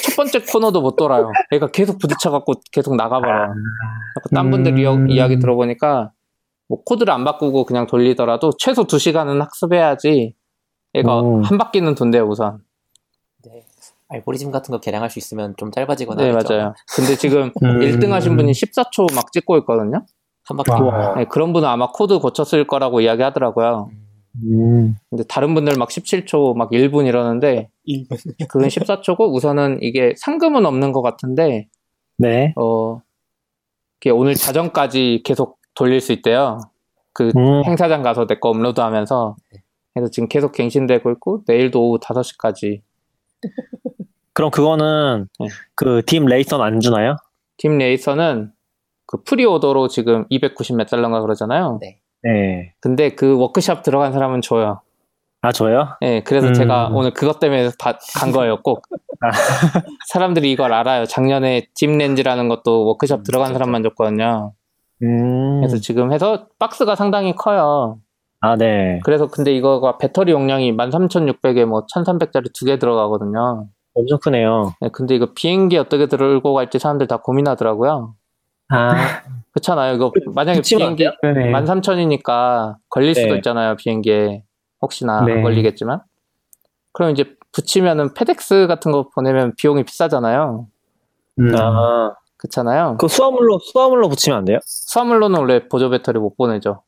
첫 0.03 0.16
번째 0.16 0.40
코너도 0.51 0.80
못 0.80 0.97
돌아요. 0.97 1.30
얘가 1.53 1.68
계속 1.68 1.99
부딪혀갖고 1.99 2.55
계속 2.72 2.97
나가버려요. 2.97 3.55
그래서 4.14 4.28
딴 4.34 4.51
분들 4.51 4.78
이야- 4.78 4.92
음. 4.95 5.11
이야기 5.11 5.38
들어보니까 5.38 6.12
뭐 6.68 6.82
코드를 6.84 7.12
안 7.12 7.24
바꾸고 7.24 7.64
그냥 7.64 7.86
돌리더라도 7.86 8.53
최소 8.59 8.84
2시간은 8.86 9.38
학습해야지 9.40 10.34
얘가 10.95 11.20
음. 11.20 11.42
한 11.42 11.59
바퀴는 11.59 11.95
돈대요 11.95 12.24
우선. 12.24 12.61
네. 13.45 13.64
알고리즘 14.09 14.51
같은 14.51 14.72
거 14.72 14.80
개량할 14.80 15.11
수 15.11 15.18
있으면 15.18 15.55
좀 15.57 15.70
짧아지거나 15.70 16.22
네 16.22 16.30
하겠죠. 16.30 16.55
맞아요. 16.55 16.74
근데 16.95 17.16
지금 17.16 17.51
음. 17.62 17.80
1등 17.80 18.11
하신 18.11 18.36
분이 18.36 18.53
14초 18.53 19.14
막 19.14 19.32
찍고 19.32 19.59
있거든요. 19.59 20.05
한 20.47 20.57
바퀴 20.57 20.70
와. 20.82 21.14
네, 21.14 21.24
그런 21.24 21.53
분은 21.53 21.66
아마 21.68 21.88
코드 21.90 22.18
고쳤을 22.18 22.66
거라고 22.66 23.01
이야기 23.01 23.22
하더라고요. 23.22 23.88
음, 23.92 24.03
근데 25.11 25.24
다른 25.28 25.55
분들 25.55 25.74
막 25.78 25.89
17초 25.89 26.57
막 26.57 26.70
1분 26.70 27.07
이러는데 27.07 27.70
그건 28.49 28.68
14초고 28.68 29.32
우선은 29.32 29.78
이게 29.82 30.14
상금은 30.16 30.66
없는 30.66 30.93
것 30.93 31.03
같은데 31.03 31.68
네. 32.18 32.53
어 32.57 33.01
이게 34.01 34.11
오늘 34.11 34.35
자정까지 34.35 35.22
계속 35.24 35.59
돌릴 35.74 36.01
수 36.01 36.12
있대요. 36.12 36.59
그 37.12 37.30
음, 37.37 37.64
행사장 37.64 38.03
가서 38.03 38.26
내 38.26 38.41
거 38.41 38.49
업로드하면서 38.51 39.37
그래서 39.95 40.11
지금 40.11 40.28
계속 40.28 40.53
갱신되고 40.53 41.11
있고 41.12 41.43
내일도 41.47 41.89
오후 41.89 41.99
5시까지 42.01 42.80
그럼 44.32 44.51
그거는 44.51 45.28
네. 45.39 45.47
그 45.76 46.20
DeepRacer는 46.24 46.64
안 46.64 46.80
주나요? 46.80 47.16
DeepRacer는 47.57 48.51
그 49.07 49.22
preorder로 49.22 49.87
지금 49.89 50.26
290몇 50.28 50.89
달러인가 50.89 51.20
그러잖아요. 51.20 51.78
네. 51.80 52.01
네. 52.25 52.72
근데 52.81 53.11
그 53.14 53.39
워크샵 53.39 53.83
들어간 53.83 54.12
사람은 54.12 54.41
줘요. 54.41 54.81
아, 55.43 55.53
저요? 55.53 55.89
예, 56.01 56.22
그래서 56.22 56.49
음. 56.49 56.55
제가 56.55 56.89
오늘 56.93 57.12
그것 57.12 57.39
때문에 57.39 57.68
다간 57.79 58.33
거예요, 58.33 58.62
꼭. 58.62 58.83
아. 59.20 59.29
사람들이 60.09 60.51
이걸 60.51 60.72
알아요. 60.72 61.05
작년에 61.05 61.66
DeepLens라는 61.74 62.49
것도 62.49 62.87
워크샵 62.87 63.20
음, 63.20 63.22
들어간. 63.25 63.53
사람만 63.53 63.83
줬거든요. 63.83 64.53
음, 65.03 65.61
그래서 65.61 65.77
지금 65.79 66.12
해서 66.12 66.47
박스가 66.59 66.95
상당히 66.97 67.35
커요. 67.35 67.99
아, 68.41 68.57
네. 68.57 69.01
그래서 69.05 69.27
근데 69.29 69.55
이거가 69.55 69.99
배터리 69.99 70.33
용량이 70.33 70.72
13,600에 70.72 71.66
뭐 71.66 71.85
1,300짜리 71.95 72.53
두 72.55 72.64
개 72.64 72.79
들어가거든요. 72.79 73.66
엄청 73.95 74.18
크네요. 74.18 74.72
네, 74.81 74.89
근데 74.93 75.14
이거 75.14 75.29
비행기 75.35 75.77
어떻게 75.77 76.07
들고 76.07 76.55
갈지 76.55 76.79
사람들 76.79 77.07
다 77.07 77.18
고민하더라고요. 77.18 78.14
아, 78.70 78.89
그렇잖아요. 79.55 79.94
이거 79.94 80.12
만약에 80.34 80.61
비행기 80.62 81.09
그러네. 81.20 81.52
13,000이니까 81.52 82.76
걸릴 82.90 83.14
수도 83.14 83.28
네. 83.28 83.36
있잖아요, 83.36 83.76
비행기에. 83.76 84.42
혹시나 84.82 85.24
네. 85.24 85.32
안 85.32 85.42
걸리겠지만. 85.42 86.00
그럼 86.92 87.12
이제 87.12 87.36
붙이면은 87.52 88.14
페덱스 88.14 88.66
같은 88.66 88.90
거 88.90 89.09
보내면 89.14 89.55
비용이 89.57 89.84
비싸잖아요. 89.84 90.66
음. 91.38 91.55
아, 91.55 92.14
그렇잖아요. 92.36 92.96
그 92.98 93.07
수화물로 93.07 93.61
수화물로 93.61 94.09
붙이면 94.09 94.38
안 94.40 94.44
돼요? 94.44 94.59
수화물로는 94.64 95.38
원래 95.38 95.68
보조 95.68 95.88
배터리 95.88 96.18
못 96.18 96.36
보내죠. 96.36 96.82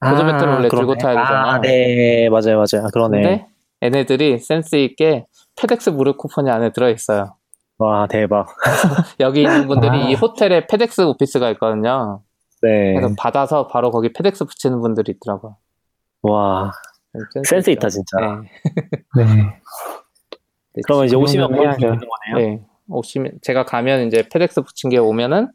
보조 0.00 0.24
배터리 0.24 0.50
원래 0.50 0.68
들고 0.68 0.96
타야 0.96 1.14
되잖아요. 1.14 1.46
아, 1.52 1.60
네, 1.60 2.28
맞아요, 2.30 2.56
맞아요. 2.56 2.86
아, 2.86 2.88
그러네. 2.92 3.22
근데 3.22 3.46
얘네들이 3.82 4.38
센스 4.38 4.76
있게 4.76 5.26
FedEx 5.56 5.90
무료 5.90 6.16
쿠폰이 6.16 6.50
안에 6.50 6.72
들어 6.72 6.88
있어요. 6.88 7.36
와, 7.82 8.06
대박. 8.06 8.46
여기 9.18 9.42
있는 9.42 9.66
분들이 9.66 9.90
아. 9.90 10.08
이 10.08 10.14
호텔에 10.14 10.68
FedEx 10.68 11.00
Office가 11.00 11.50
있거든요. 11.52 12.22
네. 12.62 12.94
그래서 12.94 13.12
받아서 13.18 13.66
바로 13.66 13.90
거기 13.90 14.12
FedEx 14.12 14.44
붙이는 14.44 14.80
분들이 14.80 15.12
있더라고요. 15.16 15.56
와, 16.22 16.70
센스 17.44 17.70
있다, 17.70 17.88
진짜. 17.88 18.18
네. 18.20 18.50
네. 19.24 19.24
네, 20.74 20.82
그러면 20.84 21.06
이제 21.06 21.16
오시면 21.16 21.54
해야죠. 21.54 21.86
거네요. 21.88 22.36
네. 22.36 22.64
오시면 22.88 23.40
제가 23.42 23.64
가면 23.64 24.06
이제 24.06 24.28
FedEx 24.32 24.62
붙인 24.62 24.88
게 24.88 24.98
오면은 24.98 25.50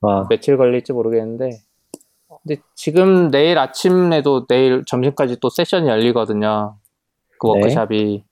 와, 0.00 0.26
며칠 0.28 0.56
걸릴지 0.56 0.92
모르겠는데 0.92 1.50
근데 2.42 2.60
지금 2.74 3.30
내일 3.30 3.58
아침에도 3.58 4.46
내일 4.48 4.82
점심까지 4.86 5.38
또 5.40 5.48
세션이 5.48 5.88
열리거든요. 5.88 6.76
그 7.38 7.46
네. 7.46 7.52
워크샵이 7.52 8.24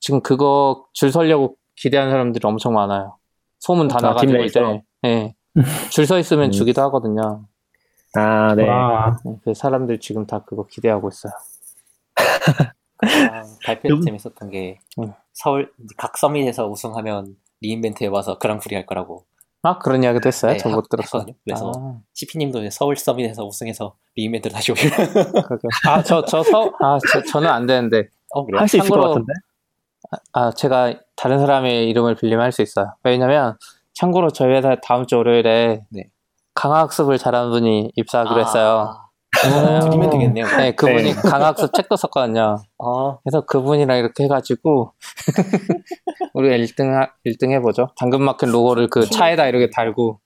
지금 0.00 0.20
그거 0.20 0.86
줄 0.94 1.12
서려고 1.12 1.56
기대하는 1.80 2.10
사람들이 2.12 2.46
엄청 2.46 2.74
많아요. 2.74 3.16
소문 3.58 3.88
다 3.88 3.98
아, 3.98 4.02
나가지고 4.02 4.32
팀 4.32 4.44
이제 4.44 4.60
내에서? 4.60 4.82
예. 5.04 5.34
줄서 5.90 6.18
있으면 6.18 6.46
음. 6.46 6.50
주기도 6.52 6.82
하거든요. 6.82 7.46
아, 8.14 8.54
네. 8.54 8.68
와. 8.68 9.18
네, 9.24 9.36
그 9.44 9.54
사람들 9.54 9.98
지금 10.00 10.26
다 10.26 10.42
그거 10.44 10.66
기대하고 10.66 11.08
있어요. 11.08 11.32
아, 13.00 13.44
발표 13.64 13.94
음. 13.94 14.00
재밌었던 14.02 14.50
게 14.50 14.78
응. 14.98 15.12
서울 15.32 15.72
각 15.96 16.18
서밋에서 16.18 16.68
우승하면 16.68 17.36
리인벤트에 17.60 18.08
와서 18.08 18.38
그랑프리 18.38 18.74
할 18.74 18.86
거라고 18.86 19.24
아 19.62 19.78
그런 19.78 20.02
이야기도 20.02 20.26
했어요? 20.26 20.52
네, 20.52 20.58
저못 20.58 20.84
하- 20.84 20.88
들었어요. 20.88 21.20
했거든요. 21.20 21.36
그래서 21.44 21.72
아, 21.76 22.00
CP님도 22.14 22.68
서울 22.70 22.96
서밋에서 22.96 23.44
우승해서 23.44 23.94
리인벤트를 24.16 24.52
다시 24.54 24.72
오길. 24.72 24.90
그러게요. 25.46 25.70
아, 25.88 26.02
저, 26.02 26.24
저, 26.24 26.42
서, 26.42 26.72
아, 26.80 26.98
저, 27.12 27.22
저는 27.22 27.48
안 27.48 27.66
되는데. 27.66 28.08
어 28.30 28.44
그래? 28.44 28.58
할수 28.58 28.78
있을 28.78 28.88
것 28.90 29.00
같은데? 29.00 29.32
아, 30.32 30.50
제가 30.52 30.94
다른 31.18 31.38
사람의 31.40 31.88
이름을 31.88 32.14
빌리면 32.14 32.42
할 32.44 32.52
수 32.52 32.62
있어요. 32.62 32.94
왜냐면, 33.04 33.56
참고로 33.94 34.30
저희 34.30 34.52
회사 34.54 34.76
다음 34.82 35.06
주 35.06 35.16
월요일에 35.16 35.82
네. 35.90 36.04
강화학습을 36.54 37.18
잘하는 37.18 37.50
분이 37.50 37.92
입사하기로 37.96 38.40
했어요. 38.40 38.94
아, 39.44 39.80
드리면 39.80 40.10
되겠네요. 40.10 40.46
네, 40.56 40.72
그분이 40.72 41.14
네. 41.14 41.20
강화학습 41.20 41.72
책도 41.74 41.96
썼거든요. 41.96 42.56
아, 42.78 43.18
그래서 43.24 43.40
그분이랑 43.46 43.98
이렇게 43.98 44.24
해가지고, 44.24 44.92
우리가 46.34 46.56
1등, 46.56 46.92
하, 46.94 47.10
1등 47.26 47.50
해보죠. 47.52 47.88
당근마켓 47.98 48.48
로고를 48.50 48.88
그 48.88 49.04
차에다 49.04 49.46
이렇게 49.48 49.70
달고, 49.70 50.20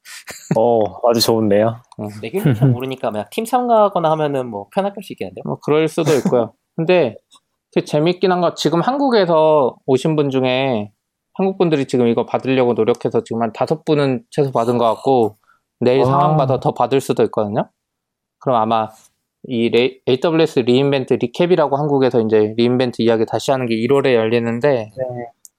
어, 0.56 1.08
아주 1.08 1.20
좋은데요. 1.20 1.76
내기를 2.20 2.54
잘 2.54 2.68
모르니까 2.68 3.10
그냥 3.10 3.26
팀 3.30 3.44
참가하거나 3.46 4.10
하면은 4.12 4.46
뭐 4.48 4.66
편하게 4.74 4.94
할 4.96 5.02
수 5.02 5.12
있겠는데요? 5.14 5.42
뭐 5.46 5.58
그럴 5.64 5.88
수도 5.88 6.12
있고요. 6.16 6.52
근데 6.76 7.16
그 7.74 7.84
재밌긴 7.84 8.30
한거 8.32 8.54
지금 8.54 8.80
한국에서 8.80 9.76
오신 9.86 10.16
분 10.16 10.30
중에 10.30 10.90
한국 11.34 11.56
분들이 11.58 11.86
지금 11.86 12.06
이거 12.08 12.26
받으려고 12.26 12.74
노력해서 12.74 13.24
지금 13.24 13.42
한 13.42 13.52
다섯 13.52 13.84
분은 13.84 14.24
최소 14.30 14.52
받은 14.52 14.76
것 14.78 14.84
같고 14.94 15.36
내일 15.80 16.00
와. 16.00 16.04
상황 16.06 16.36
봐서 16.36 16.60
더 16.60 16.72
받을 16.74 17.00
수도 17.00 17.22
있거든요. 17.24 17.68
그럼 18.40 18.60
아마 18.60 18.88
이 19.48 19.70
레- 19.70 19.98
AWS 20.06 20.60
re:Invent 20.60 21.14
recap이라고 21.14 21.76
한국에서 21.76 22.20
이제 22.20 22.54
re:Invent 22.56 23.02
이야기 23.02 23.24
다시 23.26 23.50
하는 23.50 23.66
게 23.66 23.74
1월에 23.74 24.14
열리는데 24.14 24.90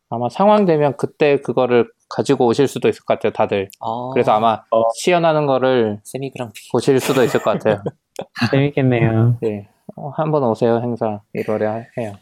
아마 0.10 0.30
상황 0.30 0.66
되면 0.66 0.96
그때 0.96 1.38
그거를 1.42 1.90
가지고 2.10 2.46
오실 2.46 2.68
수도 2.68 2.88
있을 2.88 3.04
것 3.04 3.16
같아요, 3.16 3.34
다들. 3.34 3.70
아, 3.82 4.10
그래서 4.14 4.32
아마 4.34 4.62
어. 4.70 4.84
시연하는 4.96 5.48
거를 5.48 6.00
세미 6.04 6.30
그랑프리. 6.32 6.62
보실 6.72 7.00
수도 7.00 7.24
있을 7.24 7.42
것 7.42 7.52
같아요. 7.58 7.82
재밌겠네요. 8.52 9.38
네. 9.42 9.68
어, 9.96 10.10
한번 10.10 10.44
오세요, 10.44 10.80
행사 10.82 11.22
1월에 11.36 11.86
해요. 11.98 12.14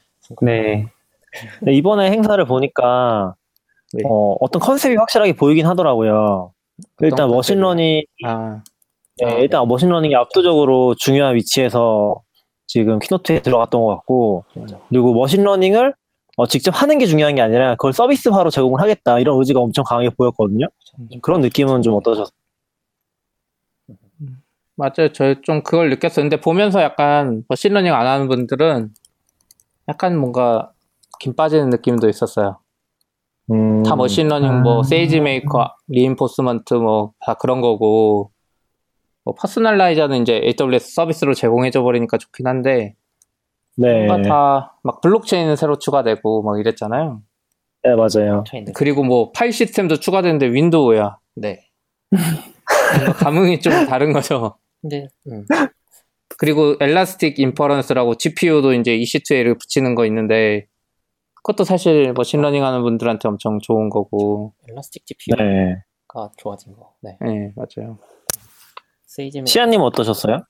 네. 0.41 0.87
네, 1.61 1.73
이번에 1.73 2.11
행사를 2.11 2.43
보니까 2.45 3.35
네. 3.93 4.03
어, 4.05 4.35
어떤 4.39 4.61
컨셉이 4.61 4.95
확실하게 4.95 5.33
보이긴 5.33 5.65
하더라고요. 5.65 6.53
일단 7.01 7.29
machine 7.29 7.61
learning, 7.61 8.03
아, 8.25 8.63
네, 9.17 9.25
아, 9.25 9.31
일단 9.37 9.67
machine 9.67 9.88
learning이 9.88 10.15
압도적으로 10.15 10.95
중요한 10.95 11.35
위치에서 11.35 12.21
지금 12.67 12.99
keynote에 12.99 13.41
들어갔던 13.41 13.81
것 13.81 13.87
같고, 13.87 14.45
그리고 14.89 15.13
machine 15.13 15.44
learning을 15.44 15.93
어, 16.37 16.47
직접 16.47 16.71
하는 16.71 16.97
게 16.97 17.05
중요한 17.05 17.35
게 17.35 17.41
아니라 17.41 17.71
그걸 17.75 17.91
서비스화로 17.93 18.49
제공을 18.49 18.79
하겠다 18.81 19.19
이런 19.19 19.37
의지가 19.37 19.59
엄청 19.59 19.83
강하게 19.83 20.09
보였거든요. 20.09 20.67
그런 21.21 21.41
느낌은 21.41 21.81
좀 21.81 21.95
어떠셨어요? 21.95 22.31
맞아요. 24.81 25.11
저 25.13 25.35
좀 25.43 25.61
그걸 25.63 25.89
느꼈어요. 25.91 26.23
근데 26.23 26.39
보면서 26.41 26.81
약간 26.81 27.43
machine 27.49 27.70
learning 27.70 27.93
안 27.93 28.07
하는 28.07 28.27
분들은 28.27 28.89
약간 29.87 30.17
뭔가 30.17 30.71
김 31.19 31.35
빠지는 31.35 31.69
느낌도 31.69 32.09
있었어요. 32.09 32.57
음, 33.51 33.83
다 33.83 33.95
machine 33.95 34.26
learning 34.26 34.61
뭐 34.63 34.79
아. 34.79 34.83
SageMaker, 34.83 35.75
reinforcement 35.87 36.73
뭐 36.75 37.13
다 37.25 37.35
그런 37.35 37.61
거고 37.61 38.31
뭐 39.23 39.35
Personalize는 39.35 40.21
이제 40.23 40.41
AWS 40.59 40.95
서비스로 40.95 41.33
제공해줘 41.35 41.83
버리니까 41.83 42.17
좋긴 42.17 42.47
한데 42.47 42.95
네, 43.77 44.07
뭔가 44.07 44.27
다 44.27 44.71
막 44.83 44.99
블록체인은 45.01 45.55
새로 45.57 45.77
추가되고 45.77 46.41
막 46.43 46.59
이랬잖아요. 46.59 47.21
네 47.83 47.95
맞아요. 47.95 48.43
그리고 48.73 49.03
뭐 49.03 49.31
파일 49.31 49.51
시스템도 49.53 49.97
추가되는데 49.97 50.47
Windows야. 50.47 51.17
네. 51.35 51.67
감흥이 53.17 53.59
좀 53.61 53.85
다른 53.85 54.11
거죠. 54.13 54.55
근데 54.81 55.07
음, 55.27 55.45
그리고 56.37 56.75
Elastic 56.79 57.39
Inference라고 57.39 58.15
GPU도 58.15 58.73
이제 58.73 58.97
EC2에다 58.97 59.59
붙이는 59.59 59.95
거 59.95 60.05
있는데 60.07 60.67
그것도 61.35 61.63
사실 61.63 62.13
machine 62.13 62.36
learning 62.36 62.63
하는 62.63 62.81
분들한테 62.81 63.27
엄청 63.27 63.59
좋은 63.59 63.89
거고. 63.89 64.53
Elastic 64.69 65.05
GPU가 65.05 65.43
네. 65.43 65.83
좋아진 66.37 66.73
거. 66.73 66.95
네. 67.01 67.17
네, 67.21 67.53
맞아요. 67.55 67.97
세이지는 69.05 69.45
시아님 69.45 69.81
어떠셨어요? 69.81 70.43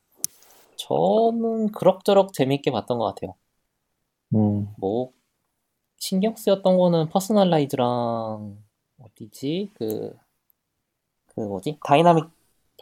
저는 0.75 1.71
그럭저럭 1.71 2.33
재밌게 2.33 2.71
봤던 2.71 2.97
것 2.97 3.05
같아요. 3.05 3.35
음, 4.35 4.67
뭐 4.77 5.11
신경 5.97 6.35
쓰였던 6.35 6.77
거는 6.77 7.09
Personalize랑 7.09 8.57
어디지 8.99 9.71
그 9.75 10.13
그 11.35 11.41
뭐지 11.41 11.77
dynamic 11.83 12.25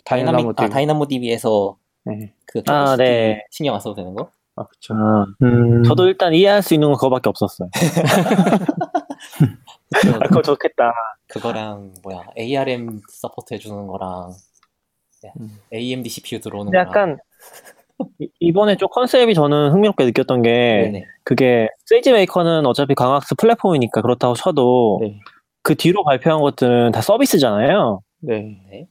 dynamic 0.09 0.35
Dynamo 0.37 0.49
아 0.49 0.53
DB. 0.63 0.69
DynamoDB에서 0.73 1.77
네. 2.05 2.33
그 2.45 2.61
아, 2.67 2.95
네. 2.97 3.45
신경 3.51 3.75
안 3.75 3.79
써도 3.79 3.95
되는 3.95 4.13
거? 4.15 4.29
아, 4.55 4.63
그쵸. 4.65 4.93
아, 4.95 5.25
음, 5.43 5.83
저도 5.83 6.07
일단 6.07 6.33
이해할 6.33 6.61
수 6.63 6.73
있는 6.73 6.87
건 6.89 6.95
그거밖에 6.95 7.29
없었어요. 7.29 7.69
아, 10.15 10.19
그거 10.27 10.41
좋겠다. 10.41 10.93
그거랑 11.27 11.93
뭐야 12.03 12.23
ARM 12.37 13.01
support 13.09 13.53
해주는 13.53 13.87
거랑 13.87 14.31
네, 15.23 15.31
음. 15.39 15.49
AMD 15.73 16.09
CPU 16.09 16.39
들어오는 16.39 16.71
거랑 16.71 16.87
약간 16.87 17.17
이- 18.19 18.29
이번에 18.39 18.77
좀 18.77 18.87
컨셉이 18.91 19.33
저는 19.35 19.71
흥미롭게 19.71 20.05
느꼈던 20.05 20.41
게 20.41 20.49
네네 20.49 21.05
그게 21.23 21.67
SageMaker는 21.85 22.65
어차피 22.65 22.95
강화학습 22.95 23.37
플랫폼이니까 23.37 24.01
그렇다고 24.01 24.33
쳐도 24.35 24.99
네. 25.01 25.19
그 25.61 25.75
뒤로 25.75 26.03
발표한 26.03 26.41
것들은 26.41 26.91
다 26.91 27.01
서비스잖아요. 27.01 28.01
네. 28.21 28.87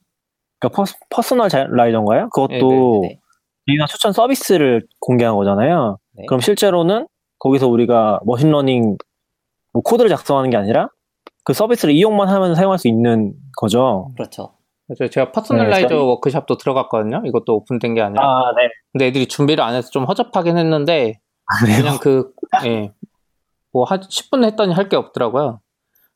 네. 0.61 0.69
그러니까 0.69 0.77
Perso, 0.77 0.97
Personalizer인가요? 1.11 2.29
그것도 2.31 3.01
네, 3.03 3.09
네. 3.09 3.21
개인화 3.67 3.87
추천 3.87 4.13
서비스를 4.13 4.87
공개한 5.01 5.37
거잖아요. 5.37 5.99
네. 6.15 6.27
그럼 6.27 6.41
실제로는 6.41 7.07
거기서 7.39 7.69
우리가 7.69 8.21
machine 8.25 8.58
learning 8.58 8.97
뭐 9.73 9.83
코드를 9.83 10.09
작성하는 10.09 10.51
게 10.51 10.57
아니라 10.57 10.89
그 11.45 11.53
서비스를 11.53 11.95
이용만 11.95 12.29
하면 12.29 12.55
사용할 12.55 12.79
수 12.79 12.89
있는 12.89 13.35
거죠. 13.57 14.09
그렇죠. 14.17 14.55
제가 15.11 15.33
Personalizer 15.33 15.89
네, 15.89 15.95
워크샵도 15.95 16.57
들어갔거든요. 16.57 17.23
이것도 17.27 17.57
오픈된 17.57 17.95
게 17.95 18.01
아니라. 18.01 18.23
아, 18.25 18.53
네. 18.57 18.69
근데 18.93 19.07
애들이 19.09 19.27
준비를 19.29 19.63
안 19.63 19.75
해서 19.75 19.91
좀 19.91 20.05
허접하긴 20.05 20.57
했는데, 20.57 21.21
그냥 21.63 21.99
그, 22.01 22.33
예. 22.65 22.91
뭐, 23.71 23.85
한 23.85 24.01
10분 24.01 24.45
했더니 24.45 24.73
할 24.73 24.89
게 24.89 24.97
없더라고요. 24.97 25.61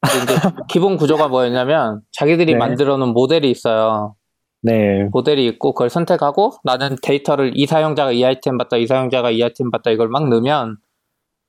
근데 0.01 0.33
이제 0.33 0.51
기본 0.71 0.97
구조가 0.97 1.29
뭐였냐면, 1.29 2.01
자기들이 2.13 2.53
네. 2.55 2.59
만들어 2.59 2.97
놓은 2.97 3.13
모델이 3.13 3.51
있어요. 3.51 4.15
네. 4.63 5.09
모델이 5.13 5.47
있고, 5.47 5.75
그걸 5.75 5.91
선택하고, 5.91 6.53
나는 6.65 6.97
데이터를 7.03 7.53
이 7.55 7.67
사용자가 7.67 8.13
이 8.13 8.25
아이템 8.25 8.57
봤다, 8.59 8.77
이 8.77 8.87
사용자가 8.87 9.31
이 9.31 9.43
아이템 9.43 9.71
봤다, 9.71 9.91
이걸 9.91 10.09
막 10.09 10.29
넣으면, 10.29 10.77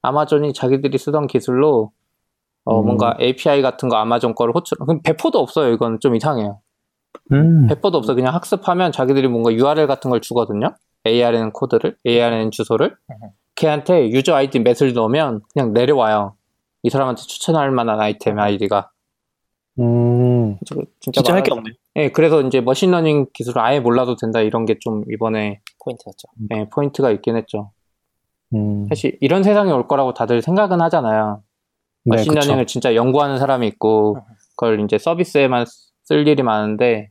아마존이 0.02 0.54
자기들이 0.54 0.98
쓰던 0.98 1.28
기술로, 1.28 1.92
어, 2.66 2.80
음. 2.80 2.86
뭔가 2.86 3.16
API 3.20 3.62
같은 3.62 3.90
거 3.90 3.98
아마존 3.98 4.36
거를 4.36 4.54
호출, 4.56 4.78
배포도 5.04 5.40
없어요. 5.40 5.74
이건 5.74 6.00
좀 6.00 6.16
이상해요. 6.16 6.60
음, 7.32 7.68
배포도 7.68 7.98
없어. 7.98 8.16
그냥 8.16 8.34
학습하면 8.34 8.92
자기들이 8.92 9.28
뭔가 9.28 9.54
URL 9.54 9.88
같은 9.88 10.10
걸 10.10 10.22
주거든요. 10.22 10.76
ARN 11.06 11.52
코드를, 11.52 11.98
ARN 12.06 12.52
주소를. 12.52 12.96
걔한테 13.56 14.10
user 14.10 14.34
아이디 14.34 14.60
맷을 14.60 14.94
넣으면 14.94 15.42
그냥 15.54 15.74
내려와요. 15.74 16.36
이 16.82 16.90
사람한테 16.90 17.22
추천할 17.24 17.72
만한 17.72 18.00
아이템 18.00 18.40
아이디가. 18.40 18.90
음, 19.80 20.33
저- 20.66 20.76
진짜, 21.00 21.22
진짜 21.22 21.34
할 21.34 21.44
게 21.44 21.52
없네. 21.52 21.72
예, 21.98 22.12
그래서 22.12 22.42
이제 22.42 22.62
machine 22.62 22.92
learning 22.92 23.28
기술을 23.34 23.62
아예 23.62 23.80
몰라도 23.80 24.16
된다 24.16 24.42
이런 24.42 24.66
게 24.66 24.76
좀 24.80 25.04
이번에 25.12 25.60
포인트였죠. 25.84 26.28
예, 26.56 26.70
포인트가 26.70 27.12
있긴 27.12 27.36
했죠. 27.36 27.72
음, 28.54 28.88
사실 28.90 29.18
이런 29.22 29.44
세상이 29.44 29.72
올 29.72 29.88
거라고 29.88 30.14
다들 30.14 30.42
생각은 30.42 30.82
하잖아요. 30.82 31.42
네, 32.06 32.18
machine 32.18 32.37
learning을 32.37 32.68
진짜 32.68 32.96
연구하는 32.96 33.38
사람이 33.40 33.68
있고 33.68 34.18
그걸 34.56 34.80
이제 34.82 34.98
서비스에만 34.98 35.66
쓸 36.04 36.28
일이 36.28 36.44
많은데 36.44 37.10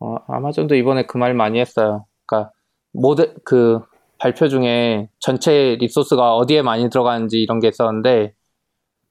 어, 0.00 0.16
아마존도 0.28 0.74
이번에 0.74 1.06
그 1.06 1.18
말 1.18 1.34
많이 1.34 1.58
했어요. 1.58 2.06
그러니까 2.26 2.52
모델 2.92 3.34
그 3.44 3.80
발표 4.18 4.48
중에 4.48 5.08
전체 5.18 5.76
resource가 5.80 6.36
어디에 6.36 6.62
많이 6.62 6.88
들어가는지 6.88 7.40
이런 7.42 7.60
게 7.60 7.68
있었는데 7.68 8.32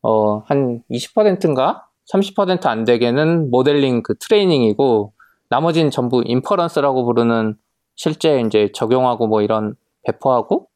어, 0.02 0.38
한 0.46 0.82
20%인가 0.90 1.88
30%안 2.12 2.86
되게는 2.86 3.50
모델링 3.50 4.04
그 4.04 4.16
트레이닝이고 4.18 5.14
나머지는 5.50 5.92
전부 5.92 6.24
inference라고 6.26 7.06
부르는 7.06 7.56
실제 7.96 8.42
이제 8.42 8.72
적용하고 8.74 9.28
뭐 9.28 9.42
이런 9.42 9.76
배포하고 10.04 10.68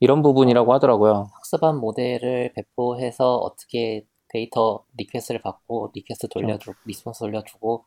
이런 0.00 0.22
부분이라고 0.22 0.72
하더라고요. 0.74 1.28
학습한 1.34 1.78
모델을 1.78 2.52
배포해서 2.54 3.36
어떻게 3.36 4.04
데이터 4.28 4.84
리퀘스트를 4.96 5.40
받고 5.42 5.92
request 5.94 6.28
돌려주고 6.28 6.74
response 6.84 7.20
돌려주고 7.20 7.84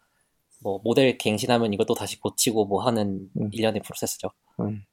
뭐 0.64 0.80
모델 0.84 1.18
갱신하면 1.18 1.74
이것도 1.74 1.94
다시 1.94 2.20
고치고 2.20 2.66
뭐 2.66 2.84
하는 2.84 3.30
음. 3.40 3.50
일련의 3.52 3.82
프로세스죠. 3.82 4.30
음. 4.62 4.84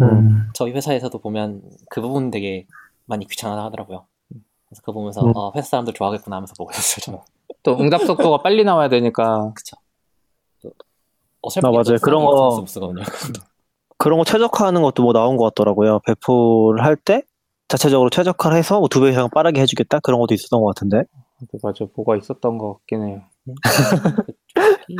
음. 0.00 0.48
저희 0.54 0.72
회사에서도 0.72 1.16
보면 1.18 1.62
그 1.90 2.00
부분 2.00 2.30
되게 2.30 2.66
많이 3.06 3.26
귀찮아 3.26 3.64
하더라고요. 3.64 4.06
그래서 4.74 4.80
그거 4.82 4.92
보면서 4.94 5.24
음. 5.24 5.32
어, 5.36 5.52
회사 5.54 5.68
사람들 5.68 5.94
좋아하겠구나 5.94 6.36
하면서 6.36 6.52
보고 6.58 6.70
있었어요. 6.72 7.04
저는. 7.04 7.18
또 7.62 7.78
응답 7.78 8.02
속도가 8.02 8.42
빨리 8.42 8.64
나와야 8.64 8.88
되니까 8.88 9.52
그쵸. 9.54 9.76
또 10.62 10.70
어설프게 11.42 11.68
아, 11.68 11.70
맞아요. 11.70 11.96
또 11.96 12.02
그런 12.02 12.24
거-. 12.24 12.64
그런 13.96 14.18
거 14.18 14.24
최적화하는 14.24 14.82
것도 14.82 15.02
뭐 15.02 15.12
나온 15.12 15.36
것 15.36 15.44
같더라고요. 15.44 16.00
배포를 16.06 16.84
할 16.84 16.96
때 16.96 17.22
자체적으로 17.68 18.10
최적화를 18.10 18.56
해서 18.58 18.78
뭐 18.80 18.88
두 18.88 19.00
배 19.00 19.10
이상 19.10 19.28
빠르게 19.30 19.60
해주겠다 19.60 20.00
그런 20.00 20.20
것도 20.20 20.34
있었던 20.34 20.60
것 20.60 20.66
같은데. 20.74 21.04
맞아 21.62 21.84
뭐가 21.96 22.16
있었던 22.16 22.58
것 22.58 22.74
같긴 22.78 23.02
해요. 23.06 23.22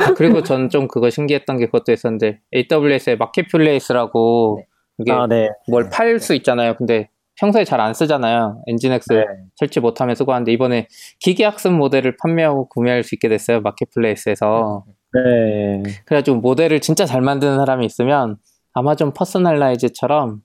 아, 0.01 0.13
그리고 0.15 0.41
전 0.43 0.69
좀 0.69 0.87
그거 0.87 1.09
신기했던 1.09 1.57
게 1.57 1.65
그것도 1.67 1.91
있었는데 1.91 2.39
AWS의 2.53 3.17
Marketplace라고 3.17 4.57
네. 4.59 4.67
이게 4.99 5.11
아, 5.11 5.27
네. 5.27 5.49
뭘팔 5.69 6.19
수 6.19 6.33
있잖아요. 6.35 6.75
근데 6.77 7.09
평소에 7.37 7.65
잘 7.65 7.79
안 7.81 7.93
쓰잖아요. 7.93 8.61
Nginx 8.67 9.13
네. 9.13 9.25
설치 9.55 9.79
못하면 9.79 10.15
쓰고 10.15 10.33
하는데 10.33 10.51
이번에 10.51 10.87
기계학습 11.19 11.73
모델을 11.73 12.15
판매하고 12.17 12.69
구매할 12.69 13.03
수 13.03 13.15
있게 13.15 13.27
됐어요. 13.29 13.61
Marketplace에서. 13.61 14.85
네. 15.13 15.83
그래가지고 16.05 16.37
모델을 16.37 16.79
진짜 16.81 17.05
잘 17.05 17.21
만드는 17.21 17.57
사람이 17.57 17.85
있으면 17.85 18.37
아마존 18.73 19.13
Personalize처럼 19.13 20.41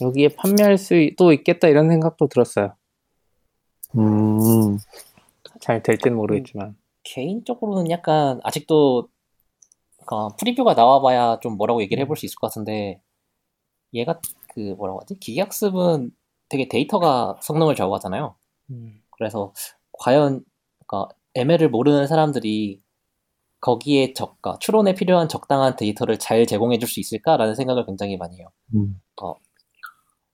여기에 0.00 0.28
판매할 0.36 0.78
수도 0.78 1.32
있겠다 1.32 1.68
이런 1.68 1.88
생각도 1.88 2.28
들었어요. 2.28 2.74
음, 3.96 4.78
잘 5.60 5.82
될지는 5.82 6.16
모르겠지만. 6.16 6.76
개인적으로는 7.04 7.90
약간 7.90 8.40
아직도 8.44 9.08
그러니까 10.06 10.36
프리뷰가 10.36 10.74
나와봐야 10.74 11.38
좀 11.40 11.56
뭐라고 11.56 11.80
얘기를 11.82 12.02
해볼 12.02 12.16
수 12.16 12.26
있을 12.26 12.36
것 12.36 12.48
같은데 12.48 13.00
얘가 13.94 14.20
그 14.58 14.74
뭐라고 14.76 15.00
하지? 15.00 15.16
기계학습은 15.20 16.10
되게 16.48 16.68
데이터가 16.68 17.38
성능을 17.42 17.76
좌우하잖아요. 17.76 18.34
그래서 19.10 19.52
과연 19.92 20.44
그러니까 20.86 21.14
ML을 21.36 21.70
모르는 21.70 22.08
사람들이 22.08 22.82
거기에 23.60 24.14
적가 24.14 24.58
추론에 24.60 24.94
필요한 24.94 25.28
적당한 25.28 25.76
데이터를 25.76 26.18
잘 26.18 26.44
제공해 26.46 26.78
줄 26.78 26.88
수 26.88 26.98
있을까라는 27.00 27.54
생각을 27.54 27.86
굉장히 27.86 28.16
많이 28.16 28.38
해요. 28.38 28.48
음. 28.74 29.00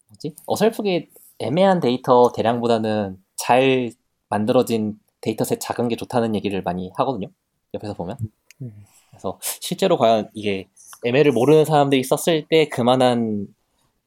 뭐지? 0.08 0.34
어설프게 0.46 1.10
애매한 1.38 1.80
데이터 1.80 2.30
대량보다는 2.34 3.18
잘 3.36 3.90
만들어진 4.30 4.98
dataset 5.20 5.60
작은 5.60 5.88
게 5.88 5.96
좋다는 5.96 6.34
얘기를 6.34 6.62
많이 6.62 6.90
하거든요. 6.96 7.28
옆에서 7.74 7.92
보면. 7.94 8.16
음. 8.62 8.84
그래서 9.10 9.38
실제로 9.60 9.98
과연 9.98 10.30
이게 10.32 10.68
ML을 11.04 11.32
모르는 11.32 11.64
사람들이 11.64 12.02
썼을 12.04 12.46
때 12.48 12.68
그만한 12.68 13.46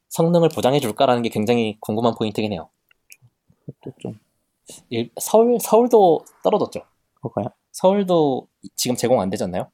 성능을 0.10 0.50
보장해 0.50 0.80
줄까라는 0.80 1.22
게 1.22 1.30
굉장히 1.30 1.78
궁금한 1.80 2.14
포인트긴 2.18 2.54
해요. 2.54 2.70
또 3.84 3.92
좀, 4.00 4.20
일- 4.90 5.12
서울 5.20 5.58
서울도 5.60 6.26
떨어졌죠. 6.44 6.82
그거요? 7.22 7.48
서울도 7.72 8.48
지금 8.76 8.96
제공 8.96 9.22
안 9.22 9.30
않나요? 9.44 9.70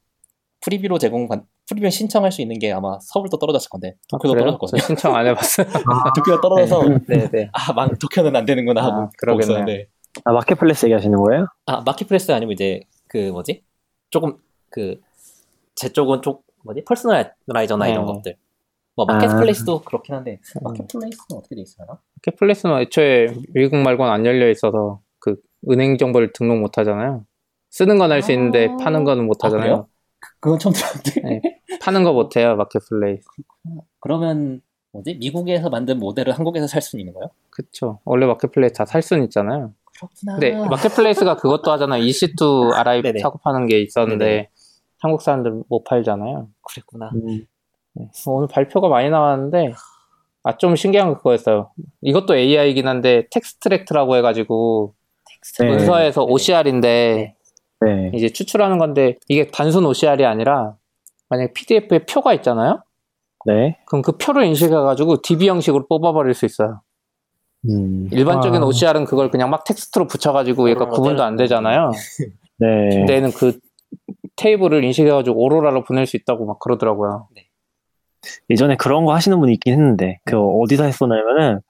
preview로 0.60 0.98
제공 0.98 1.28
받- 1.28 1.44
preview 1.68 1.88
신청할 1.88 2.30
수 2.32 2.42
있는 2.42 2.58
게 2.58 2.72
아마 2.72 2.98
서울도 3.00 3.38
떨어졌을 3.38 3.70
건데 3.70 3.96
도쿄도 4.08 4.34
아? 4.34 4.38
떨어졌거든요. 4.38 4.80
저 4.80 4.86
신청 4.86 5.14
안 5.14 5.26
해봤어요. 5.26 5.66
도쿄가 6.16 6.40
떨어져서 6.40 6.88
네 7.08 7.28
네. 7.30 7.50
아, 7.52 7.72
망, 7.72 7.88
도쿄는 7.98 8.34
안 8.36 8.44
되는구나 8.44 8.82
하고 8.84 9.02
아, 9.02 9.10
그러겠네요. 9.18 9.58
있었는데 9.58 9.86
아, 10.24 10.32
Marketplace 10.32 10.86
얘기하시는 10.86 11.16
거예요? 11.18 11.46
아 11.66 11.80
Marketplace 11.80 12.32
아니면 12.32 12.52
이제 12.52 12.80
그 13.08 13.30
뭐지 13.30 13.62
조금 14.10 14.36
그 14.70 15.00
제 15.76 15.88
쪽은 15.92 16.22
쪽 16.22 16.44
뭐지 16.62 16.84
Personalizer나 16.84 17.88
이런 17.88 18.06
네. 18.06 18.12
것들 18.12 18.36
뭐 18.96 19.06
Marketplace도 19.06 19.80
그렇긴 19.82 20.14
한데 20.14 20.40
Marketplace는 20.62 21.38
어떻게 21.38 21.56
돼 21.56 21.62
있어요? 21.62 21.86
Marketplace는 22.16 22.80
애초에 22.82 23.26
미국 23.52 23.76
말고는 23.78 24.10
안 24.12 24.24
열려 24.26 24.48
있어서 24.50 25.00
그 25.18 25.36
은행 25.70 25.98
정보를 25.98 26.32
등록 26.32 26.58
못 26.60 26.78
하잖아요. 26.78 27.24
쓰는 27.70 27.98
건 27.98 28.12
할수 28.12 28.30
있는데 28.32 28.68
아. 28.70 28.76
파는 28.76 29.04
거는 29.04 29.26
못 29.26 29.42
아, 29.42 29.48
하잖아요. 29.48 29.62
그래요? 29.68 29.88
그건 30.40 30.58
처음 30.58 30.72
들었는데 30.74 31.20
네. 31.22 31.60
파는 31.80 32.04
거 32.04 32.12
못 32.12 32.36
해요, 32.36 32.54
Marketplace. 32.56 33.24
그러면 34.00 34.60
뭐지 34.92 35.14
미국에서 35.16 35.70
만든 35.70 35.98
모델을 35.98 36.32
한국에서 36.32 36.66
살 36.68 36.80
수는 36.80 37.00
있는 37.00 37.14
거예요? 37.14 37.30
그쵸. 37.50 37.98
원래 38.04 38.26
Marketplace 38.26 38.74
다 38.74 38.84
살 38.84 39.02
수는 39.02 39.24
있잖아요. 39.24 39.72
그렇구나. 39.96 40.32
근데 40.38 40.52
Marketplace가 40.68 41.36
그것도 41.36 41.70
하잖아요. 41.72 42.02
EC2 42.04 42.72
RI 42.74 43.02
네네. 43.02 43.18
사고 43.20 43.38
파는 43.38 43.66
게 43.66 43.80
있었는데 43.80 44.24
네네. 44.24 44.48
한국 45.00 45.20
사람들 45.22 45.62
못 45.68 45.82
팔잖아요. 45.84 46.48
그랬구나. 46.62 47.10
음. 47.14 47.44
네. 47.94 48.08
오늘 48.26 48.48
발표가 48.48 48.88
많이 48.88 49.10
나왔는데 49.10 49.72
아 50.46 50.52
좀 50.58 50.76
신기한 50.76 51.08
거 51.08 51.16
그거였어요. 51.16 51.70
이것도 52.02 52.36
AI이긴 52.36 52.86
한데 52.86 53.26
Textract라고 53.30 54.16
해가지고 54.16 54.94
텍스트 55.26 55.62
네. 55.62 55.70
문서에서 55.70 56.20
네네. 56.22 56.32
OCR인데 56.32 57.34
네. 57.80 58.10
이제 58.14 58.28
추출하는 58.28 58.78
건데 58.78 59.16
이게 59.28 59.46
단순 59.46 59.86
OCR이 59.86 60.24
아니라 60.26 60.76
만약에 61.30 61.52
PDF에 61.54 62.04
표가 62.04 62.34
있잖아요. 62.34 62.82
네. 63.46 63.78
그럼 63.86 64.02
그 64.02 64.18
표를 64.18 64.44
인식해가지고 64.44 65.22
DB 65.22 65.48
형식으로 65.48 65.86
뽑아버릴 65.86 66.34
수 66.34 66.44
있어요. 66.44 66.82
음. 67.70 68.08
일반적인 68.12 68.62
아. 68.62 68.66
OCR은 68.66 69.06
그걸 69.06 69.30
그냥 69.30 69.48
막 69.48 69.64
텍스트로 69.64 70.06
붙여가지고 70.06 70.68
얘가 70.68 70.88
구분도 70.88 71.22
안. 71.22 71.36
되잖아요. 71.36 71.90
네. 72.58 72.88
근데 72.90 73.14
얘는 73.14 73.32
그 73.32 73.58
테이블을 74.36 74.84
인식해가지고 74.84 75.42
오로라로 75.42 75.84
보낼 75.84 76.04
수 76.06 76.18
있다고 76.18 76.44
막 76.44 76.58
그러더라고요. 76.58 77.28
예전에 78.50 78.76
그런 78.76 79.04
거 79.04 79.14
하시는 79.14 79.38
분이 79.40 79.52
있긴 79.54 79.72
했는데, 79.74 80.18
그 80.24 80.36
어디서 80.38 80.84
했었냐면은, 80.84 81.60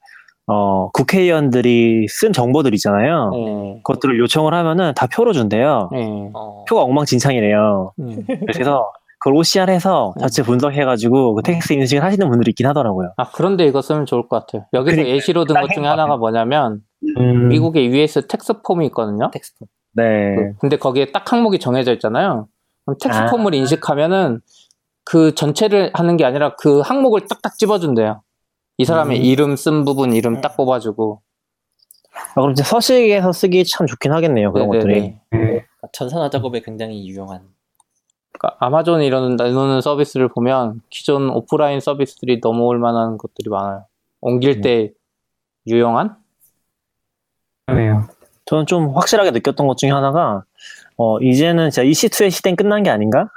어, 0.47 0.89
국회의원들이 0.91 2.07
쓴 2.07 2.31
정보들 2.33 2.73
있잖아요. 2.75 3.31
네. 3.33 3.81
그것들을 3.83 4.19
요청을 4.19 4.53
하면은 4.53 4.93
다 4.95 5.07
표로 5.07 5.33
준대요. 5.33 5.89
네. 5.91 6.29
어, 6.33 6.63
표가 6.69 6.83
엉망진창이래요. 6.83 7.93
음. 7.99 8.25
그래서 8.53 8.91
그걸 9.19 9.37
OCR 9.39 9.71
해서 9.71 10.13
자체 10.19 10.43
분석해가지고 10.43 11.33
그 11.35 11.41
텍스트 11.41 11.73
인식을 11.73 12.03
하시는 12.03 12.29
분들이 12.29 12.51
있긴 12.51 12.67
하더라고요. 12.67 13.13
아 13.17 13.31
그런데 13.31 13.65
이거 13.65 13.81
쓰면 13.81 14.05
좋을 14.05 14.27
것 14.27 14.45
같아요. 14.45 14.67
여기서 14.73 14.95
그러니까요. 14.97 15.15
예시로 15.15 15.45
든 15.45 15.55
것 15.55 15.67
중에 15.73 15.85
하나가 15.87 16.15
뭐냐면 16.17 16.81
음, 17.17 17.47
미국의 17.47 17.87
US 17.87 18.27
tax 18.27 18.61
form이 18.61 18.85
있거든요. 18.87 19.31
tax. 19.31 19.65
네. 19.93 20.35
그- 20.35 20.53
근데 20.59 20.77
거기에 20.77 21.11
딱 21.11 21.31
항목이 21.31 21.57
정해져 21.57 21.91
있잖아요. 21.93 22.47
그럼 22.85 22.97
tax 23.01 23.17
form을 23.17 23.53
아. 23.53 23.57
인식하면은 23.57 24.41
그 25.05 25.35
전체를 25.35 25.91
하는 25.93 26.17
게 26.17 26.25
아니라 26.25 26.55
그 26.55 26.81
항목을 26.81 27.27
딱딱 27.27 27.57
집어준대요. 27.57 28.21
이 28.77 28.85
사람의 28.85 29.19
음. 29.19 29.23
이름 29.23 29.55
쓴 29.55 29.85
부분 29.85 30.13
이름 30.13 30.41
딱 30.41 30.57
뽑아주고. 30.57 31.21
아, 32.13 32.33
그럼 32.33 32.51
이제 32.51 32.63
서식에서 32.63 33.31
쓰기 33.31 33.63
참 33.65 33.87
좋긴 33.87 34.11
하겠네요. 34.11 34.51
그런 34.51 34.69
네네네. 34.69 34.83
것들이. 34.83 35.15
그러니까 35.29 35.67
전산화 35.93 36.29
작업에 36.29 36.61
굉장히 36.61 37.07
유용한. 37.07 37.41
그러니까 38.33 38.57
아마존이 38.59 39.05
이런 39.05 39.35
내놓는 39.35 39.81
서비스를 39.81 40.27
보면 40.29 40.81
기존 40.89 41.29
오프라인 41.29 41.79
서비스들이 41.79 42.39
넘어올 42.41 42.79
만한 42.79 43.17
것들이 43.17 43.49
많아요. 43.49 43.85
옮길 44.21 44.61
때 44.61 44.91
유용한? 45.67 46.17
그러네요. 47.67 48.07
저는 48.45 48.65
좀 48.65 48.95
확실하게 48.95 49.31
느꼈던 49.31 49.67
것 49.67 49.77
중에 49.77 49.89
하나가, 49.89 50.43
어, 50.97 51.19
이제는 51.19 51.69
진짜 51.69 51.83
EC2의 51.83 52.31
시대는 52.31 52.55
끝난 52.55 52.83
게 52.83 52.89
아닌가? 52.89 53.29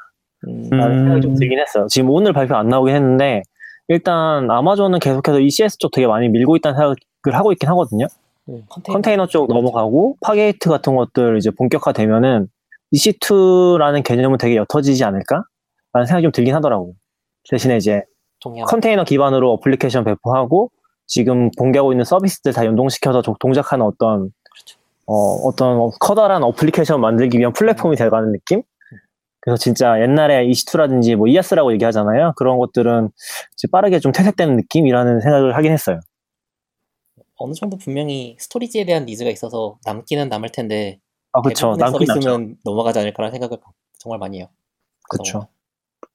음, 0.47 0.69
라는 0.71 0.93
음. 0.97 0.99
생각이 1.05 1.21
좀 1.23 1.35
들긴 1.35 1.59
했어요. 1.59 1.87
지금 1.89 2.11
오늘 2.11 2.33
발표 2.33 2.55
안 2.57 2.69
나오긴 2.69 2.95
했는데, 2.95 3.43
일단 3.89 4.51
아마존은 4.51 4.99
계속해서 4.99 5.41
ECS 5.41 5.79
쪽 5.79 5.91
되게 5.93 6.07
많이 6.07 6.29
밀고 6.29 6.57
있다는 6.57 6.77
생각을 6.77 7.39
하고 7.39 7.53
있긴 7.53 7.69
하거든요. 7.71 8.07
컨테이너, 8.69 8.93
컨테이너 8.95 9.27
쪽 9.27 9.49
넘어가고 9.49 10.17
Fargate 10.21 10.69
같은 10.69 10.95
것들 10.97 11.37
이제 11.39 11.51
본격화되면은 11.51 12.49
EC2라는 12.95 14.03
개념은 14.05 14.39
되게 14.39 14.57
옅어지지 14.57 15.05
않을까? 15.05 15.45
라는 15.93 16.07
생각이 16.07 16.23
좀 16.23 16.33
들긴 16.33 16.55
하더라고요. 16.55 16.93
대신에 17.51 17.77
이제 17.77 18.03
동양 18.41 18.67
컨테이너 18.67 19.05
기반으로 19.05 19.53
어플리케이션 19.55 20.05
배포하고 20.05 20.71
지금 21.07 21.51
공개하고 21.53 21.93
있는 21.93 22.05
서비스들 22.05 22.53
다 22.53 22.65
연동시켜서 22.67 23.23
조- 23.23 23.37
동작하는 23.41 23.85
어떤 23.87 24.31
그렇죠. 24.53 24.79
어, 25.07 25.15
어떤 25.49 25.91
커다란 26.01 26.43
어플리케이션 26.43 27.01
만들기 27.01 27.39
위한 27.39 27.53
플랫폼이 27.53 27.97
돼가는 27.97 28.33
느낌? 28.33 28.63
그래서 29.41 29.57
진짜 29.57 30.01
옛날에 30.01 30.47
EC2라든지 30.47 31.17
뭐 31.17 31.27
IaaS라고 31.29 31.73
얘기하잖아요. 31.73 32.33
그런 32.37 32.59
것들은 32.59 33.11
이제 33.55 33.69
빠르게 33.71 34.01
좀 34.01 34.13
퇴색되는 34.13 34.57
느낌이라는 34.57 35.21
생각을 35.21 35.57
하긴 35.57 35.73
했어요. 35.73 36.01
어느 37.37 37.53
정도 37.55 37.77
분명히 37.77 38.37
storage에 38.39 38.85
대한 38.85 39.07
needs가 39.07 39.31
있어서 39.31 39.79
남기는 39.85 40.29
남을 40.29 40.51
텐데 40.51 40.99
아, 41.33 41.41
그쵸. 41.41 41.77
대부분의 41.77 41.79
남긴 41.79 42.07
남죠. 42.07 42.31
서비스는 42.31 42.57
넘어가지 42.65 42.99
않을까라는 42.99 43.33
생각을 43.33 43.59
정말 43.99 44.19
많이 44.19 44.39
해요. 44.39 44.49
그쵸. 45.09 45.49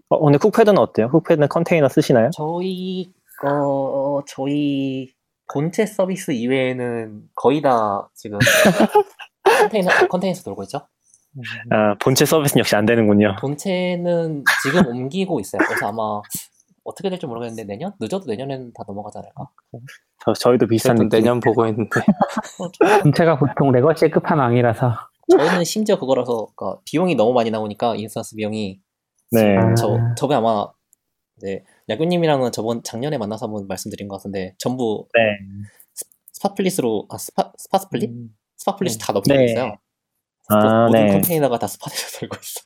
어, 0.09 0.19
근데 0.19 0.37
Cookpad는 0.37 0.77
어때요? 0.77 1.09
Cookpad는 1.09 1.47
컨테이너 1.47 1.87
쓰시나요? 1.87 2.29
저희 2.33 3.11
어 3.45 4.21
저희 4.27 5.13
본체 5.51 5.85
서비스 5.85 6.31
이외에는 6.31 7.29
거의 7.35 7.61
다 7.61 8.09
지금 8.13 8.39
컨테이너 9.43 9.89
컨테이너에서 10.09 10.43
돌고 10.43 10.63
있죠. 10.63 10.87
아, 11.71 11.95
본체 11.99 12.25
서비스는 12.25 12.59
역시 12.59 12.75
안 12.75 12.85
되는군요. 12.85 13.35
본체는 13.39 14.43
지금 14.63 14.87
옮기고 14.87 15.39
있어요. 15.39 15.61
그래서 15.67 15.87
아마 15.87 16.21
어떻게 16.83 17.09
될지 17.09 17.25
모르겠는데 17.25 17.63
내년 17.63 17.93
늦어도 17.99 18.25
내년에는 18.27 18.73
다 18.73 18.83
넘어가지 18.87 19.17
않을까. 19.17 19.49
저, 20.25 20.33
저희도 20.33 20.67
비슷한. 20.67 21.09
내년 21.09 21.39
보고 21.39 21.65
있는데. 21.67 21.89
본체가 23.03 23.37
보통 23.37 23.71
legacy의 23.71 24.11
끝판왕이라서 24.11 24.93
저희는 25.31 25.63
심지어 25.63 25.97
그거라서 25.97 26.47
그러니까 26.55 26.81
비용이 26.85 27.15
너무 27.15 27.33
많이 27.33 27.49
나오니까 27.49 27.95
instance 27.95 28.35
비용이 28.35 28.81
네. 29.31 29.57
아. 29.57 29.73
저 29.75 29.97
저번에 30.17 30.37
아마 30.37 30.67
네 31.41 31.63
야구님이랑은 31.89 32.51
저번 32.51 32.83
작년에 32.83 33.17
만나서 33.17 33.47
한번 33.47 33.67
말씀드린 33.67 34.07
것 34.07 34.17
같은데 34.17 34.55
전부 34.59 35.07
네. 35.13 35.21
스파플릿으로 36.33 37.07
아 37.09 37.17
Spot 37.17 37.51
Spot 37.57 37.80
Fleet 37.80 38.09
음. 38.09 38.29
Spot 38.57 38.75
Fleet 38.75 38.97
다 38.99 39.13
넘기고 39.13 39.35
네. 39.35 39.45
있어요. 39.45 39.77
아, 40.49 40.85
모든 40.87 41.05
네. 41.05 41.11
컨테이너가 41.13 41.57
다 41.59 41.67
spot에서 41.67 42.19
돌고 42.19 42.37
있어. 42.41 42.61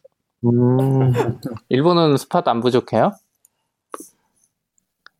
음, 0.46 1.40
일본은 1.70 2.18
spot 2.18 2.44
안 2.46 2.60
부족해요? 2.62 3.12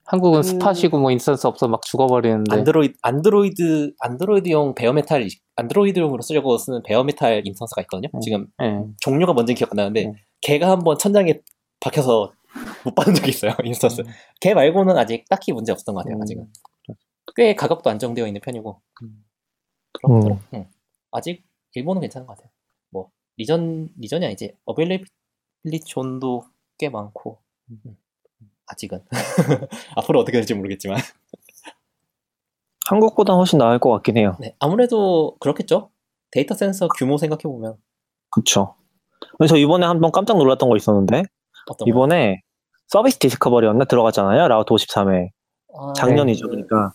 한국은 0.06 0.42
그- 0.42 0.48
spot이고 0.48 1.00
뭐 1.00 1.12
instance 1.12 1.48
없어 1.48 1.68
막 1.68 1.82
죽어버리는데. 1.82 2.56
Android 2.56 2.98
Android 3.02 3.94
Android용 4.00 4.74
bare 4.76 4.99
metal 4.99 5.28
Android용으로 5.58 6.22
쓰려고 6.22 6.58
쓰는 6.58 6.82
bare 6.84 7.10
metal 7.10 7.42
instance가 7.46 7.82
있거든요. 7.84 8.10
음. 8.14 8.20
지금 8.22 8.48
예. 8.62 8.84
종류가 9.02 9.34
뭔지 9.34 9.54
기억 9.54 9.72
안 9.74 9.76
나는데 9.78 10.06
음. 10.06 10.14
걔가 10.42 10.70
한번 10.70 10.98
천장에 10.98 11.42
박혀서 11.82 12.32
못 12.86 12.96
받은 12.96 13.16
적이 13.16 13.30
있어요 13.30 13.52
instance. 13.64 14.04
걔 14.40 14.54
말고는 14.54 14.98
아직 14.98 15.26
딱히 15.30 15.52
문제 15.52 15.74
없었던 15.74 15.94
것 15.94 16.04
같아요. 16.04 16.16
음. 16.18 16.22
아직은 16.22 16.48
꽤 17.36 17.54
가격도 17.54 17.90
안정되어 17.90 18.28
있는 18.28 18.40
편이고 18.40 18.82
음. 19.04 19.26
그렇더라고요. 19.92 20.40
응. 20.54 20.68
아직 21.12 21.44
일본은 21.74 22.02
괜찮은 22.02 22.26
것 22.28 22.36
같아요. 22.38 22.52
뭐 22.90 23.12
region 23.38 23.90
region이 24.00 24.26
아니지 24.26 24.56
availability 24.66 25.80
zone도 25.86 26.46
꽤 26.78 26.90
많고 26.90 27.40
음. 27.70 27.98
아직은 28.68 29.04
앞으로 29.96 30.20
어떻게 30.20 30.38
될지 30.38 30.54
모르겠지만 30.54 30.98
한국보다 32.90 33.34
훨씬 33.34 33.60
나을 33.60 33.80
것 33.80 33.92
같긴 33.92 34.18
해요. 34.18 34.38
네, 34.40 34.56
아무래도 34.60 35.36
그렇겠죠. 35.40 35.90
데이터 36.32 36.56
센터 36.56 36.88
규모 36.90 37.18
생각해 37.18 37.42
보면. 37.44 37.78
근데 39.38 39.48
저 39.48 39.58
이번에 39.58 39.86
한번 39.86 40.12
깜짝 40.12 40.38
놀랐던 40.38 40.70
거 40.70 40.78
있었는데, 40.78 41.24
어떤 41.70 41.86
거? 41.86 41.90
이번에 41.90 42.42
service 42.88 43.18
discovery였나? 43.20 43.86
들어갔잖아요. 43.86 44.48
Route 44.48 44.70
53에. 44.74 45.30
아, 45.78 45.94
작년이죠. 45.96 46.46
그- 46.46 46.52
그러니까. 46.52 46.94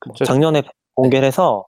그쵸. 0.00 0.24
작년에 0.24 0.62
공개를 0.94 1.26
해서, 1.26 1.64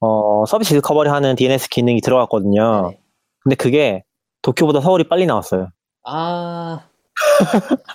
어, 0.00 0.44
service 0.46 0.70
discovery 0.74 1.08
하는 1.10 1.36
DNS 1.36 1.68
기능이 1.68 2.00
들어갔거든요. 2.00 2.82
네네. 2.82 2.98
근데 3.40 3.56
그게 3.56 4.02
도쿄보다 4.42 4.80
서울이 4.80 5.04
빨리 5.08 5.26
나왔어요. 5.26 5.68
아 6.04 6.80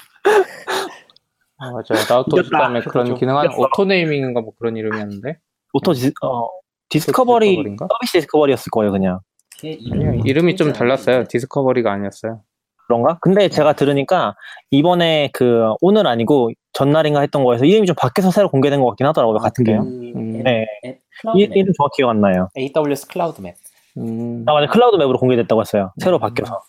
아, 1.57 1.72
맞아요. 1.72 2.03
Auto. 2.09 2.43
다음에 2.49 2.82
그런 2.82 3.05
그죠. 3.05 3.16
기능 3.16 3.38
한 3.38 3.45
이겼어. 3.45 3.61
auto 3.61 3.84
naming인가 3.84 4.41
뭐 4.41 4.51
그런 4.59 4.76
이름이었는데. 4.76 5.38
auto 5.73 5.93
dis, 5.93 6.11
어, 6.22 6.49
discovery, 6.89 7.47
discovery인가? 7.47 7.88
service 7.89 8.11
discovery였을 8.13 8.69
거예요, 8.70 8.91
그냥. 8.91 9.20
걔 9.57 9.78
아니요, 9.91 10.22
이름이 10.26 10.55
좀 10.57 10.74
달랐어요. 10.74 11.24
discovery가 11.29 11.91
아니었어요. 11.91 12.41
그런가? 12.88 13.18
근데 13.22 13.47
제가 13.47 13.74
들으니까 13.74 14.36
이번에 14.72 15.30
그 15.34 15.74
오늘 15.80 16.05
아니고 16.05 16.51
전날인가 16.74 17.22
했던 17.22 17.45
거에서 17.45 17.64
이름이 17.64 17.88
좀 17.88 17.95
바뀌어서 17.97 18.30
새로 18.32 18.49
공개된 18.49 18.82
것 18.82 18.88
같긴 18.88 19.07
하더라고요. 19.07 19.38
같은 19.38 19.64
게요. 19.64 19.82
음. 19.84 20.14
네. 20.43 20.65
앱 20.85 20.95
이, 20.95 20.99
Cloud 21.21 21.39
Map. 21.49 21.57
이름 21.57 21.73
정확히 21.77 21.97
기억 21.97 22.09
안 22.09 22.21
나요. 22.21 22.49
AWS 22.57 23.07
Cloud 23.07 23.41
Map. 23.41 23.55
음, 23.97 24.43
아, 24.47 24.53
맞아. 24.53 24.67
Cloud 24.71 24.95
Map으로 24.97 25.17
공개됐다고 25.19 25.61
했어요. 25.61 25.91
새로 25.99 26.19
바뀌어서. 26.19 26.61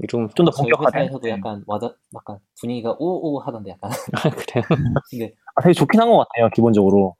이름 0.00 0.28
좀더 0.34 0.50
저희 0.50 0.70
본격화된. 0.70 1.02
회사에서도 1.02 1.28
약간 1.28 1.62
와자 1.66 1.92
약간 2.16 2.38
분위기가 2.60 2.96
오오 2.98 3.38
하던데 3.40 3.70
약간. 3.70 3.90
아, 4.12 4.30
그래요. 4.30 4.64
근데 5.10 5.32
아, 5.54 5.62
되게 5.62 5.72
좋긴 5.72 6.00
한 6.00 6.08
것 6.08 6.18
같아요, 6.18 6.48
기본적으로. 6.50 7.14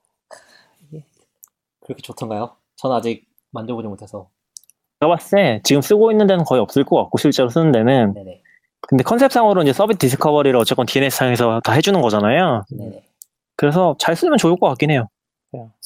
그렇게 1.81 2.01
좋던가요? 2.03 2.57
저는 2.77 2.97
아직 2.97 3.27
만져보지 3.53 3.87
못해서. 3.89 4.29
제가 5.01 5.15
봤을 5.15 5.37
때 5.37 5.61
지금 5.65 5.83
쓰고 5.83 6.11
있는 6.11 6.27
데는 6.27 6.45
거의 6.45 6.61
없을 6.63 6.83
것 6.85 6.97
같고, 7.03 7.19
실제로 7.19 7.49
쓰는 7.51 7.73
데는. 7.73 8.15
네네. 8.15 8.41
근데 8.89 9.05
concept상으로 9.05 9.63
이제 9.63 9.73
service 9.75 9.99
discovery를 9.99 10.57
어쨌건 10.59 10.87
DNS상에서 10.87 11.61
다 11.63 11.73
해주는 11.73 12.01
거잖아요. 12.01 12.65
네네. 12.71 13.05
그래서 13.57 13.95
잘 13.99 14.17
쓰면 14.17 14.39
좋을 14.39 14.57
것 14.57 14.67
같긴 14.69 14.91
해요. 14.91 15.09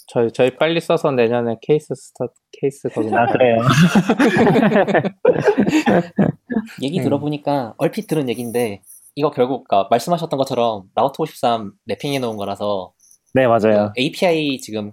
저희 0.08 0.30
저희 0.32 0.56
빨리 0.56 0.80
써서 0.80 1.10
내년에 1.10 1.56
case 1.62 1.94
study 1.94 2.26
case 2.60 2.88
거기나. 2.88 3.22
아, 3.22 3.26
그래요. 3.26 3.58
얘기 6.82 7.00
음. 7.00 7.04
들어보니까 7.04 7.74
얼핏 7.78 8.06
들은 8.06 8.28
얘기인데 8.28 8.82
이거 9.14 9.30
결국 9.30 9.66
그러니까 9.68 9.88
말씀하셨던 9.90 10.38
것처럼 10.38 10.84
Route 10.94 11.20
53 11.20 11.72
wrapping해 11.90 12.20
놓은 12.20 12.36
거라서 12.36 12.92
네, 13.34 13.46
맞아요. 13.46 13.92
API 13.98 14.58
지금 14.60 14.92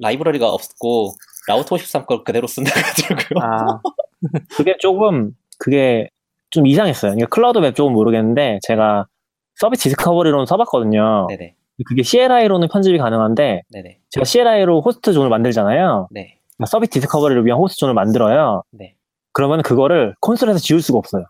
라이브러리가 0.00 0.48
없고 0.48 1.14
Route 1.48 1.74
53 1.74 2.06
걸 2.06 2.24
그대로 2.24 2.46
쓴다고 2.46 2.80
하더라고요. 2.80 3.42
아, 3.42 3.80
그게 4.56 4.76
조금, 4.78 5.32
그게 5.58 6.08
좀 6.50 6.66
이상했어요. 6.66 7.12
그러니까 7.12 7.28
Cloud 7.28 7.58
Map 7.58 7.74
쪽은 7.74 7.92
모르겠는데, 7.92 8.58
제가 8.62 9.06
service 9.54 9.84
discovery로는 9.84 10.46
써봤거든요. 10.46 11.26
네네. 11.28 11.54
그게 11.84 12.02
CLI로는 12.02 12.68
편집이 12.68 12.96
가능한데, 12.98 13.62
네네. 13.70 13.98
제가 14.10 14.24
CLI로 14.24 14.80
host 14.80 15.12
zone을 15.12 15.28
만들잖아요. 15.28 16.08
네. 16.10 16.38
그러니까 16.56 16.70
service 16.70 16.90
discovery를 16.92 17.44
위한 17.44 17.58
host 17.58 17.80
zone을 17.80 17.92
만들어요. 17.94 18.62
네. 18.70 18.94
그러면 19.32 19.60
그거를 19.62 20.14
콘솔에서 20.20 20.58
지울 20.58 20.80
수가 20.80 20.98
없어요. 20.98 21.24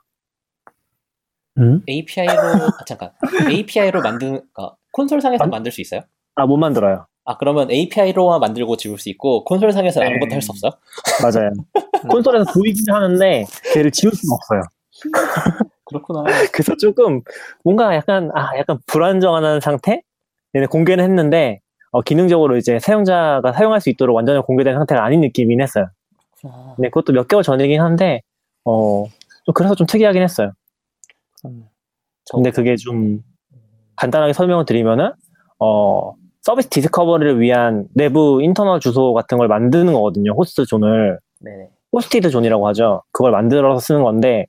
음? 1.59 1.83
API로 1.89 2.33
아, 2.33 2.85
잠깐 2.87 3.11
API로 3.51 4.03
만드는 4.03 4.43
그러니까 4.53 4.77
콘솔 4.93 5.21
상에서 5.21 5.43
만- 5.45 5.51
만들 5.51 5.73
수 5.73 5.81
있어요? 5.81 6.03
아, 6.37 6.47
못 6.47 6.57
만들어요. 6.59 7.07
아 7.25 7.37
그러면 7.39 7.71
API로만 7.71 8.39
만들고 8.41 8.77
지울 8.77 8.99
수 8.99 9.09
있고 9.09 9.43
콘솔 9.45 9.73
상에서는 9.73 10.07
네. 10.07 10.13
아무것도 10.15 10.35
할 10.35 10.43
수 10.43 10.53
없어요? 10.53 10.71
맞아요. 11.23 11.51
콘솔에서 12.13 12.53
보이긴 12.53 12.85
하는데, 12.93 13.45
걔를 13.73 13.91
지울 13.91 14.13
수가 14.15 14.35
없어요. 14.37 14.61
그렇구나. 15.87 16.25
그래서 16.53 16.77
조금, 16.77 17.23
뭔가 17.65 17.95
약간, 17.97 18.31
아, 18.35 18.57
약간 18.59 18.79
불안정한 18.87 19.61
상태? 19.61 20.03
공개는 20.65 21.05
했는데, 21.05 21.61
어, 21.91 22.01
기능적으로 22.01 22.57
이제 22.57 22.79
사용자가 22.79 23.53
사용할 23.53 23.83
수 23.83 23.91
있도록 23.91 24.17
완전히 24.17 24.41
공개된 24.41 24.75
상태가 24.75 25.05
아닌 25.05 25.21
느낌이긴 25.21 25.61
했어요. 25.61 25.87
그렇구나. 26.41 26.75
근데 26.77 26.89
그것도 26.89 27.13
몇 27.13 27.29
개월 27.29 27.43
전이긴 27.43 27.83
한데, 27.83 28.23
어, 28.65 29.05
좀 29.45 29.53
그래서 29.55 29.75
좀 29.75 29.87
특이하긴 29.87 30.23
했어요. 30.23 30.53
저- 32.25 32.37
근데 32.37 32.51
그게 32.51 32.77
좀 32.77 33.23
간단하게 33.97 34.33
설명을 34.33 34.65
드리면은, 34.65 35.13
어, 35.59 36.15
service 36.43 36.69
discovery를 36.69 37.41
위한 37.41 37.89
내부 37.95 38.41
internal 38.43 38.79
주소 38.81 39.13
같은 39.15 39.37
걸 39.39 39.49
만드는 39.49 39.93
거거든요. 39.93 40.33
host 40.33 40.65
zone을. 40.65 41.19
네네. 41.41 41.69
hosted 41.93 42.31
zone이라고 42.31 42.67
하죠. 42.69 43.03
그걸 43.13 43.33
만들어서 43.33 43.81
쓰는 43.81 44.03
건데, 44.03 44.47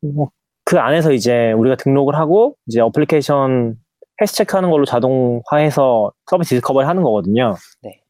뭐, 0.00 0.30
그 0.64 0.78
안에서 0.78 1.12
이제 1.12 1.52
우리가 1.52 1.76
등록을 1.76 2.14
하고, 2.16 2.56
이제 2.66 2.80
application 2.80 3.76
health 4.22 4.34
check하는 4.36 4.70
걸로 4.70 4.84
자동화해서 4.84 6.12
service 6.26 6.50
discovery 6.50 6.86
하는 6.86 7.02
거거든요. 7.02 7.54
네. 7.82 8.00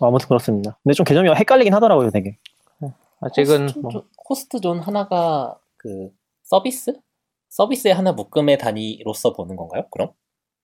어, 0.00 0.08
아무튼 0.08 0.28
그렇습니다. 0.28 0.78
근데 0.82 0.94
좀 0.94 1.04
개념이 1.04 1.28
헷갈리긴 1.30 1.74
하더라고요, 1.74 2.10
되게. 2.10 2.38
아직은 3.20 3.62
호스트, 3.64 3.78
뭐, 3.80 3.90
zone, 3.90 4.04
host 4.28 4.60
zone 4.60 4.78
하나가 4.78 5.56
그 5.76 6.10
서비스? 6.44 6.92
서비스의 7.48 7.94
하나 7.94 8.12
묶음의 8.12 8.58
단위로서 8.58 9.32
보는 9.32 9.56
건가요? 9.56 9.84
그럼? 9.90 10.10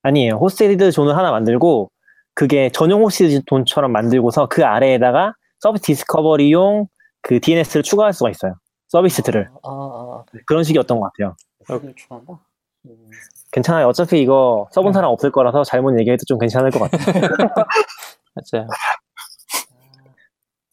아니에요. 0.02 0.34
hosted 0.35 0.93
zone을 0.93 1.16
하나 1.16 1.30
만들고 1.30 1.90
그게 2.34 2.70
전용 2.70 3.02
hosted 3.03 3.43
zone처럼 3.47 3.91
만들고서 3.90 4.48
그 4.48 4.64
아래에다가 4.64 5.34
service 5.61 5.85
discovery용 5.85 6.87
그 7.22 7.40
DNS를 7.40 7.82
추가할 7.82 8.12
수가 8.12 8.30
있어요. 8.30 8.55
서비스들을 8.88 9.50
아, 9.62 9.68
아, 9.68 10.24
그런 10.46 10.62
식이었던 10.62 11.00
것 11.00 11.11
같아요. 11.11 11.36
아. 11.68 11.78
를 11.78 11.94
추가한다. 11.96 12.38
음, 12.86 13.11
괜찮아요. 13.55 13.86
어차피 13.86 14.20
이거 14.20 14.66
써본 14.72 14.92
사람 14.92 15.11
없을 15.11 15.30
거라서 15.30 15.62
잘못 15.62 15.96
얘기해도 16.00 16.24
좀 16.26 16.38
괜찮을 16.38 16.70
것 16.72 16.80
같아요. 16.80 17.22
맞아요. 18.34 18.66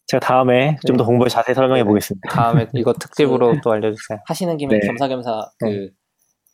제가 0.08 0.20
다음에 0.20 0.76
좀더 0.84 1.04
네. 1.04 1.06
공부를 1.06 1.30
자세히 1.30 1.54
설명해 1.54 1.84
보겠습니다. 1.84 2.28
다음에 2.28 2.66
이거 2.74 2.92
특집으로 2.92 3.54
또 3.62 3.70
알려주세요. 3.70 4.18
하시는 4.26 4.56
김에 4.56 4.80
네. 4.80 4.86
겸사겸사 4.86 5.50
그 5.60 5.90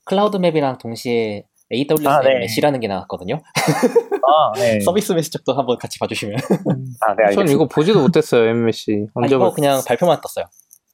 Cloud 0.04 0.36
Map이랑 0.36 0.76
동시에 0.76 1.44
AWS 1.72 2.06
아, 2.06 2.20
네. 2.20 2.40
Mesh라는 2.40 2.80
게 2.80 2.88
나왔거든요. 2.88 3.36
아, 3.36 4.52
네. 4.56 4.80
service 4.84 5.12
mesh 5.12 5.30
쪽도 5.30 5.54
한번 5.54 5.78
같이 5.78 5.98
봐주시면. 5.98 6.36
아, 6.36 7.14
네, 7.14 7.16
전 7.16 7.24
알겠습니다. 7.24 7.52
이거 7.52 7.68
보지도 7.68 8.00
못했어요, 8.02 8.48
mesh. 8.50 9.06
아, 9.14 9.20
언제 9.22 9.34
이거 9.34 9.46
볼... 9.46 9.54
그냥 9.54 9.80
발표만 9.86 10.20
떴어요. 10.20 10.44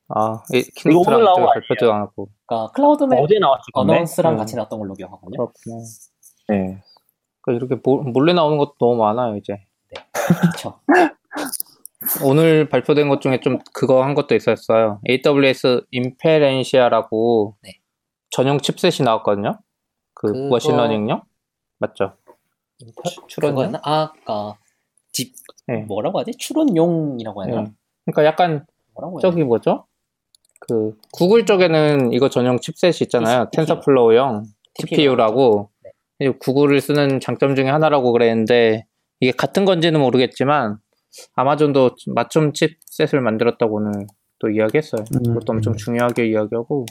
아, 0.09 0.43
이 0.53 0.59
이거 0.59 0.99
오늘 1.01 1.25
나온 1.25 1.41
거 1.43 1.47
발표도 1.53 1.93
안 1.93 2.03
하고. 2.03 2.29
그러니까 2.47 2.73
Cloud 2.73 3.05
Map 3.05 3.19
어제 3.21 3.39
나왔을 3.39 3.65
건데. 3.73 3.93
announce랑 3.95 4.35
음. 4.35 4.39
같이 4.39 4.55
나왔던 4.57 4.79
걸로 4.79 4.95
기억하거든요. 4.95 5.37
그렇구나. 5.37 5.77
네. 6.49 6.83
그러니까 7.41 7.67
이렇게 7.67 7.81
모- 7.83 8.03
몰래 8.03 8.33
나오는 8.33 8.59
것도 8.59 8.75
너무 8.79 8.97
많아요, 8.97 9.37
이제. 9.37 9.65
그렇죠. 10.41 10.81
오늘 12.25 12.69
발표된 12.69 13.09
것 13.09 13.21
중에 13.23 13.41
좀 13.41 13.59
그거 13.73 14.03
한 14.05 14.15
것도 14.15 14.35
있었어요. 14.35 15.01
AWS 15.09 15.87
Inferentia라고 15.91 17.57
네. 17.63 17.81
전용 18.31 18.59
chipset이 18.59 19.05
나왔거든요. 19.05 19.59
그 20.15 20.27
그거- 20.33 20.49
machine 20.49 20.76
learning용 20.76 21.23
맞죠? 21.79 22.13
추론용? 23.29 23.55
그거였나? 23.57 23.81
아, 23.85 24.13
그니까 24.13 24.59
칩 25.13 25.35
네. 25.67 25.79
뭐라고 25.83 26.19
하지? 26.19 26.33
추론용이라고 26.33 27.43
해야 27.45 27.51
되나? 27.51 27.63
네. 27.63 27.73
그러니까 28.05 28.25
약간? 28.27 28.67
저기 29.21 29.43
뭐죠? 29.43 29.87
그 30.69 30.93
구글 31.13 31.45
쪽에는 31.47 32.13
이거 32.13 32.29
전용 32.29 32.59
chipset이 32.59 32.99
있잖아요. 33.03 33.49
TPU. 33.51 33.67
TensorFlow용 33.67 34.45
TPU라고 34.75 35.71
네. 36.19 36.31
구글을 36.39 36.81
쓰는 36.81 37.21
장점 37.21 37.55
중에 37.55 37.69
하나라고 37.69 38.13
그랬는데 38.13 38.87
이게 39.21 39.33
같은 39.33 39.65
건지는 39.65 40.01
모르겠지만 40.01 40.79
아마존도 41.35 41.91
맞춤 42.15 42.53
칩셋을 42.53 43.21
만들었다고 43.21 43.77
오늘 43.77 44.07
또 44.39 44.51
이야기했어요. 44.51 45.05
음. 45.15 45.23
그것도 45.35 45.53
엄청 45.53 45.77
중요하게 45.77 46.29
이야기하고 46.29 46.87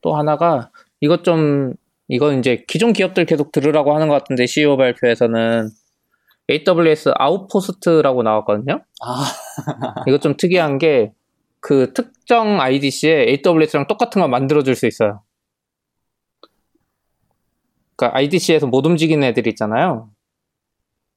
또 0.00 0.16
하나가 0.16 0.70
이것 1.00 1.24
좀 1.24 1.74
이건 2.08 2.38
이제 2.38 2.64
기존 2.66 2.92
기업들 2.92 3.24
계속 3.24 3.52
들으라고 3.52 3.94
하는 3.94 4.08
것 4.08 4.14
같은데 4.14 4.46
CEO 4.46 4.76
발표에서는 4.76 5.68
AWS 6.50 7.12
아웃포스트라고 7.14 8.22
나왔거든요. 8.24 8.82
아, 9.02 9.24
이거 10.08 10.18
좀 10.18 10.36
특이한 10.36 10.78
게 10.78 11.12
그 11.60 11.92
특정 11.92 12.60
IDC에 12.60 13.26
AWS랑 13.44 13.86
똑같은 13.86 14.20
걸 14.20 14.30
만들어줄 14.30 14.74
수 14.74 14.86
있어요. 14.86 15.22
그러니까 17.96 18.16
IDC에서 18.16 18.66
못 18.66 18.86
움직이는 18.86 19.26
애들 19.28 19.46
있잖아요. 19.48 20.10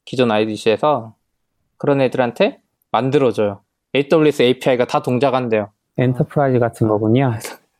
기존 0.05 0.31
IDC에서 0.31 1.15
그런 1.77 2.01
애들한테 2.01 2.61
만들어줘요. 2.91 3.61
AWS 3.95 4.41
API가 4.43 4.85
다 4.85 5.01
동작한대요. 5.01 5.71
enterprise 5.97 6.59
같은 6.59 6.87
거군요. 6.87 7.33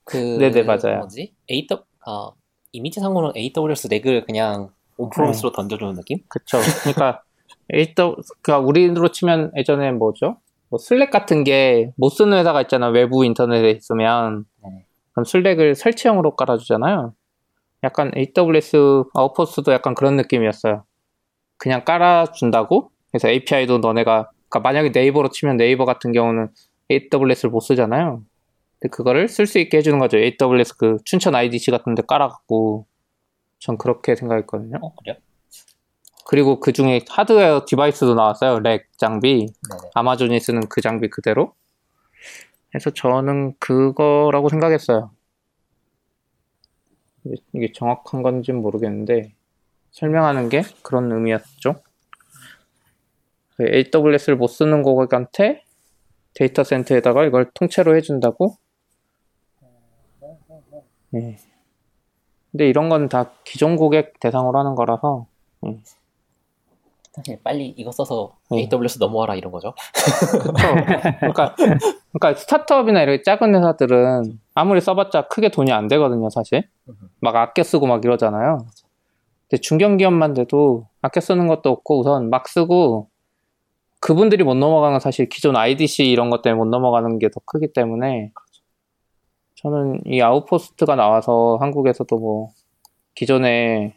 그 0.05 0.18
네네, 0.39 0.64
맞아요. 0.64 0.99
뭐지? 0.99 1.34
AW 1.49 1.84
아, 2.05 2.32
이미지 2.72 2.99
상으로는 2.99 3.34
AWS 3.36 3.88
rack을 3.88 4.26
그냥 4.26 4.70
on-premise로 4.98 5.52
던져주는 5.51 5.95
느낌? 5.95 6.20
그쵸. 6.28 6.59
그러니까 6.82 7.24
AW, 7.74 8.16
그러니까 8.41 8.59
우리로 8.59 9.09
치면 9.09 9.51
예전에 9.57 9.91
뭐죠? 9.91 10.38
뭐 10.74 10.80
Slack 10.80 11.12
같은 11.12 11.44
게 11.44 11.92
못 11.98 12.10
쓰는 12.10 12.36
회사가 12.36 12.64
있잖아. 12.64 12.88
외부 12.88 13.24
인터넷에 13.24 13.70
있으면. 13.70 14.46
네. 14.64 14.86
그럼 15.12 15.24
Slack을 15.24 15.76
설치형으로 15.76 16.36
깔아주잖아요. 16.36 17.14
약간 17.84 18.12
AWS 18.18 19.04
아웃포스도 19.14 19.72
약간 19.72 19.94
그런 19.94 20.16
느낌이었어요. 20.18 20.84
그냥 21.58 21.86
깔아준다고? 21.86 22.90
그래서 23.12 23.30
API도 23.30 23.78
너네가, 23.78 24.32
그러니까 24.50 24.60
만약에 24.68 24.90
네이버로 24.90 25.30
치면 25.30 25.58
네이버 25.58 25.86
같은 25.86 26.12
경우는 26.12 26.48
AWS를 26.90 27.52
못 27.52 27.60
쓰잖아요. 27.60 28.24
근데 28.80 28.90
그거를 28.92 29.28
쓸 29.28 29.46
수 29.46 29.60
있게 29.60 29.78
해주는 29.78 30.00
거죠. 30.00 30.18
AWS 30.18 30.78
그 30.78 30.98
춘천 31.06 31.36
IDC 31.36 31.70
같은 31.70 31.94
데 31.94 32.02
깔아갖고. 32.08 32.88
전 33.60 33.78
그렇게 33.78 34.16
생각했거든요. 34.16 34.78
어, 34.82 34.96
그래요? 34.96 35.18
그리고 36.26 36.60
그 36.60 36.72
중에 36.72 37.02
하드웨어 37.10 37.66
device도 37.68 38.16
나왔어요. 38.16 38.60
rack 38.60 38.88
장비. 38.98 39.46
네네. 39.70 39.90
아마존이 39.94 40.40
쓰는 40.40 40.68
그 40.70 40.82
장비 40.82 41.10
그대로. 41.10 41.54
그래서 42.72 42.90
저는 42.92 43.56
그거라고 43.60 44.50
생각했어요. 44.50 45.12
이게- 47.54 47.72
정확한 47.74 48.22
건지는 48.24 48.62
모르겠는데, 48.62 49.34
설명하는 49.92 50.50
게 50.50 50.64
그런 50.82 51.12
의미였죠. 51.12 51.82
그 53.56 53.66
AWS를 53.68 54.36
못 54.36 54.48
쓰는 54.48 54.82
고객한테 54.82 55.64
데이터 56.34 56.64
센터에다가 56.64 57.24
이걸 57.26 57.52
통째로 57.54 57.96
해준다고? 57.96 58.58
예. 61.16 61.38
근데 62.52 62.68
이런 62.68 62.90
건 62.90 63.08
다 63.08 63.32
기존 63.44 63.76
고객 63.76 64.20
대상으로 64.20 64.58
하는 64.58 64.74
거라서, 64.76 65.28
사실 67.14 67.39
빨리 67.43 67.68
이거 67.78 67.91
써서 67.91 68.36
네. 68.49 68.68
AWS 68.72 68.97
넘어와라 68.99 69.36
이런 69.36 69.51
거죠. 69.51 69.74
그쵸. 70.32 70.51
그러니까, 71.20 71.55
그러니까 71.55 72.34
스타트업이나 72.39 73.03
이렇게 73.03 73.22
작은 73.22 73.53
회사들은 73.55 74.39
아무리 74.55 74.82
써봤자 74.82 75.28
크게 75.28 75.49
돈이 75.49 75.72
안 75.72 75.88
되거든요, 75.88 76.30
사실. 76.32 76.68
막 77.22 77.36
아껴 77.36 77.61
쓰고 77.61 77.86
막 77.86 78.03
이러잖아요. 78.03 78.66
근데 79.47 79.61
중견기업만 79.61 80.34
돼도 80.34 80.88
아껴 81.03 81.22
쓰는 81.22 81.47
것도 81.47 81.70
없고 81.70 81.99
우선 81.99 82.32
막 82.32 82.47
쓰고 82.47 83.09
그분들이 83.99 84.43
못 84.43 84.55
넘어가는 84.55 84.95
건 84.95 84.99
사실 84.99 85.30
기존 85.30 85.55
IDC 85.55 86.09
이런 86.09 86.30
것 86.32 86.41
때문에 86.41 86.57
못 86.57 86.66
넘어가는 86.66 87.20
게 87.20 87.30
더 87.30 87.39
크기 87.45 87.72
때문에 87.72 88.32
저는 89.55 90.01
이 90.05 90.20
Outpost가 90.20 90.96
나와서 90.95 91.57
한국에서도 91.61 92.18
뭐 92.18 92.49
기존에 93.16 93.95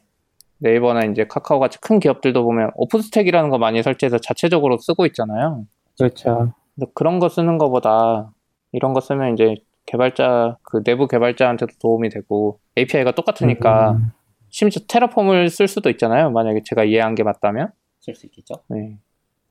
네이버나 0.58 1.04
이제 1.06 1.26
카카오 1.26 1.58
같이 1.58 1.80
큰 1.80 1.98
기업들도 1.98 2.42
보면 2.42 2.70
OpenStack이라는 2.74 3.50
거 3.50 3.58
많이 3.58 3.82
설치해서 3.82 4.18
자체적으로 4.18 4.78
쓰고 4.78 5.06
있잖아요. 5.06 5.64
그렇죠. 5.98 6.52
근데 6.74 6.90
그런 6.94 7.18
거 7.18 7.28
쓰는 7.28 7.58
거보다 7.58 8.32
이런 8.72 8.92
거 8.92 9.00
쓰면 9.00 9.34
이제 9.34 9.56
개발자 9.86 10.58
그 10.62 10.82
내부 10.82 11.06
개발자한테도 11.06 11.74
도움이 11.80 12.08
되고 12.08 12.58
API가 12.76 13.12
똑같으니까 13.12 13.92
음, 13.92 14.10
심지어 14.50 14.82
테라폼을 14.88 15.48
쓸 15.48 15.68
수도 15.68 15.90
있잖아요. 15.90 16.30
만약에 16.30 16.62
제가 16.64 16.84
이해한 16.84 17.14
게 17.14 17.22
맞다면. 17.22 17.70
쓸 18.00 18.14
수 18.14 18.26
있겠죠. 18.26 18.54
네. 18.68 18.98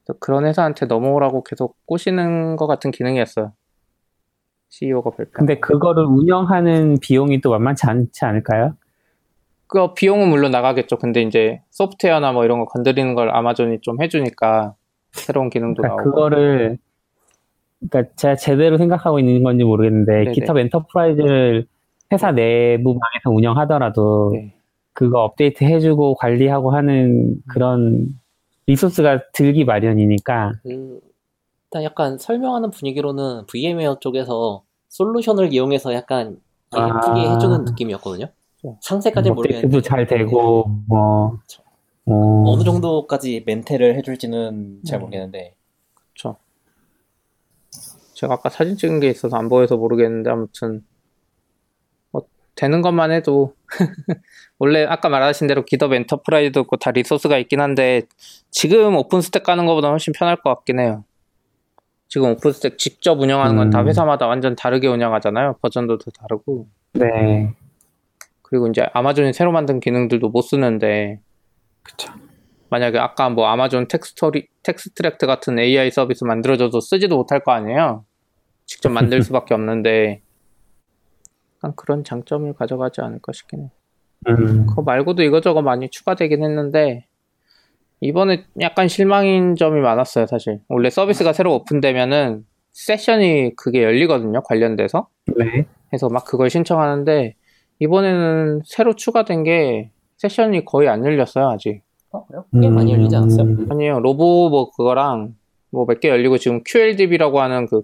그래서 0.03 0.19
그런 0.19 0.45
회사한테 0.45 0.85
넘어오라고 0.85 1.43
계속 1.43 1.77
꼬시는 1.85 2.57
것 2.57 2.67
같은 2.67 2.91
기능이었어요. 2.91 3.53
CEO가 4.69 5.11
발표. 5.11 5.31
근데 5.31 5.59
그거를 5.59 6.03
운영하는 6.05 6.97
비용이 7.01 7.41
또 7.41 7.51
만만치 7.51 7.85
않지 7.87 8.25
않을까요? 8.25 8.75
그 9.67 9.93
비용은 9.93 10.29
물론 10.29 10.51
나가겠죠. 10.51 10.97
근데 10.97 11.21
이제 11.21 11.61
소프트웨어나 11.71 12.31
뭐 12.31 12.45
이런 12.45 12.59
거 12.59 12.65
건드리는 12.65 13.15
걸 13.15 13.29
아마존이 13.35 13.79
좀 13.81 14.01
해주니까 14.01 14.75
새로운 15.11 15.49
기능도 15.49 15.81
그러니까 15.81 16.03
나오고. 16.03 16.11
그거를 16.11 16.77
그러니까 17.89 18.13
제가 18.15 18.35
제대로 18.35 18.77
생각하고 18.77 19.19
있는 19.19 19.43
건지 19.43 19.63
모르겠는데. 19.63 20.31
GitHub 20.33 20.59
Enterprise를 20.59 21.67
회사 22.11 22.31
내부망에서 22.31 23.31
운영하더라도 23.31 24.31
네. 24.33 24.53
그거 24.93 25.23
업데이트 25.23 25.63
해주고 25.63 26.15
관리하고 26.15 26.71
하는 26.71 27.37
그런 27.47 28.07
resource가 28.67 29.23
들기 29.33 29.65
마련이니까 29.65 30.53
그 30.63 31.01
일단 31.65 31.83
약간 31.83 32.17
설명하는 32.17 32.71
분위기로는 32.71 33.45
VMware 33.47 33.99
쪽에서 33.99 34.63
솔루션을 34.89 35.51
이용해서 35.51 35.93
약간 35.93 36.37
아. 36.71 36.87
예쁘게 36.87 37.29
해주는 37.29 37.65
느낌이었거든요. 37.65 38.27
상세까지는 38.81 39.37
업데이트도 39.37 39.67
모르겠는데 39.67 39.81
잘 39.81 40.07
되고 40.07 40.65
뭐 40.87 41.39
어, 42.07 42.43
어느 42.51 42.63
정도까지 42.63 43.43
멘테를 43.45 43.95
해줄지는 43.95 44.81
잘 44.85 44.99
음. 44.99 45.01
모르겠는데 45.01 45.55
그쵸. 46.13 46.37
제가 48.13 48.35
아까 48.35 48.49
사진 48.49 48.77
찍은 48.77 48.99
게 48.99 49.09
있어서 49.09 49.37
안 49.37 49.49
보여서 49.49 49.75
모르겠는데 49.75 50.29
아무튼 50.29 50.83
뭐 52.11 52.23
되는 52.55 52.81
것만 52.81 53.11
해도 53.11 53.53
원래 54.59 54.85
아까 54.85 55.09
말하신 55.09 55.47
대로 55.47 55.65
GitHub 55.65 55.93
Enterprise도 55.93 56.61
있고 56.61 56.77
다 56.77 56.91
resource가 56.91 57.37
있긴 57.39 57.59
한데 57.59 58.03
지금 58.51 58.95
OpenStack 58.95 59.43
가는 59.43 59.65
것보다 59.65 59.89
훨씬 59.89 60.13
편할 60.13 60.37
것 60.37 60.49
같긴 60.55 60.79
해요. 60.79 61.03
지금 62.07 62.29
OpenStack 62.29 62.77
직접 62.77 63.19
운영하는 63.19 63.57
건다 63.57 63.81
음. 63.81 63.87
회사마다 63.87 64.27
완전 64.27 64.55
다르게 64.55 64.87
운영하잖아요. 64.87 65.57
버전도 65.61 65.97
다 65.97 66.11
다르고. 66.19 66.67
네 66.93 67.53
그리고 68.47 68.67
이제 68.67 68.85
아마존이 68.93 69.33
새로 69.33 69.51
만든 69.51 69.79
기능들도 69.79 70.29
못 70.29 70.41
쓰는데 70.41 71.19
그쵸. 71.81 72.13
만약에 72.69 72.99
아까 72.99 73.29
뭐 73.29 73.47
아마존 73.47 73.87
텍스토리 73.87 74.47
Textract 74.61 75.25
같은 75.25 75.57
AI 75.57 75.89
서비스 75.89 76.23
만들어줘도 76.23 76.79
쓰지도 76.79 77.17
못할 77.17 77.39
거 77.39 77.51
아니에요. 77.53 78.05
직접 78.65 78.89
만들 78.89 79.21
수밖에 79.23 79.55
없는데 79.55 80.21
약간 81.57 81.73
그런 81.75 82.03
장점을 82.03 82.53
가져가지 82.53 83.01
않을까 83.01 83.31
싶긴 83.33 83.63
해. 83.63 83.71
음, 84.27 84.67
그거 84.67 84.83
말고도 84.83 85.23
이거저거 85.23 85.63
많이 85.63 85.89
추가되긴 85.89 86.43
했는데 86.43 87.07
이번에 88.01 88.45
약간 88.61 88.87
실망인 88.87 89.55
점이 89.55 89.81
많았어요, 89.81 90.27
사실. 90.27 90.59
원래 90.67 90.91
서비스가 90.91 91.33
새로 91.33 91.55
오픈되면은 91.55 92.45
세션이 92.73 93.55
그게 93.55 93.83
열리거든요, 93.83 94.43
관련돼서. 94.43 95.07
네. 95.35 95.65
해서 95.93 96.09
막 96.09 96.25
그걸 96.25 96.49
신청하는데 96.49 97.35
이번에는 97.79 98.61
새로 98.65 98.95
추가된 98.95 99.43
게 99.43 99.91
세션이 100.17 100.65
거의 100.65 100.87
안 100.89 101.05
열렸어요, 101.05 101.49
아직. 101.49 101.81
어, 102.11 102.25
그래요? 102.25 102.45
꽤 102.61 102.69
많이 102.69 102.93
열리지 102.93 103.15
않았어요? 103.15 103.45
음, 103.45 103.67
아니에요. 103.69 103.99
Robo 103.99 104.49
뭐 104.49 104.71
그거랑 104.71 105.35
뭐 105.71 105.85
몇 105.85 105.99
개 105.99 106.07
열리고 106.09 106.37
지금 106.37 106.61
QLDB라고 106.65 107.41
하는 107.41 107.65
그 107.67 107.81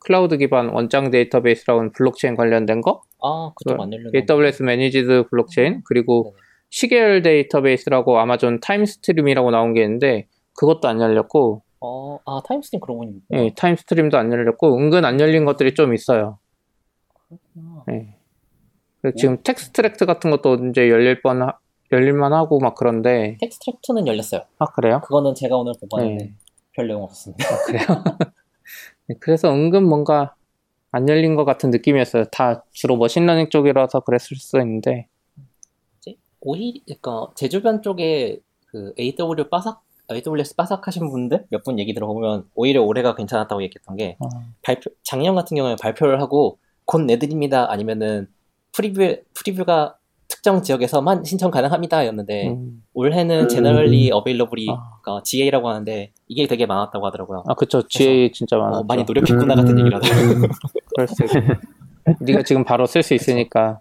클라우드 0.00 0.36
기반 0.38 0.70
원장 0.70 1.10
데이터베이스라고 1.12 1.78
하는 1.80 1.92
블록체인 1.92 2.34
관련된 2.34 2.80
거, 2.80 3.02
아, 3.22 3.52
그쪽 3.54 3.76
그안 3.76 3.92
열렸나? 3.92 4.10
AWS 4.28 4.64
Managed 4.64 5.26
Blockchain, 5.30 5.82
그리고 5.84 6.24
네네. 6.34 6.36
시계열 6.70 7.22
데이터베이스라고 7.22 8.18
아마존 8.18 8.58
Timestream이라고 8.58 9.52
나온 9.52 9.74
게 9.74 9.82
있는데 9.84 10.26
그것도 10.58 10.88
안 10.88 11.00
열렸고, 11.00 11.62
어, 11.78 12.18
아, 12.26 12.40
Timestream 12.48 12.80
그런 12.80 12.98
거 12.98 13.04
있구나. 13.04 13.20
예, 13.44 13.50
Timestream도 13.56 14.18
안 14.18 14.32
열렸고 14.32 14.76
은근 14.76 15.04
안 15.04 15.20
열린 15.20 15.44
것들이 15.44 15.74
좀 15.74 15.94
있어요. 15.94 16.38
그렇구나. 17.28 17.84
예. 17.92 18.16
지금 19.16 19.42
Textract 19.42 20.06
같은 20.06 20.30
것도 20.30 20.54
이제 20.70 20.88
열릴 20.88 21.20
뻔 21.22 21.42
하- 21.42 21.58
열릴만 21.90 22.32
하고 22.32 22.58
막 22.58 22.74
그런데 22.74 23.36
Textract는 23.40 24.06
열렸어요. 24.06 24.42
아 24.58 24.66
그래요? 24.66 25.00
그거는 25.04 25.34
제가 25.34 25.56
오늘 25.56 25.72
보고 25.80 25.96
왔는데 25.98 26.24
네. 26.24 26.32
별 26.72 26.86
내용 26.88 27.02
없었습니다. 27.02 27.44
그래요? 27.66 27.84
네, 29.08 29.16
그래서 29.20 29.52
은근 29.52 29.84
뭔가 29.84 30.34
안 30.90 31.08
열린 31.08 31.34
것 31.36 31.44
같은 31.44 31.70
느낌이었어요. 31.70 32.24
다 32.26 32.64
주로 32.70 32.96
머신러닝 32.96 33.48
쪽이라서 33.50 34.00
그랬을 34.00 34.36
수 34.36 34.58
있는데 34.60 35.08
오히려 36.40 36.80
그러니까 36.86 37.28
제 37.36 37.48
주변 37.48 37.82
쪽에 37.82 38.40
그 38.66 38.92
AW 38.98 39.48
빠삭 39.48 39.82
AWS 40.10 40.56
빠삭하신 40.56 41.08
분들 41.10 41.46
몇 41.50 41.62
분 41.62 41.78
얘기 41.78 41.94
들어보면 41.94 42.48
오히려 42.54 42.82
올해가 42.82 43.14
괜찮았다고 43.14 43.62
얘기했던 43.62 43.96
게 43.96 44.16
어, 44.18 44.28
발표 44.62 44.90
작년 45.04 45.34
같은 45.36 45.56
경우에 45.56 45.76
발표를 45.80 46.20
하고 46.20 46.58
곧 46.84 47.02
내드립니다 47.02 47.70
아니면은 47.70 48.28
preview 48.72 49.16
preview가 49.34 49.96
특정 50.28 50.62
지역에서만 50.62 51.24
신청 51.24 51.50
가능합니다였는데 51.50 52.48
음, 52.48 52.82
올해는 52.94 53.42
음. 53.42 53.48
generally 53.48 54.10
available이 54.12 54.66
아. 54.70 54.98
그러니까 55.02 55.22
GA라고 55.24 55.68
하는데 55.68 56.10
이게 56.26 56.46
되게 56.46 56.66
많았다고 56.66 57.06
하더라고요. 57.06 57.44
아 57.46 57.54
그쵸 57.54 57.82
GA 57.86 58.32
진짜 58.32 58.56
많았죠. 58.56 58.78
어, 58.78 58.82
많이 58.84 59.04
노력했구나 59.04 59.54
같은 59.54 59.72
음. 59.72 59.78
얘기를 59.78 59.96
하더라고요. 59.96 60.48
그럴 60.96 61.08
수 61.08 61.24
있고 61.24 62.24
네가 62.24 62.42
지금 62.42 62.64
바로 62.64 62.86
쓸 62.86 63.02
수 63.02 63.14
있으니까 63.14 63.80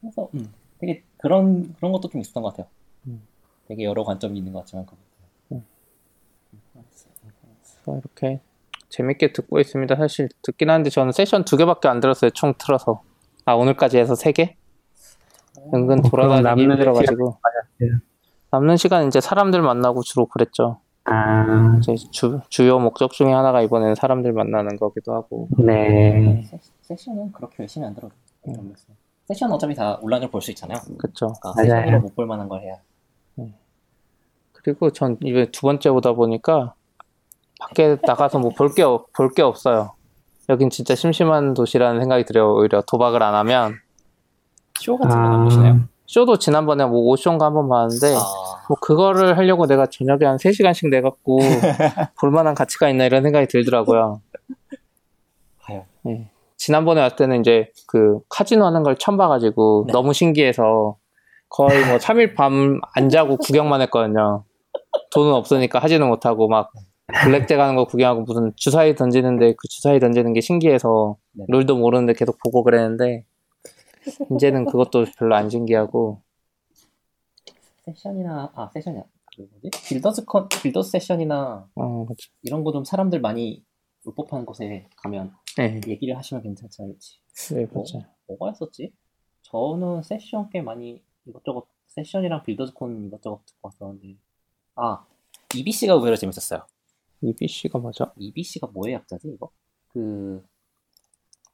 그래서 0.00 0.28
음, 0.34 0.52
되게 0.78 1.02
그런 1.18 1.74
그런 1.74 1.92
것도 1.92 2.08
좀 2.08 2.20
있었던 2.20 2.42
것 2.42 2.50
같아요. 2.50 2.66
음. 3.08 3.22
되게 3.66 3.84
여러 3.84 4.04
관점이 4.04 4.38
있는 4.38 4.52
것 4.52 4.60
같지만 4.60 4.86
그것도. 4.86 5.02
음. 5.52 5.64
이렇게 7.86 8.40
재밌게 8.88 9.32
듣고 9.32 9.58
있습니다. 9.58 9.96
사실 9.96 10.28
듣긴 10.42 10.70
하는데 10.70 10.88
저는 10.88 11.12
세션 11.12 11.44
두 11.44 11.56
개밖에 11.56 11.88
안 11.88 12.00
들었어요. 12.00 12.30
총 12.30 12.54
틀어서 12.58 13.02
아 13.44 13.54
오늘까지 13.54 13.98
해서 13.98 14.14
세 14.14 14.32
개? 14.32 14.56
은근 15.74 16.00
어, 16.00 16.02
돌아다니기 16.08 16.62
힘들어가지고 16.62 17.36
남는 18.50 18.76
시간 18.76 19.06
이제 19.06 19.20
사람들 19.20 19.62
만나고 19.62 20.02
주로 20.02 20.26
그랬죠. 20.26 20.80
아, 21.04 21.76
이제 21.78 21.94
주, 22.10 22.40
주요 22.48 22.78
목적 22.78 23.12
중에 23.12 23.32
하나가 23.32 23.60
이번에는 23.62 23.94
사람들 23.94 24.32
만나는 24.32 24.76
거기도 24.76 25.14
하고 25.14 25.48
네. 25.58 26.42
세- 26.48 26.58
세션은 26.82 27.32
그렇게 27.32 27.56
열심히 27.60 27.86
안 27.86 27.94
들어도 27.94 28.14
모르겠어요. 28.44 28.96
세션은 29.26 29.54
어차피 29.54 29.74
다 29.74 29.98
온라인으로 30.00 30.30
볼 30.30 30.40
수 30.40 30.50
있잖아요. 30.52 30.78
그쵸. 30.98 31.32
그러니까. 31.40 31.52
세션으로 31.62 32.00
못 32.00 32.14
볼 32.14 32.26
만한 32.26 32.48
걸 32.48 32.60
해야. 32.62 32.76
그리고 34.52 34.90
전 34.90 35.16
이번 35.22 35.50
두 35.50 35.62
번째 35.62 35.88
오다 35.88 36.12
보니까 36.12 36.74
밖에 37.58 37.96
나가서 38.06 38.38
뭐 38.38 38.50
볼 38.52 38.72
게 38.74 38.84
볼게 39.16 39.42
없어요. 39.42 39.94
여긴 40.48 40.70
진짜 40.70 40.94
심심한 40.94 41.54
도시라는 41.54 42.00
생각이 42.00 42.24
들어요. 42.24 42.54
오히려 42.54 42.82
도박을 42.86 43.22
안 43.22 43.34
하면 43.34 43.74
쇼 44.80 44.96
같은 44.98 45.16
거안 45.16 45.44
보시나요? 45.44 45.80
쇼도 46.06 46.38
지난번에 46.38 46.84
뭐 46.84 47.00
오쇼인가 47.10 47.46
한 47.46 47.54
번 47.54 47.68
봤는데 47.68 48.14
아, 48.14 48.20
뭐 48.68 48.76
그거를 48.80 49.38
하려고 49.38 49.66
내가 49.66 49.86
저녁에 49.86 50.24
한 50.26 50.36
3시간씩 50.36 50.90
내갖고 50.90 51.38
볼만한 52.20 52.54
가치가 52.54 52.88
있나 52.90 53.04
이런 53.06 53.22
생각이 53.22 53.46
들더라고요. 53.46 54.20
예. 56.06 56.28
지난번에 56.56 57.00
왔을 57.00 57.16
때는 57.16 57.40
이제 57.40 57.70
그 57.86 58.18
카지노 58.28 58.64
하는 58.66 58.82
걸 58.82 58.96
처음 58.98 59.16
봐가지고 59.16 59.84
네. 59.86 59.92
너무 59.92 60.12
신기해서 60.12 60.96
거의 61.48 61.84
뭐 61.86 61.96
3일 61.98 62.34
밤 62.34 62.80
안 62.94 63.08
자고 63.08 63.36
구경만 63.36 63.80
했거든요. 63.82 64.44
돈은 65.12 65.32
없으니까 65.32 65.78
하지는 65.78 66.08
못하고 66.08 66.48
막 66.48 66.70
블랙잭 67.24 67.58
하는 67.60 67.76
거 67.76 67.84
구경하고 67.86 68.22
무슨 68.22 68.52
주사위 68.56 68.94
던지는데 68.94 69.54
그 69.56 69.68
주사위 69.68 70.00
던지는 70.00 70.32
게 70.32 70.40
신기해서 70.40 71.16
네. 71.32 71.44
룰도 71.48 71.76
모르는데 71.76 72.14
계속 72.14 72.38
보고 72.42 72.62
그랬는데 72.62 73.24
이제는 74.34 74.64
그것도 74.66 75.04
별로 75.18 75.34
안 75.36 75.48
신기하고 75.50 76.22
세션이나 77.84 78.52
아 78.54 78.70
세션이야. 78.72 79.02
그 79.36 79.48
뭐지? 79.50 79.70
Builders 79.88 80.24
con 80.24 80.48
Builders 80.62 80.90
session이나 80.90 81.68
어, 81.74 82.06
그쵸. 82.06 82.30
이런 82.42 82.64
거 82.64 82.72
좀 82.72 82.84
사람들 82.84 83.20
많이 83.20 83.64
올 84.04 84.14
법한 84.14 84.44
곳에 84.46 84.88
가면 84.96 85.32
네, 85.58 85.80
얘기를 85.86 86.16
하시면 86.16 86.42
괜찮지 86.42 86.82
않을지. 86.82 87.18
네, 87.54 87.60
뭐, 87.66 87.84
그렇죠. 87.84 88.00
뭐가 88.26 88.48
했었지? 88.50 88.92
저는 89.42 90.02
세션 90.02 90.48
꽤 90.50 90.60
많이 90.62 91.02
이것저것 91.26 91.66
세션이랑 91.88 92.42
빌더즈콘 92.42 93.04
이것저것 93.06 93.44
듣고 93.46 93.58
왔었는데 93.68 94.16
아 94.76 95.04
EBC가 95.54 95.94
의외로 95.94 96.16
재밌었어요. 96.16 96.64
EBC가 97.22 97.78
맞아? 97.78 98.12
EBC가 98.18 98.68
뭐의 98.68 98.94
약자지 98.94 99.28
이거? 99.28 99.50
그 99.88 100.42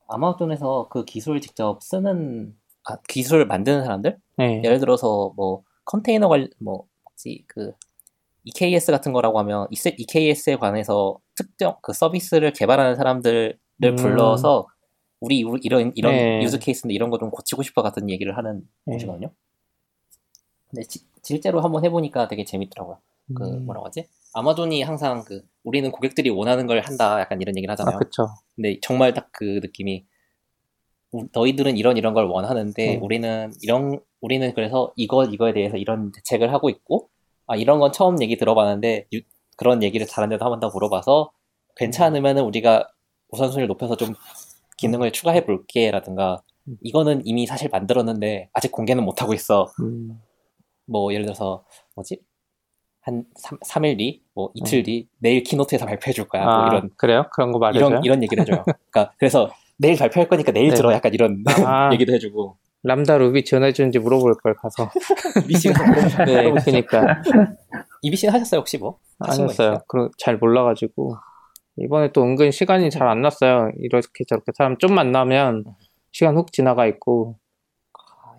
아마존에서 0.08 0.88
그 0.90 1.04
기술 1.04 1.40
직접 1.40 1.82
쓰는 1.82 2.56
아 2.84 2.96
기술 3.08 3.44
만드는 3.46 3.82
사람들? 3.84 4.18
네, 4.38 4.62
예를 4.64 4.78
들어서 4.78 5.32
뭐 5.36 5.62
컨테이너 5.84 6.28
관뭐 6.28 6.48
뭐지 6.60 7.44
그 7.46 7.72
EKS 8.44 8.90
같은 8.92 9.12
거라고 9.12 9.38
하면 9.40 9.66
EKS에 9.70 10.56
관해서 10.56 11.18
특정 11.34 11.76
그 11.82 11.92
서비스를 11.92 12.52
개발하는 12.52 12.96
사람들을 12.96 13.58
음. 13.84 13.96
불러서 13.96 14.66
우리 15.20 15.42
우- 15.44 15.58
이런 15.62 15.92
이런 15.96 16.14
네. 16.14 16.42
유즈 16.42 16.58
케이스인데 16.60 16.94
이런 16.94 17.10
거 17.10 17.18
좀 17.18 17.30
고치고 17.30 17.62
싶어 17.62 17.82
같은 17.82 18.08
얘기를 18.08 18.36
하는 18.38 18.66
네. 18.86 18.94
곳이거든요. 18.94 19.30
근데 20.70 20.82
지- 20.86 21.04
실제로 21.22 21.60
한번 21.60 21.84
해보니까 21.84 22.28
되게 22.28 22.44
재밌더라고요. 22.44 22.98
그 23.34 23.44
음. 23.44 23.66
뭐라고 23.66 23.86
하지? 23.86 24.06
아마존이 24.34 24.82
항상 24.82 25.24
그 25.24 25.42
우리는 25.64 25.90
고객들이 25.90 26.30
원하는 26.30 26.66
걸 26.66 26.80
한다 26.80 27.20
약간 27.20 27.40
이런 27.40 27.56
얘기를 27.56 27.70
아, 27.70 27.72
하잖아요. 27.72 27.98
그쵸. 27.98 28.28
근데 28.56 28.78
정말 28.82 29.12
딱 29.14 29.28
그 29.32 29.60
느낌이 29.62 30.04
우- 31.12 31.26
너희들은 31.32 31.76
이런 31.76 31.96
이런 31.96 32.12
걸 32.14 32.26
원하는데 32.26 32.96
음. 32.96 33.02
우리는 33.02 33.50
이런 33.62 33.98
우리는 34.20 34.52
그래서 34.54 34.92
이거 34.96 35.24
이거에 35.24 35.52
대해서 35.52 35.76
이런 35.76 36.12
대책을 36.12 36.52
하고 36.52 36.68
있고 36.70 37.08
아 37.46 37.56
이런 37.56 37.78
건 37.78 37.92
처음 37.92 38.20
얘기 38.22 38.36
들어봤는데 38.36 39.06
유- 39.14 39.20
그런 39.56 39.82
얘기를 39.82 40.06
다른 40.06 40.28
데도 40.28 40.44
한번 40.44 40.60
더 40.60 40.68
물어봐서 40.70 41.32
괜찮으면은 41.76 42.42
우리가 42.44 42.88
우선순위를 43.30 43.68
높여서 43.68 43.96
좀 43.96 44.14
기능을 44.76 45.12
추가해 45.12 45.44
볼게라든가 45.46 46.42
음. 46.68 46.76
이거는 46.82 47.22
이미 47.24 47.46
사실 47.46 47.68
만들었는데 47.70 48.50
아직 48.52 48.70
공개는 48.72 49.04
못 49.04 49.22
하고 49.22 49.32
있어. 49.34 49.66
음, 49.80 50.20
뭐 50.86 51.12
예를 51.12 51.24
들어서 51.24 51.64
뭐지? 51.94 52.20
한 53.08 53.24
3, 53.62 53.84
일 53.86 53.96
뒤, 53.96 54.22
뭐 54.34 54.50
이틀 54.54 54.82
뒤 54.82 55.08
내일 55.18 55.42
키노트에서 55.42 55.86
발표해 55.86 56.12
줄 56.12 56.28
거야. 56.28 56.44
뭐 56.44 56.52
아, 56.52 56.68
이런 56.68 56.90
그래요? 56.96 57.24
그런 57.32 57.52
거 57.52 57.58
말해줘요? 57.58 57.88
이런 57.88 58.04
이런 58.04 58.22
얘기를 58.22 58.42
해줘요. 58.42 58.62
그러니까 58.90 59.12
그래서 59.18 59.50
내일 59.78 59.96
발표할 59.98 60.28
거니까 60.28 60.52
내일 60.52 60.68
네. 60.68 60.74
들어 60.74 60.92
약간 60.92 61.14
이런 61.14 61.42
아. 61.64 61.90
얘기도 61.94 62.12
해주고 62.12 62.56
Lambda 62.82 63.18
Ruby 63.18 63.44
지원해주는지 63.44 63.98
물어볼 63.98 64.34
걸 64.42 64.54
가서. 64.54 64.90
EBC가 65.44 66.24
네, 66.26 66.52
그니까. 66.64 67.22
EBC는 68.02 68.32
하셨어요 68.34 68.60
혹시 68.60 68.78
뭐? 68.78 68.98
아니었어요. 69.18 69.46
있어요? 69.46 69.78
그잘 69.88 70.36
몰라가지고. 70.36 71.16
이번에 71.80 72.12
또 72.12 72.22
은근 72.22 72.50
시간이 72.50 72.90
잘 72.90 73.08
안 73.08 73.22
났어요. 73.22 73.70
이렇게 73.78 74.24
저렇게 74.28 74.52
사람 74.56 74.76
좀 74.78 74.94
만나면 74.94 75.64
시간 76.12 76.36
훅 76.36 76.52
지나가 76.52 76.86
있고. 76.86 77.36
과 77.92 78.36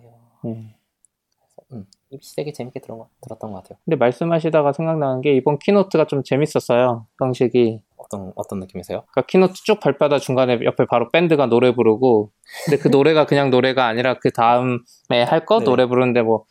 EBC 2.10 2.36
되게 2.36 2.52
재밌게 2.52 2.80
들은 2.80 2.98
거, 2.98 3.08
들었던 3.22 3.52
것 3.52 3.62
같아요. 3.62 3.78
근데 3.84 3.96
말씀하시다가 3.96 4.72
생각나는 4.72 5.20
게 5.20 5.34
이번 5.34 5.58
keynote가 5.58 6.06
좀 6.06 6.22
재밌었어요. 6.24 7.06
형식이. 7.20 7.80
어, 7.96 8.02
어떤 8.04 8.32
어떤 8.34 8.58
느낌이세요? 8.60 9.02
그러니까 9.12 9.22
keynote 9.26 9.54
쭉 9.64 9.78
발표하다 9.80 10.18
중간에 10.18 10.58
옆에 10.64 10.86
바로 10.86 11.08
밴드가 11.10 11.46
노래 11.46 11.72
부르고 11.74 12.32
근데 12.64 12.78
그 12.82 12.88
노래가 12.88 13.26
그냥 13.26 13.50
노래가 13.50 13.86
아니라 13.86 14.14
그 14.14 14.30
다음에 14.32 15.22
할거 15.24 15.60
네. 15.60 15.64
노래 15.64 15.86
부르는데 15.86 16.22
뭐 16.22 16.44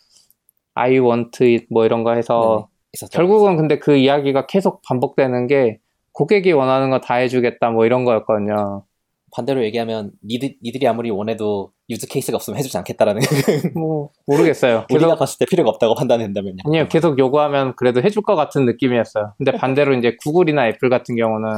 I 0.75 0.99
want 0.99 1.43
it 1.43 1.65
뭐 1.69 1.85
이런 1.85 2.03
거 2.03 2.13
해서 2.13 2.39
네네, 2.41 2.67
있었죠. 2.93 3.17
결국은 3.17 3.57
근데 3.57 3.79
그 3.79 3.97
이야기가 3.97 4.45
계속 4.47 4.81
반복되는 4.83 5.47
게 5.47 5.79
고객이 6.13 6.51
원하는 6.53 6.89
거 6.89 6.99
다 7.01 7.15
해주겠다 7.15 7.71
뭐 7.71 7.85
이런 7.85 8.05
거였거든요. 8.05 8.83
반대로 9.31 9.63
얘기하면 9.63 10.11
니들, 10.25 10.55
니들이 10.63 10.87
아무리 10.87 11.09
원해도 11.09 11.71
use 11.89 12.07
case가 12.07 12.35
없으면 12.35 12.57
해주지 12.59 12.77
않겠다라는 12.77 13.21
뭐 13.75 14.09
모르겠어요. 14.27 14.85
우리가 14.89 15.07
계속 15.07 15.19
봤을 15.19 15.37
때 15.39 15.45
필요가 15.45 15.69
없다고 15.69 15.95
판단된다면요. 15.95 16.57
아니요 16.65 16.87
계속 16.89 17.17
요구하면 17.19 17.75
그래도 17.75 18.01
해줄 18.01 18.23
것 18.23 18.35
같은 18.35 18.65
느낌이었어요. 18.65 19.33
근데 19.37 19.51
반대로 19.57 19.93
이제 19.93 20.15
구글이나 20.23 20.67
애플 20.67 20.89
같은 20.89 21.15
경우는 21.15 21.49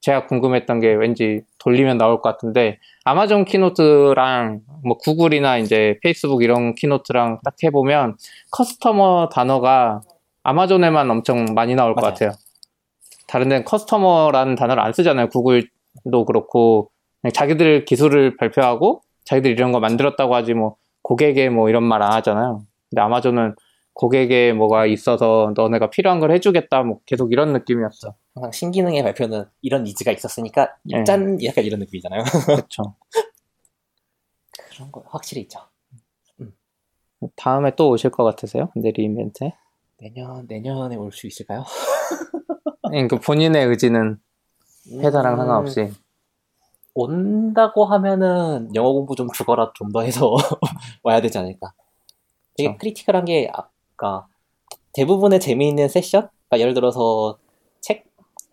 제가 0.00 0.26
궁금했던 0.26 0.80
게 0.80 0.88
왠지 0.94 1.42
돌리면 1.58 1.98
나올 1.98 2.22
것 2.22 2.30
같은데 2.30 2.78
아마존 3.04 3.44
keynote랑 3.44 4.60
뭐 4.82 4.96
구글이나 4.96 5.58
이제 5.58 5.98
페이스북 6.02 6.42
이런 6.42 6.74
keynote랑 6.74 7.40
딱 7.44 7.54
해보면 7.62 8.16
customer 8.50 9.28
단어가 9.30 10.00
아마존에만 10.42 11.10
엄청 11.10 11.44
많이 11.54 11.74
나올 11.74 11.94
것 11.94 12.00
맞아요. 12.00 12.14
같아요. 12.14 12.30
다른 13.28 13.48
데는 13.48 13.64
customer라는 13.64 14.54
단어를 14.56 14.82
안 14.82 14.92
쓰잖아요. 14.92 15.28
구글 15.28 15.68
도 16.10 16.24
그렇고 16.24 16.90
그냥 17.20 17.32
자기들 17.32 17.84
기술을 17.84 18.36
발표하고 18.36 19.02
자기들 19.24 19.50
이런 19.50 19.72
거 19.72 19.80
만들었다고 19.80 20.34
하지 20.34 20.54
뭐 20.54 20.76
고객에 21.02 21.48
뭐 21.50 21.68
이런 21.68 21.82
말 21.84 22.02
안 22.02 22.12
하잖아요. 22.12 22.64
근데 22.90 23.02
아마존은 23.02 23.54
고객에 23.94 24.52
뭐가 24.52 24.86
있어서 24.86 25.52
너네가 25.56 25.90
필요한 25.90 26.20
걸 26.20 26.30
해주겠다 26.32 26.82
뭐 26.82 27.00
계속 27.06 27.32
이런 27.32 27.52
느낌이었어. 27.52 28.14
항상 28.34 28.52
신기능의 28.52 29.02
발표는 29.02 29.44
이런 29.62 29.82
니즈가 29.84 30.12
있었으니까 30.12 30.74
네. 30.84 31.04
짠 31.04 31.42
약간 31.44 31.64
이런 31.64 31.80
느낌이잖아요. 31.80 32.22
그렇죠. 32.46 32.94
그런 34.74 34.90
거 34.92 35.02
확실히 35.06 35.42
있죠. 35.42 35.60
다음에 37.36 37.72
또 37.76 37.90
오실 37.90 38.10
것 38.10 38.24
같으세요? 38.24 38.70
근데 38.72 38.90
리인벤트에? 38.92 39.52
내년 39.98 40.46
내년에 40.48 40.96
올 40.96 41.12
수 41.12 41.26
있을까요? 41.26 41.64
그러니까 42.88 43.18
본인의 43.18 43.66
의지는 43.66 44.18
회사랑 44.88 45.34
음, 45.34 45.38
상관없이. 45.38 45.90
온다고 46.94 47.84
하면은 47.84 48.74
영어 48.74 48.92
공부 48.92 49.14
좀 49.14 49.28
죽어라 49.32 49.72
좀 49.74 49.92
더 49.92 50.02
해서 50.02 50.34
와야 51.02 51.20
되지 51.20 51.38
않을까. 51.38 51.72
되게 52.56 52.68
그쵸. 52.70 52.78
critical한 52.78 53.24
게 53.26 53.50
아까 53.52 54.26
대부분의 54.92 55.40
재미있는 55.40 55.88
세션, 55.88 56.28
그러니까 56.48 56.60
예를 56.60 56.74
들어서 56.74 57.38
책 57.80 58.04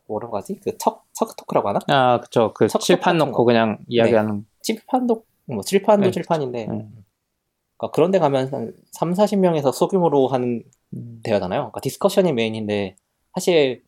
뭐라고 0.07 0.37
하지? 0.37 0.59
그 0.59 0.77
chalk 0.77 1.05
chalk 1.13 1.35
talk라고 1.35 1.69
하나? 1.69 1.79
아, 1.87 2.19
그쵸. 2.21 2.53
그 2.53 2.67
chalk 2.67 2.76
chalk 2.76 2.85
칠판 2.85 3.17
놓고 3.17 3.31
거. 3.31 3.43
그냥 3.43 3.79
이야기하는. 3.87 4.45
칠판도 4.61 5.23
뭐 5.45 5.61
칠판도 5.63 6.05
네, 6.07 6.11
칠판인데 6.11 6.59
네. 6.67 6.87
그러니까 7.77 7.91
그런 7.93 8.11
데 8.11 8.19
가면 8.19 8.53
한 8.53 8.73
3, 8.91 9.13
40명에서 9.13 9.71
소규모로 9.73 10.27
하는 10.27 10.63
음. 10.93 11.21
대화잖아요. 11.23 11.61
그러니까 11.61 11.79
discussion이 11.81 12.33
메인인데 12.33 12.95
사실 13.33 13.83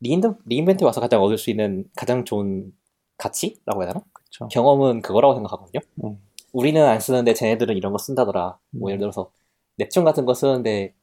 리인드, 0.00 0.34
re:Invent에 0.46 0.84
와서 0.86 1.00
가장 1.00 1.22
얻을 1.22 1.38
수 1.38 1.50
있는 1.50 1.84
가장 1.96 2.24
좋은 2.24 2.72
가치라고 3.16 3.82
해야 3.82 3.92
되나? 3.92 4.04
그쵸. 4.12 4.48
경험은 4.48 5.02
그거라고 5.02 5.34
생각하거든요. 5.34 5.80
음. 6.04 6.22
우리는 6.52 6.82
안 6.84 7.00
쓰는데 7.00 7.34
쟤네들은 7.34 7.76
이런 7.76 7.92
거 7.92 7.98
쓴다더라. 7.98 8.58
뭐 8.70 8.88
음. 8.88 8.90
예를 8.90 9.00
들어서 9.00 9.30
Neptune 9.78 10.04
같은 10.04 10.24
거 10.24 10.34
쓰는데 10.34 10.94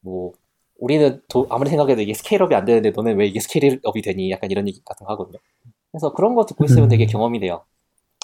뭐 0.00 0.32
우리는 0.78 1.22
도- 1.28 1.46
아무리 1.50 1.70
생각해도 1.70 2.02
이게 2.02 2.14
scale 2.14 2.39
up이 2.39 2.54
안 2.54 2.64
되는데 2.64 2.90
너는 2.90 3.16
왜 3.18 3.26
이게 3.26 3.40
scale 3.40 3.79
up이 3.79 4.02
되니? 4.02 4.30
약간 4.30 4.50
이런 4.50 4.68
얘기 4.68 4.82
같은 4.84 5.06
거 5.06 5.12
하거든요. 5.14 5.38
그래서 5.92 6.12
그런 6.12 6.34
거 6.34 6.46
듣고 6.46 6.64
있으면 6.66 6.84
음. 6.84 6.88
되게 6.90 7.06
경험이 7.06 7.40
돼요. 7.40 7.64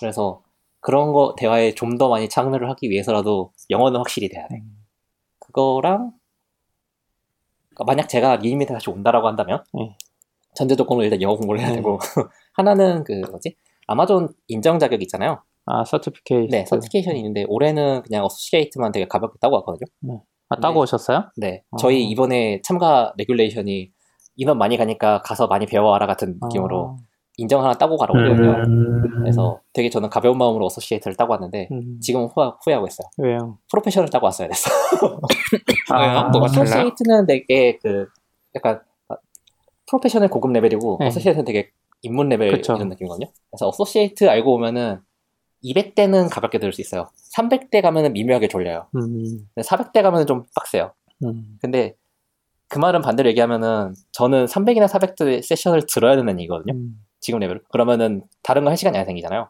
그래서 0.01 0.43
그런 0.81 1.13
거 1.13 1.35
대화에 1.39 1.75
좀 1.75 1.99
더 1.99 2.09
많이 2.09 2.29
참여를 2.29 2.69
하기 2.71 2.91
위해서라도 2.91 3.53
영어는 3.71 3.99
확실히 3.99 4.29
돼야 4.29 4.49
돼. 4.49 4.57
음. 4.57 4.85
그거랑 5.41 6.13
그러니까 7.71 7.85
만약 7.85 8.09
제가 8.09 8.37
re:Invent 8.37 8.73
다시 8.73 8.91
온다라고 8.91 9.27
한다면 9.29 9.65
네. 9.75 9.97
전제 10.55 10.77
조건으로 10.77 11.05
일단 11.05 11.21
영어 11.23 11.37
공부를 11.37 11.61
해야 11.61 11.71
네. 11.71 11.77
되고 11.77 11.99
하나는 12.55 13.05
그 13.05 13.23
뭐지 13.31 13.57
아마존 13.87 14.29
인정 14.49 14.79
자격 14.79 15.03
있잖아요. 15.03 15.43
아, 15.67 15.85
certificate. 15.85 16.55
네, 16.55 16.65
certification이 16.67 17.19
있는데 17.19 17.45
올해는 17.49 18.03
그냥 18.03 18.25
associate만 18.25 18.93
되게 18.93 19.07
가볍게 19.07 19.39
따고 19.41 19.57
왔거든요. 19.57 20.23
아, 20.49 20.57
따고 20.61 20.75
네. 20.75 20.83
오셨어요? 20.83 21.25
네, 21.37 21.63
아. 21.71 21.77
저희 21.79 22.05
이번에 22.05 22.61
참가 22.63 23.13
regulation이 23.17 23.91
인원 24.37 24.59
많이 24.59 24.77
가니까 24.77 25.23
가서 25.23 25.47
많이 25.47 25.67
배워와라 25.67 26.07
같은 26.07 26.39
느낌으로 26.43 26.97
아, 26.99 27.03
인정 27.37 27.63
하나 27.63 27.75
따고 27.75 27.97
가라고 27.97 28.19
그러거든요. 28.19 28.51
음, 28.67 29.21
그래서 29.21 29.61
되게 29.73 29.89
저는 29.89 30.11
가벼운 30.11 30.37
마음으로 30.37 30.67
associate를 30.67 31.17
따고 31.17 31.33
왔는데 31.33 31.69
음. 31.73 31.99
지금 32.01 32.27
후, 32.27 32.55
후회하고 32.65 32.87
있어요. 32.87 33.09
왜요? 33.19 33.59
프로페셔널 33.71 34.11
따고 34.11 34.27
왔어야 34.27 34.49
됐어. 34.49 34.71
왜요? 35.97 36.29
뭐가 36.31 36.49
달라요? 36.49 36.63
associate는 36.63 37.27
되게 37.27 37.79
그 37.83 38.07
약간 38.55 38.81
프로페셔널 39.93 40.29
고급 40.31 40.53
레벨이고 40.53 40.97
네. 41.01 41.07
associate는 41.09 41.45
되게 41.45 41.71
입문 42.01 42.29
레벨 42.31 42.51
그쵸. 42.53 42.75
이런 42.75 42.89
느낌이거든요. 42.89 43.31
그래서 43.51 43.69
associate 43.69 44.29
알고 44.29 44.55
오면은 44.55 45.01
200대는 45.63 46.29
가볍게 46.33 46.59
들을 46.59 46.73
수 46.73 46.81
있어요. 46.81 47.09
300대 47.37 47.83
가면은 47.83 48.13
미묘하게 48.15 48.49
졸려요. 48.49 48.89
음. 48.97 49.47
근데 49.55 49.67
400대 49.69 50.03
가면은 50.03 50.27
좀 50.27 50.45
빡세요. 50.57 50.93
음. 51.25 51.59
근데 51.61 51.95
그 52.69 52.79
말은 52.79 53.03
반대로 53.03 53.29
얘기하면은 53.29 53.95
저는 54.13 54.47
300이나 54.47 54.89
400대 54.89 55.43
세션을 55.43 55.83
들어야 55.87 56.17
되는 56.17 56.41
얘기거든요. 56.41 56.75
음. 56.75 56.97
지금 57.21 57.39
레벨. 57.39 57.61
그러면은 57.71 58.25
다른 58.43 58.65
거 58.65 58.71
할 58.71 58.77
시간이 58.77 58.97
안 58.99 59.05
생기잖아요. 59.05 59.49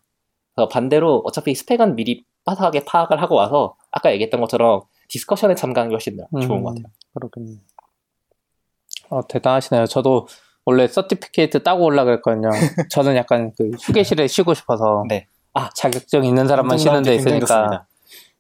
그래서 0.55 0.69
반대로 0.69 1.23
어차피 1.25 1.55
스펙은 1.55 1.95
미리 1.97 2.25
빠삭하게 2.45 2.85
파악을 2.85 3.23
하고 3.23 3.37
와서 3.37 3.77
아까 3.93 4.13
얘기했던 4.13 4.41
것처럼 4.41 4.83
discussion에 5.09 5.55
참가하는 5.55 5.91
게 5.91 5.95
훨씬 5.95 6.17
좋은 6.43 6.59
음. 6.59 6.65
것 6.65 6.75
같아요. 6.75 6.93
그렇군요. 7.15 7.57
어, 9.13 9.21
대단하시네요. 9.29 9.87
저도 9.87 10.27
원래 10.65 10.89
certificate 10.89 11.63
따고 11.63 11.85
올라 11.85 12.05
그랬거든요. 12.05 12.49
저는 12.91 13.15
약간 13.15 13.53
그 13.59 13.71
휴게실에 13.81 14.27
쉬고 14.27 14.55
싶어서. 14.55 15.05
네. 15.09 15.27
아, 15.53 15.69
자격증 15.75 16.25
있는 16.25 16.49
사람만 16.49 16.79
쉬는 16.79 17.03
데 17.03 17.15
있으니까. 17.15 17.41
좋습니다. 17.41 17.89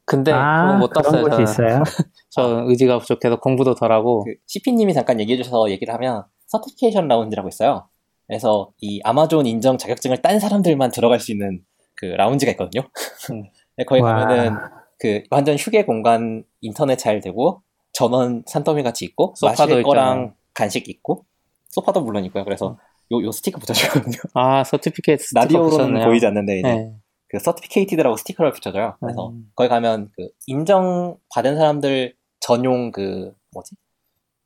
근데 0.07 0.33
아, 0.33 0.79
못 0.79 0.89
그런 0.91 1.05
땄어요. 1.05 1.29
저는. 1.29 1.45
있어요. 1.45 1.83
저 2.31 2.65
의지가 2.67 3.01
부족해서 3.01 3.39
공부도 3.39 3.75
덜하고. 3.75 4.25
그 4.25 4.35
CP님이 4.47 4.95
잠깐 4.95 5.21
얘기해 5.21 5.37
주셔서 5.37 5.71
얘기를 5.71 5.93
하면 5.93 6.25
certification 6.47 7.07
lounge라고 7.07 7.49
있어요. 7.49 7.89
그래서 8.27 8.71
이 8.81 9.01
아마존 9.05 9.47
인정 9.47 9.77
자격증을 9.77 10.23
딴 10.23 10.41
사람들만 10.41 10.91
들어갈 10.91 11.21
수 11.21 11.33
있는 11.33 11.61
그 11.97 12.07
라운지가 12.07 12.53
있거든요. 12.53 12.83
음. 13.31 13.43
근데 13.77 13.85
거기 13.87 14.01
와. 14.01 14.15
가면은 14.15 14.57
그 14.99 15.23
완전 15.31 15.57
휴게 15.57 15.85
공간 15.85 16.45
인터넷 16.63 16.97
잘 16.97 17.21
되고 17.21 17.63
전원 17.93 18.43
산더미 18.47 18.83
같이 18.83 19.05
있고 19.05 19.35
소파도 19.37 19.63
마실 19.63 19.83
거랑. 19.83 20.35
간식 20.55 20.89
있고 20.89 21.25
소파도 21.69 22.01
물론 22.03 22.25
있고요. 22.27 22.45
그래서 22.45 22.79
요, 23.13 23.23
요 23.23 23.33
스티커 23.33 23.59
붙여주거든요. 23.61 24.17
아, 24.35 24.65
certificate 24.65 25.23
스티커 25.25 25.41
라디오로는 25.41 25.77
붙였네요. 25.77 26.07
보이지 26.07 26.27
않는데 26.27 26.59
이제 26.61 26.69
네. 26.69 26.93
그 27.29 27.39
certificated라고 27.39 28.17
스티커를 28.17 28.53
붙여줘요. 28.53 28.97
그래서 29.01 29.29
음. 29.31 29.51
거기 29.55 29.69
가면 29.69 30.11
그 30.17 30.29
인정 30.47 31.17
받은 31.35 31.57
사람들 31.57 32.15
전용 32.41 32.91
그 32.91 33.33
뭐지? 33.53 33.75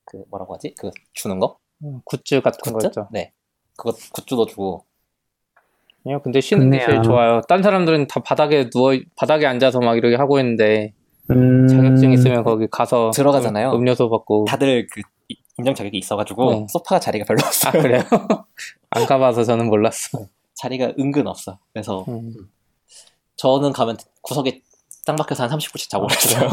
그 0.05 0.23
뭐라고 0.31 0.55
하지? 0.55 0.75
그 0.79 0.91
주는 1.13 1.39
거? 1.41 1.59
음, 1.85 2.01
굿즈 2.05 2.41
같은 2.43 2.59
굿즈? 2.73 2.89
거죠. 2.89 3.09
네. 3.11 3.33
그거 3.77 3.93
굿즈도 4.13 4.47
주고 4.47 4.85
아니요, 6.05 6.21
근데 6.23 6.41
쉬는 6.41 6.71
게 6.71 6.85
제일. 6.87 7.03
좋아요. 7.03 7.41
딴 7.49 7.63
사람들은 7.65 8.07
다 8.07 8.21
바닥에 8.21 8.71
누워, 8.71 8.93
바닥에 9.17 9.45
앉아서 9.47 9.81
막 9.81 9.97
이렇게 9.97 10.15
하고 10.15 10.39
있는데, 10.39 10.93
음, 11.33 11.67
자격증 11.67 12.13
있으면 12.13 12.45
거기 12.45 12.69
가서 12.71 13.11
들어가잖아요. 13.11 13.73
음, 13.73 13.85
료수 13.85 14.09
받고. 14.09 14.45
다들 14.47 14.87
그 14.93 15.01
이- 15.01 15.03
인정 15.59 15.75
자격이 15.75 15.97
있어가지고 15.99 16.51
네. 16.53 16.67
소파가 16.69 17.01
자리가 17.01 17.25
별로 17.25 17.39
아, 17.43 17.47
없어요. 17.47 17.83
그래요? 17.83 18.03
안 18.91 19.07
가봐서 19.07 19.45
저는 19.45 19.67
몰랐어. 19.67 20.27
자리가 20.55 20.93
은근 20.99 21.27
없어. 21.27 21.59
그래서 21.73 22.05
음. 22.09 22.35
저는 23.37 23.73
가면 23.73 23.97
구석에 24.23 24.63
짱 25.05 25.17
박혀서 25.17 25.45
한 25.45 25.51
30분씩 25.59 25.89
자고 25.89 26.07
그랬어요. 26.07 26.49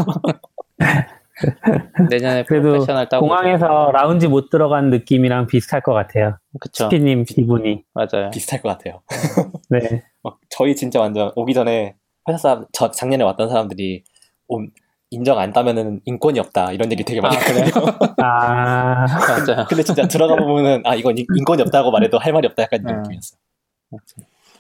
내년에 2.10 2.44
그래도 2.46 2.70
프로페셔널 2.72 3.10
따고. 3.10 3.26
공항에서 3.28 3.92
라운지 3.92 4.28
못 4.28 4.50
들어간 4.50 4.90
느낌이랑 4.90 5.48
비슷할 5.48 5.82
것 5.82 5.94
같아요. 5.94 6.38
그쵸. 6.60 6.86
스피님 6.86 7.26
기분이. 7.26 7.84
맞아요. 7.94 8.30
비슷할 8.32 8.62
것 8.62 8.70
같아요. 8.70 9.02
네. 9.70 10.04
막 10.22 10.40
저희 10.50 10.76
진짜 10.76 11.00
완전 11.02 11.32
오기 11.36 11.54
전에 11.54 11.96
회사 12.30 12.38
사람 12.38 12.66
저 12.72 12.92
작년에 12.92 13.24
왔던 13.24 13.50
사람들이 13.50 14.04
온- 14.48 14.72
인정 15.14 15.38
안 15.38 15.54
따면은 15.54 16.02
인권이 16.06 16.40
없다 16.40 16.72
이런 16.72 16.92
얘기 16.92 17.04
되게 17.04 17.22
많이 17.22 17.38
아? 17.38 17.40
했거든요. 17.40 17.86
아, 18.18 19.06
맞아요. 19.46 19.66
근데 19.70 19.84
진짜 19.84 20.08
들어가 20.08 20.36
보면은 20.36 20.82
아 20.86 20.96
이건 20.96 21.18
인- 21.18 21.28
인권이 21.36 21.62
없다고 21.62 21.92
말해도 21.92 22.18
할 22.18 22.34
말이 22.34 22.48
없다 22.48 22.64
약간 22.64 22.82
이런 22.82 22.96
음. 22.98 23.04
느낌이었어요. 23.04 23.40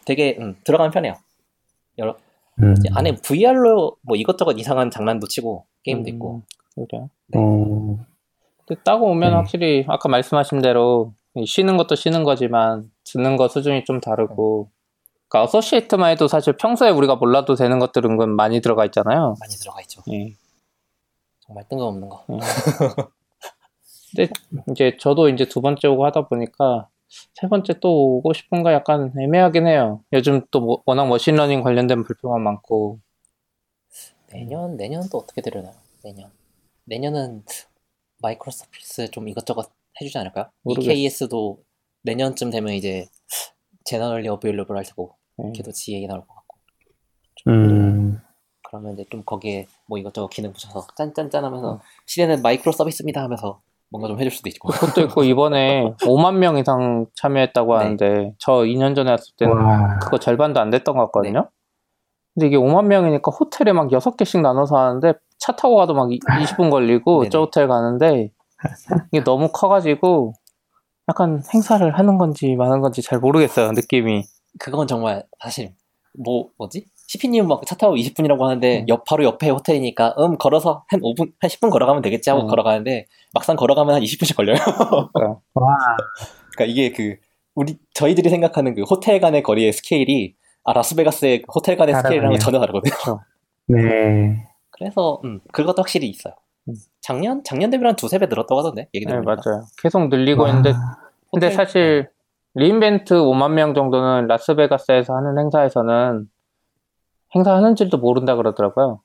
되게 0.05 0.37
음, 0.39 0.55
들어가면 0.63 0.91
편해요. 0.91 1.15
여러 1.97 2.15
음. 2.61 2.75
안에 2.93 3.15
VR로 3.15 3.95
뭐 4.03 4.15
이것저것 4.15 4.53
이상한 4.59 4.91
장난도 4.91 5.27
치고 5.27 5.65
게임도 5.83 6.09
있고 6.11 6.43
음, 6.77 6.85
그래요. 6.87 7.09
음. 7.35 7.97
근데 8.65 8.81
따고 8.83 9.07
오면 9.07 9.29
네. 9.31 9.35
확실히 9.35 9.85
아까 9.87 10.07
말씀하신 10.07 10.61
대로 10.61 11.13
쉬는 11.45 11.77
것도 11.77 11.95
쉬는 11.95 12.23
거지만 12.23 12.91
듣는 13.05 13.37
거 13.37 13.47
수준이 13.47 13.85
좀 13.85 13.99
다르고 13.99 14.69
그러니까 15.27 15.43
associate만 15.45 16.11
해도 16.11 16.27
사실 16.27 16.53
평소에 16.53 16.91
우리가 16.91 17.15
몰라도 17.15 17.55
되는 17.55 17.79
것들은 17.79 18.35
많이 18.35 18.61
들어가 18.61 18.85
있잖아요. 18.85 19.35
많이 19.39 19.53
들어가 19.59 19.81
있죠. 19.81 20.01
예. 20.11 20.33
정말 21.53 21.67
뜬금없는 21.69 22.09
거. 22.09 22.25
근데 24.15 24.31
이제 24.71 24.97
저도 24.99 25.29
이제 25.29 25.45
두 25.45 25.61
번째 25.61 25.87
오고 25.87 26.05
하다 26.05 26.27
보니까 26.27 26.89
세 27.35 27.47
번째 27.47 27.79
또 27.79 28.17
오고 28.17 28.33
싶은가 28.33 28.73
약간 28.73 29.13
애매하긴 29.17 29.67
해요. 29.67 30.03
요즘 30.13 30.41
또 30.49 30.61
뭐- 30.61 30.83
워낙 30.85 31.05
machine 31.07 31.32
learning 31.32 31.61
관련된 31.61 32.03
발표가 32.03 32.39
많고 32.39 32.99
내년 34.31 34.77
내년은 34.77 35.07
또 35.11 35.19
어떻게 35.19 35.41
되려나요? 35.41 35.73
내년 36.03 36.31
내년은 36.85 37.43
마이크로소프트 38.21 39.11
좀 39.11 39.27
이것저것 39.29 39.71
해주지 40.01 40.17
않을까요? 40.17 40.49
모르겠어요. 40.63 40.93
EKS도 40.93 41.63
내년쯤 42.01 42.49
되면 42.49 42.73
이제 42.73 43.05
제너럴리 43.85 44.27
어베일러블 44.27 44.75
할 44.75 44.83
테고 44.85 45.15
예. 45.43 45.51
걔도 45.51 45.71
GA 45.71 46.07
나올 46.07 46.21
것 46.21 46.33
같고 46.33 46.57
좀 47.35 47.53
음, 47.53 48.21
그러면 48.73 48.93
이제 48.93 49.05
좀 49.11 49.21
거기에 49.23 49.67
뭐 49.85 49.99
이것저것 49.99 50.29
기능 50.29 50.51
붙여서 50.51 50.87
짠짠짠 50.95 51.45
하면서 51.45 51.79
시대는 52.07 52.41
마이크로 52.41 52.71
서비스입니다 52.71 53.21
하면서 53.21 53.61
뭔가 53.91 54.07
좀 54.07 54.19
해줄 54.19 54.31
수도 54.31 54.49
있고 54.49 54.69
그것도 54.69 55.01
있고 55.01 55.23
이번에 55.23 55.93
5만 56.01 56.37
명 56.37 56.57
이상 56.57 57.05
참여했다고 57.15 57.77
네. 57.77 57.83
하는데 57.83 58.33
저 58.39 58.63
2년 58.63 58.95
전에 58.95 59.11
왔을 59.11 59.35
때는 59.37 59.55
와, 59.55 59.99
그거 59.99 60.17
절반도 60.17 60.59
안 60.59 60.71
됐던 60.71 60.97
것 60.97 61.05
같거든요. 61.05 61.49
근데 62.33 62.47
이게 62.47 62.57
5만 62.57 62.85
명이니까 62.85 63.29
호텔에 63.29 63.73
막 63.73 63.89
6개씩 63.89 64.41
나눠서 64.41 64.75
하는데 64.75 65.13
차 65.37 65.55
타고 65.55 65.75
가도 65.75 65.93
막 65.93 66.09
20분 66.09 66.71
걸리고 66.71 67.19
네네. 67.19 67.29
저 67.29 67.41
호텔 67.41 67.67
가는데 67.67 68.31
이게 69.11 69.23
너무 69.23 69.49
커가지고 69.49 70.33
약간 71.09 71.43
행사를 71.53 71.95
하는 71.95 72.17
건지 72.17 72.55
마는 72.55 72.81
건지 72.81 73.03
잘 73.03 73.19
모르겠어요 73.19 73.71
느낌이. 73.73 74.23
그건 74.57 74.87
정말 74.87 75.23
사실 75.39 75.75
뭐 76.17 76.49
뭐지? 76.57 76.87
CP님 77.13 77.47
막 77.47 77.61
차 77.65 77.75
타고 77.75 77.95
20분이라고 77.95 78.39
하는데 78.41 78.79
음. 78.81 78.85
옆 78.89 79.03
바로 79.05 79.23
옆에 79.23 79.49
호텔이니까 79.49 80.15
음 80.17 80.37
걸어서 80.37 80.83
한 80.87 80.99
5분 81.01 81.31
한 81.39 81.47
10분 81.49 81.69
걸어가면 81.69 82.01
되겠지 82.01 82.29
하고 82.31 82.43
음. 82.43 82.47
걸어가는데 82.47 83.05
막상 83.33 83.55
걸어가면 83.55 83.95
한 83.95 84.01
20분씩 84.01 84.35
걸려요. 84.35 84.55
와, 85.53 85.77
그러니까 86.55 86.65
이게 86.71 86.91
그 86.91 87.15
우리 87.55 87.77
저희들이 87.93 88.29
생각하는 88.29 88.73
그 88.73 88.81
호텔 88.83 89.19
간의 89.19 89.43
거리의 89.43 89.73
스케일이 89.73 90.33
아 90.63 90.73
라스베가스의 90.73 91.43
그 91.43 91.45
호텔 91.53 91.77
간의 91.77 91.93
스케일이랑은 91.95 92.39
다르군요. 92.39 92.39
전혀 92.39 92.59
다르거든요. 92.59 93.19
네. 93.67 94.43
그래서 94.71 95.21
음, 95.23 95.39
그것도 95.51 95.83
확실히 95.83 96.07
있어요. 96.09 96.33
음. 96.69 96.73
작년 97.01 97.43
작년 97.43 97.69
대비로 97.69 97.89
한 97.89 97.95
두세 97.95 98.17
배 98.17 98.25
늘었다고 98.25 98.57
하던데 98.59 98.87
얘기 98.95 99.05
네 99.05 99.11
들으니까. 99.11 99.35
맞아요. 99.45 99.65
계속 99.81 100.07
늘리고 100.09 100.43
와, 100.43 100.49
있는데 100.49 100.71
근데 101.31 101.47
호텔- 101.47 101.51
사실 101.51 102.09
re:Invent 102.55 103.13
5만 103.15 103.51
명 103.51 103.73
정도는 103.75 104.27
라스베가스에서 104.27 105.13
하는 105.15 105.37
행사에서는 105.39 106.25
행사하는지도 107.35 107.97
모른다 107.97 108.35
그러더라고요. 108.35 109.01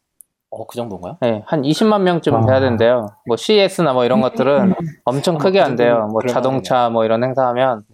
어, 0.51 0.67
그 0.67 0.77
정도인가요? 0.77 1.19
네, 1.21 1.43
한 1.47 1.63
20만 1.63 2.03
명쯤 2.03 2.35
은 2.35 2.41
아. 2.41 2.47
돼야 2.47 2.61
된대요. 2.61 3.07
뭐 3.27 3.37
CES나 3.37 3.93
뭐 3.93 4.05
이런 4.05 4.21
것들은 4.21 4.75
엄청 5.05 5.37
아, 5.37 5.39
크게 5.39 5.59
그 5.59 5.65
한대요. 5.65 5.89
정도면 5.95 6.09
뭐 6.11 6.23
자동차 6.29 6.89
뭐 6.89 7.05
이런 7.05 7.23
행사하면. 7.25 7.85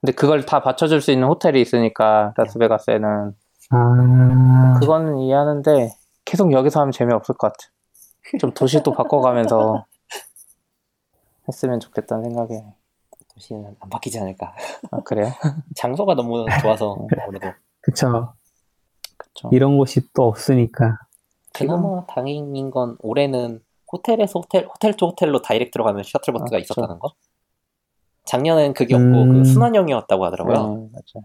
근데 0.00 0.12
그걸 0.12 0.46
다 0.46 0.60
받쳐줄 0.62 1.00
수 1.00 1.10
있는 1.10 1.26
호텔이 1.26 1.60
있으니까 1.60 2.32
라스베가스에는 2.36 3.34
아, 3.70 4.78
그거는 4.80 5.18
이해하는데 5.18 5.90
계속 6.24 6.52
여기서 6.52 6.80
하면 6.80 6.92
재미없을 6.92 7.34
것 7.36 7.52
같아. 7.52 7.68
좀 8.38 8.52
도시도 8.52 8.92
바꿔가면서 8.94 9.84
했으면 11.48 11.80
좋겠다는 11.80 12.24
생각에. 12.24 12.62
도시는 13.34 13.76
안 13.80 13.90
바뀌지 13.90 14.18
않을까. 14.20 14.54
아, 14.90 15.00
그래요? 15.04 15.32
장소가 15.76 16.14
너무 16.14 16.46
좋아서 16.60 16.96
아무래도 17.22 17.48
그쵸. 17.80 18.34
그쵸. 19.18 19.50
이런 19.52 19.76
곳이 19.76 20.12
또 20.14 20.24
없으니까. 20.24 20.98
그나마 21.52 22.06
다행인 22.06 22.70
건 22.70 22.96
올해는 23.00 23.60
호텔에서 23.92 24.40
호텔 24.40 24.66
hotel 24.66 24.94
to 24.94 25.06
hotel로 25.06 25.42
direct로 25.42 25.84
가는 25.84 26.02
셔틀버스가 26.02 26.56
아, 26.56 26.60
있었다는 26.60 26.98
거. 26.98 27.12
작년엔 28.24 28.74
그게 28.74 28.94
없고 28.94 29.06
음. 29.06 29.32
그 29.32 29.44
순환형이었다고 29.44 30.24
하더라고요. 30.26 30.88
네. 30.92 31.22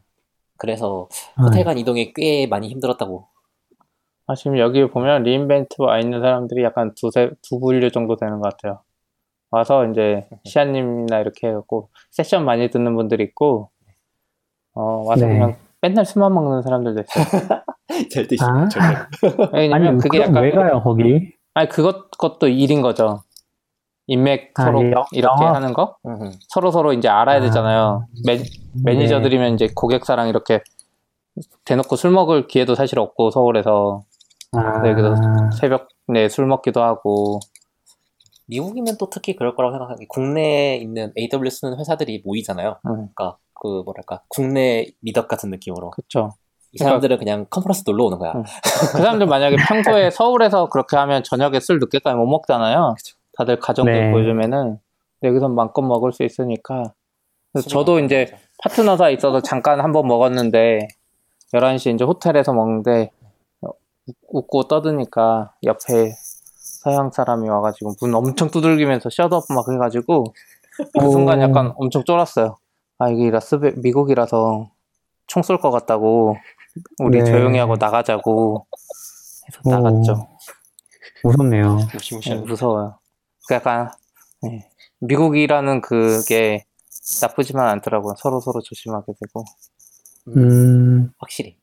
그래서 0.57 1.09
아, 1.35 1.43
호텔 1.43 1.65
간 1.65 1.77
이동이 1.77 2.13
꽤 2.13 2.47
많이 2.47 2.69
힘들었다고. 2.69 3.27
아, 4.25 4.35
지금 4.35 4.57
여기 4.57 4.87
보면 4.89 5.23
re:Invent 5.23 5.81
와 5.81 5.99
있는 5.99 6.21
사람들이 6.21 6.63
약간 6.63 6.93
두세, 6.95 7.31
두 7.41 7.59
분류 7.59 7.91
정도 7.91 8.15
되는 8.15 8.39
것 8.39 8.49
같아요. 8.51 8.81
와서 9.51 9.85
이제 9.87 10.27
시아님이나 10.45 11.19
이렇게 11.19 11.47
해갖고 11.47 11.89
세션 12.09 12.45
많이 12.45 12.69
듣는 12.69 12.95
분들이 12.95 13.23
있고, 13.25 13.69
어, 14.73 15.03
와서 15.05 15.25
네. 15.25 15.33
그냥 15.33 15.55
맨날 15.83 16.05
술만 16.05 16.33
먹는 16.33 16.61
사람들도 16.61 17.01
있어요. 17.01 17.25
절대 18.09 18.35
아. 18.41 18.69
절대. 18.69 18.97
왜냐면 19.51 19.87
아니, 19.89 19.97
그게 19.97 20.21
약간, 20.21 20.41
왜 20.41 20.51
가요, 20.51 20.81
거기? 20.81 21.33
아니, 21.53 21.67
그것, 21.67 22.09
그것도 22.11 22.47
일인 22.47 22.81
거죠. 22.81 23.21
인맥 24.07 24.51
아, 24.55 24.63
서로 24.63 24.81
영- 24.91 25.03
이렇게 25.11 25.43
영업. 25.43 25.55
하는 25.55 25.73
거? 25.73 25.97
음, 26.05 26.31
서로 26.47 26.71
서로 26.71 26.93
이제 26.93 27.09
알아야 27.09 27.37
아. 27.37 27.41
되잖아요. 27.41 28.07
매, 28.25 28.39
매니저들이면 28.85 29.55
이제 29.55 29.67
고객사랑 29.75 30.29
이렇게 30.29 30.61
대놓고 31.65 31.97
술 31.97 32.11
먹을 32.11 32.47
기회도 32.47 32.75
사실 32.75 32.97
없고, 32.99 33.31
서울에서. 33.31 34.03
아, 34.53 34.81
네, 34.83 34.93
그래서 34.93 35.15
새벽 35.59 35.89
내술 36.07 36.45
먹기도 36.47 36.81
하고, 36.81 37.39
미국이면 38.47 38.97
또 38.99 39.09
특히 39.09 39.35
그럴 39.35 39.55
거라고 39.55 39.73
생각하는 39.73 39.99
게 39.99 40.05
국내에 40.07 40.77
있는 40.77 41.11
AWS 41.17 41.59
쓰는 41.61 41.79
회사들이 41.79 42.21
모이잖아요. 42.25 42.79
음, 42.85 42.89
그러니까 43.15 43.37
그 43.61 43.83
뭐랄까 43.83 44.21
국내 44.27 44.87
미덕 45.01 45.27
같은 45.27 45.49
느낌으로 45.49 45.91
그쵸. 45.91 46.31
이 46.73 46.77
사람들은 46.79 47.19
그냥 47.19 47.45
컨퍼런스 47.49 47.83
놀러 47.85 48.05
오는 48.05 48.17
거야. 48.17 48.31
음. 48.31 48.43
그 48.91 48.97
사람들 48.97 49.27
만약에 49.27 49.57
평소에 49.67 50.09
서울에서 50.11 50.69
그렇게 50.69 50.97
하면 50.97 51.23
저녁에 51.23 51.59
술 51.59 51.79
늦게까지 51.79 52.15
못 52.15 52.25
먹잖아요. 52.25 52.95
그쵸. 52.97 53.15
다들 53.37 53.59
가정들 53.59 53.93
네. 53.93 54.11
보여주면은 54.11 54.79
여기서 55.21 55.49
마음껏 55.49 55.81
먹을 55.81 56.11
수 56.11 56.23
있으니까. 56.23 56.93
그래서 57.51 57.69
저도 57.69 57.99
이제 57.99 58.25
거죠. 58.25 58.37
파트너사 58.63 59.09
있어서 59.11 59.41
잠깐 59.41 59.81
한번 59.81 60.07
먹었는데 60.07 60.87
11시 61.53 61.93
이제 61.93 62.03
호텔에서 62.03 62.53
먹는데 62.53 63.11
어, 63.61 63.69
웃고 64.29 64.67
떠드니까 64.67 65.53
옆에 65.63 66.13
서양 66.55 67.11
사람이 67.11 67.47
와가지고 67.47 67.93
문 68.01 68.15
엄청 68.15 68.49
두들기면서 68.49 69.09
셧업 69.11 69.45
막 69.49 69.71
해가지고 69.71 70.25
그 70.99 71.05
오. 71.05 71.11
순간 71.11 71.39
약간 71.41 71.71
엄청 71.77 72.03
쫄았어요. 72.03 72.57
아 72.99 73.09
이게 73.09 73.29
라스베 73.31 73.73
미국이라서 73.77 74.69
총 75.27 75.41
쏠 75.43 75.57
것 75.59 75.71
같다고 75.71 76.37
우리 76.99 77.19
네. 77.19 77.25
조용히 77.25 77.59
하고 77.59 77.75
나가자고 77.75 78.67
해서 79.47 79.61
오. 79.65 79.69
나갔죠. 79.71 80.27
무섭네요. 81.23 81.75
네, 81.77 81.85
무시무시한 81.93 82.43
무서워요. 82.45 82.99
그 83.47 83.55
약간 83.55 83.89
네. 84.41 84.69
미국이라는 84.99 85.81
그게 85.81 86.65
나쁘지만 87.21 87.67
않더라고요. 87.69 88.15
서로 88.17 88.39
서로 88.39 88.61
조심하게 88.61 89.13
되고. 89.19 89.43
음, 90.37 91.11
확실히. 91.17 91.57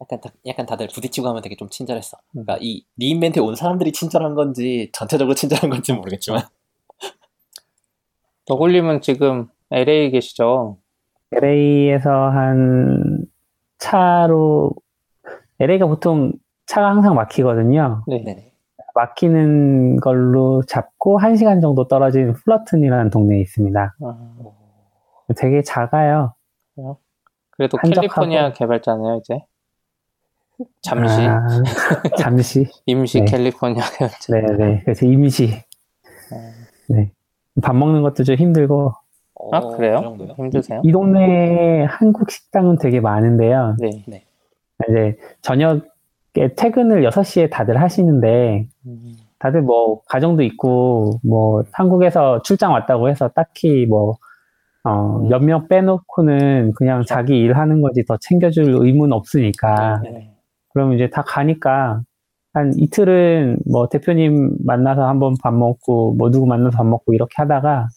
약간 0.00 0.20
다, 0.20 0.30
약간 0.46 0.66
다들 0.66 0.88
부딪히고 0.88 1.26
하면 1.28 1.42
되게 1.42 1.56
좀 1.56 1.68
친절했어. 1.70 2.18
음. 2.36 2.44
그러니까 2.44 2.58
이 2.60 2.84
리인벤트에 2.96 3.42
온 3.42 3.54
사람들이 3.56 3.92
친절한 3.92 4.34
건지 4.34 4.90
전체적으로 4.92 5.34
친절한 5.36 5.70
건지 5.70 5.92
는 5.92 5.98
모르겠지만 6.00 6.46
너굴님은 8.48 9.00
지금 9.02 9.48
LA 9.70 10.10
계시죠? 10.10 10.78
LA에서 11.32 12.10
한 12.10 13.24
차로, 13.78 14.72
LA가 15.60 15.86
보통 15.86 16.32
차가 16.66 16.90
항상 16.90 17.14
막히거든요. 17.14 18.04
네. 18.06 18.22
네네. 18.24 18.52
막히는 18.94 19.96
걸로 19.96 20.62
잡고 20.62 21.18
한 21.18 21.36
시간 21.36 21.60
정도 21.60 21.86
떨어진 21.86 22.32
플러튼이라는 22.32 23.10
동네에 23.10 23.40
있습니다. 23.40 23.94
아, 24.02 24.36
되게 25.36 25.62
작아요. 25.62 26.34
그래도 27.50 27.76
한적하고- 27.78 27.92
캘리포니아 28.00 28.52
개발자네요, 28.52 29.16
이제. 29.22 29.38
잠시 30.80 31.20
아, 31.20 31.46
잠시. 32.18 32.66
임시 32.86 33.20
네. 33.20 33.26
캘리포니아 33.26 33.82
개발자. 33.98 34.32
네네. 34.32 34.82
그래서 34.84 35.04
임시. 35.04 35.50
네. 36.88 37.12
밥 37.62 37.76
먹는 37.76 38.00
것도 38.02 38.24
좀 38.24 38.36
힘들고. 38.36 38.92
아 39.52 39.58
어, 39.58 39.76
그래요? 39.76 40.16
그? 40.18 40.26
힘드세요? 40.36 40.80
이 40.84 40.92
동네에 40.92 41.84
한국 41.84 42.30
식당은 42.30 42.78
되게 42.78 43.00
많은데요. 43.00 43.76
네. 43.78 43.90
이제 44.88 45.16
저녁에 45.42 45.82
퇴근을 46.56 47.02
6시에 47.02 47.50
다들 47.50 47.80
하시는데, 47.80 48.66
음, 48.86 49.16
다들 49.38 49.62
뭐, 49.62 50.02
가정도 50.08 50.42
있고, 50.42 51.20
뭐, 51.22 51.64
한국에서 51.72 52.42
출장 52.42 52.72
왔다고 52.72 53.08
해서 53.08 53.28
딱히 53.28 53.86
뭐, 53.86 54.16
어, 54.84 55.18
음. 55.18 55.28
몇명 55.28 55.68
빼놓고는 55.68 56.72
그냥 56.74 57.02
자기 57.06 57.38
일 57.38 57.54
하는 57.56 57.80
거지 57.80 58.04
더 58.04 58.16
챙겨줄 58.18 58.76
의무는 58.78 59.12
없으니까. 59.12 60.00
네. 60.04 60.30
그럼 60.72 60.92
이제 60.94 61.10
다 61.10 61.22
가니까, 61.22 62.02
한 62.52 62.72
이틀은 62.76 63.58
뭐 63.70 63.88
대표님 63.88 64.56
만나서 64.64 65.06
한번 65.06 65.34
밥 65.42 65.52
먹고, 65.52 66.14
뭐 66.14 66.30
누구 66.30 66.46
만나서 66.46 66.76
밥 66.78 66.86
먹고 66.86 67.12
이렇게 67.14 67.34
하다가, 67.36 67.88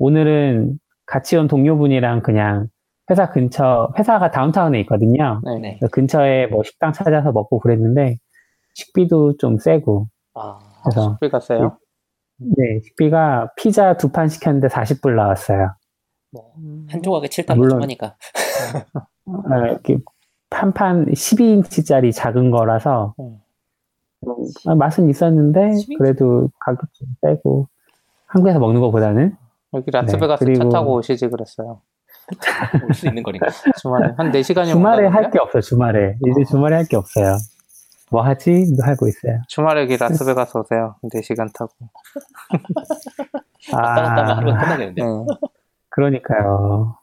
오늘은 0.00 0.78
같이 1.06 1.36
온 1.36 1.46
동료분이랑 1.46 2.22
그냥 2.22 2.68
회사 3.10 3.30
근처, 3.30 3.92
회사가 3.98 4.30
다운타운에 4.30 4.80
있거든요. 4.80 5.40
네. 5.44 5.58
네. 5.60 5.78
그 5.80 5.88
근처에 5.88 6.46
뭐 6.46 6.62
식당 6.64 6.92
찾아서 6.92 7.32
먹고 7.32 7.58
그랬는데, 7.60 8.16
식비도 8.74 9.36
좀 9.36 9.58
세고, 9.58 10.06
아, 10.34 10.58
그래서, 10.84 11.10
식비가 11.12 11.40
세요? 11.40 11.76
네, 12.38 12.80
식비가 12.84 13.50
피자 13.56 13.96
두 13.96 14.10
판 14.12 14.28
시켰는데 14.28 14.68
40불 14.68 15.14
나왔어요. 15.16 15.74
뭐, 16.30 16.52
한 16.88 17.02
조각에 17.02 17.26
7달러 17.26 17.56
물론. 17.56 17.70
좀 17.70 17.82
하니까. 17.82 18.16
아, 19.50 19.58
이렇게 19.66 19.98
한판 20.50 21.06
12인치짜리 21.06 22.14
작은 22.14 22.50
거라서, 22.50 23.14
음. 23.20 23.38
아, 24.66 24.74
맛은 24.76 25.10
있었는데, 25.10 25.70
12인치? 25.72 25.98
그래도 25.98 26.48
가격 26.64 26.92
좀 26.94 27.08
세고, 27.20 27.66
한국에서 28.26 28.60
먹는 28.60 28.80
것보다는, 28.80 29.36
여기 29.74 29.90
라스베가스 29.90 30.44
네, 30.44 30.54
차 30.54 30.68
타고 30.68 30.94
오시지 30.96 31.28
그랬어요. 31.28 31.80
올 32.86 32.94
수 32.94 33.06
있는 33.08 33.22
거리가. 33.22 33.46
주말에 33.80 34.12
한 34.16 34.30
4시간이면 34.32 34.72
주말에 34.72 35.06
할 35.06 35.30
게 35.30 35.38
없어요, 35.38 35.60
주말에. 35.62 36.16
이제 36.28 36.44
주말에 36.50 36.76
할 36.76 36.84
게 36.88 36.96
없어요. 36.96 37.36
뭐 38.10 38.22
하지? 38.22 38.64
하고 38.82 39.06
있어요. 39.06 39.40
주말에 39.48 39.82
여기 39.82 39.96
라스베가스 39.96 40.58
오세요. 40.58 40.96
4시간 41.14 41.52
타고. 41.54 41.72
왔다 43.72 44.02
갔다 44.02 44.36
하면 44.38 44.56
아, 44.56 44.60
끝나겠는데. 44.60 45.02
네. 45.02 45.08
그러니까요. 45.90 46.96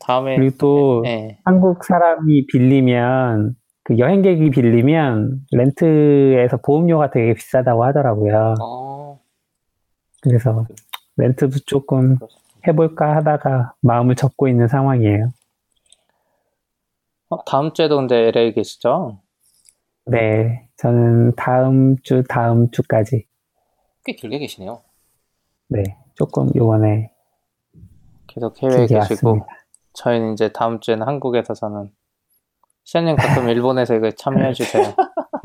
다음에 0.00 0.36
그리고 0.36 0.56
또 0.58 1.00
네. 1.02 1.38
한국 1.44 1.84
사람이 1.84 2.46
빌리면 2.46 3.56
그 3.82 3.98
여행객이 3.98 4.50
빌리면 4.50 5.40
렌트에서 5.50 6.58
보험료가 6.58 7.10
되게 7.10 7.34
비싸다고 7.34 7.84
하더라고요. 7.84 8.54
어, 8.62 9.18
그래서 10.22 10.66
렌트도 11.16 11.60
조금 11.66 12.18
해볼까 12.66 13.16
하다가 13.16 13.74
마음을 13.80 14.14
접고 14.14 14.48
있는 14.48 14.68
상황이에요. 14.68 15.30
어, 17.30 17.44
다음 17.44 17.72
주에도 17.72 17.96
근데 17.96 18.28
LA 18.28 18.52
계시죠? 18.52 19.20
네, 20.06 20.68
저는 20.76 21.36
다음 21.36 21.96
주 22.02 22.24
다음 22.28 22.70
주까지 22.70 23.26
꽤 24.04 24.14
길게 24.14 24.38
계시네요. 24.38 24.82
네 25.68 25.96
조금 26.14 26.50
요번에 26.56 27.12
계속 28.26 28.60
해외에 28.62 28.86
계시고 28.86 28.98
왔습니다. 28.98 29.46
저희는 29.92 30.32
이제 30.32 30.50
다음 30.52 30.80
주에는 30.80 31.06
한국에서 31.06 31.54
저는 31.54 31.92
시아님 32.84 33.16
가끔 33.16 33.48
일본에서 33.50 33.94
이거 33.94 34.10
참여해 34.10 34.52
주세요. 34.52 34.84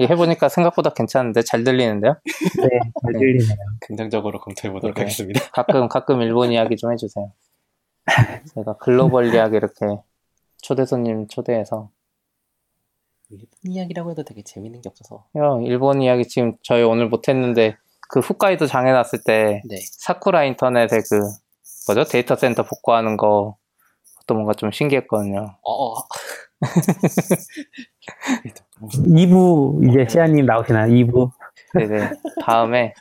해보니까 0.03 0.49
생각보다 0.49 0.91
괜찮은데 0.91 1.41
잘 1.41 1.63
들리는데요? 1.63 2.15
네, 2.61 2.79
잘 3.01 3.13
들리네요. 3.13 3.55
긍정적으로 3.81 4.39
검토해 4.39 4.71
보도록 4.71 4.95
네. 4.95 5.03
하겠습니다. 5.03 5.39
가끔 5.51 5.87
가끔 5.87 6.21
일본 6.21 6.51
이야기 6.51 6.75
좀 6.75 6.91
해주세요. 6.91 7.31
제가 8.53 8.77
글로벌 8.77 9.33
이야기 9.33 9.55
이렇게 9.55 9.85
초대 10.61 10.85
손님 10.85 11.27
초대해서 11.27 11.89
일본 13.29 13.47
이야기라고 13.63 14.11
해도 14.11 14.23
되게 14.23 14.43
재밌는 14.43 14.81
게 14.81 14.89
없어서. 14.89 15.25
형 15.33 15.63
일본 15.63 16.01
이야기 16.01 16.27
지금 16.27 16.55
저희 16.61 16.83
오늘 16.83 17.07
못했는데 17.07 17.77
그 18.09 18.19
홋카이도 18.19 18.67
장해놨을 18.67 19.23
때 19.25 19.61
네. 19.65 19.77
사쿠라 19.81 20.43
인터넷에 20.45 20.97
그 21.09 21.21
뭐죠 21.87 22.03
데이터 22.03 22.35
센터 22.35 22.63
복구하는 22.63 23.17
거 23.17 23.57
그것도 24.25 24.33
뭔가 24.35 24.53
좀 24.53 24.71
신기했거든요. 24.71 25.57
어, 25.61 25.71
어. 25.71 25.95
2부 28.81 29.89
이제 29.89 30.05
시아님 30.09 30.45
나오시나요? 30.45 30.91
2부 30.91 31.31
네네 31.75 32.11
다음에 32.43 32.93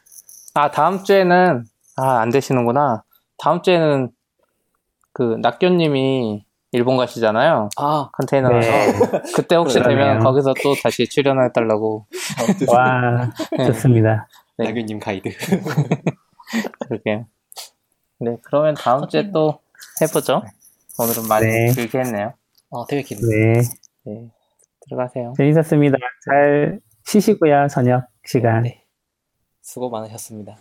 아 0.54 0.70
다음 0.70 1.02
주에는 1.02 1.64
아 1.96 2.18
안 2.20 2.30
되시는구나. 2.30 3.04
다음 3.38 3.62
주에는 3.62 4.10
그 5.12 5.36
낙교님이 5.42 6.44
일본 6.72 6.96
가시잖아요. 6.96 7.68
아, 7.76 8.08
컨테이너에서 8.12 8.70
네. 8.70 9.22
그때 9.34 9.54
혹시 9.54 9.78
그러네요. 9.78 9.98
되면 9.98 10.18
거기서 10.24 10.54
또 10.62 10.74
다시 10.82 11.08
출연해 11.08 11.52
달라고 11.52 12.06
와 12.68 13.30
네. 13.56 13.66
좋습니다. 13.66 14.26
네. 14.58 14.66
나균님 14.66 14.98
가이드. 14.98 15.30
그러게요. 16.88 17.26
네 18.20 18.36
그러면 18.42 18.74
다음 18.74 19.06
주에 19.08 19.30
또 19.30 19.60
해보죠. 20.02 20.42
오늘은 20.98 21.28
많이 21.28 21.46
네. 21.46 21.72
길게 21.72 21.98
했네요. 21.98 22.32
아, 22.72 22.84
되게 22.88 23.02
길네. 23.02 23.62
네네 24.04 24.30
들어가세요. 24.88 25.32
재밌었습니다. 25.36 25.96
잘 26.24 26.80
쉬시고요 27.04 27.68
저녁 27.68 28.06
시간. 28.24 28.62
네. 28.62 28.84
수고 29.62 29.90
많으셨습니다. 29.90 30.56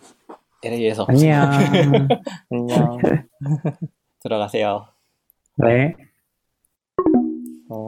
LA에서 0.63 1.05
안녕. 1.07 1.41
안녕. 2.51 2.97
들어가세요. 4.21 4.87
네. 5.57 5.93
어. 7.69 7.83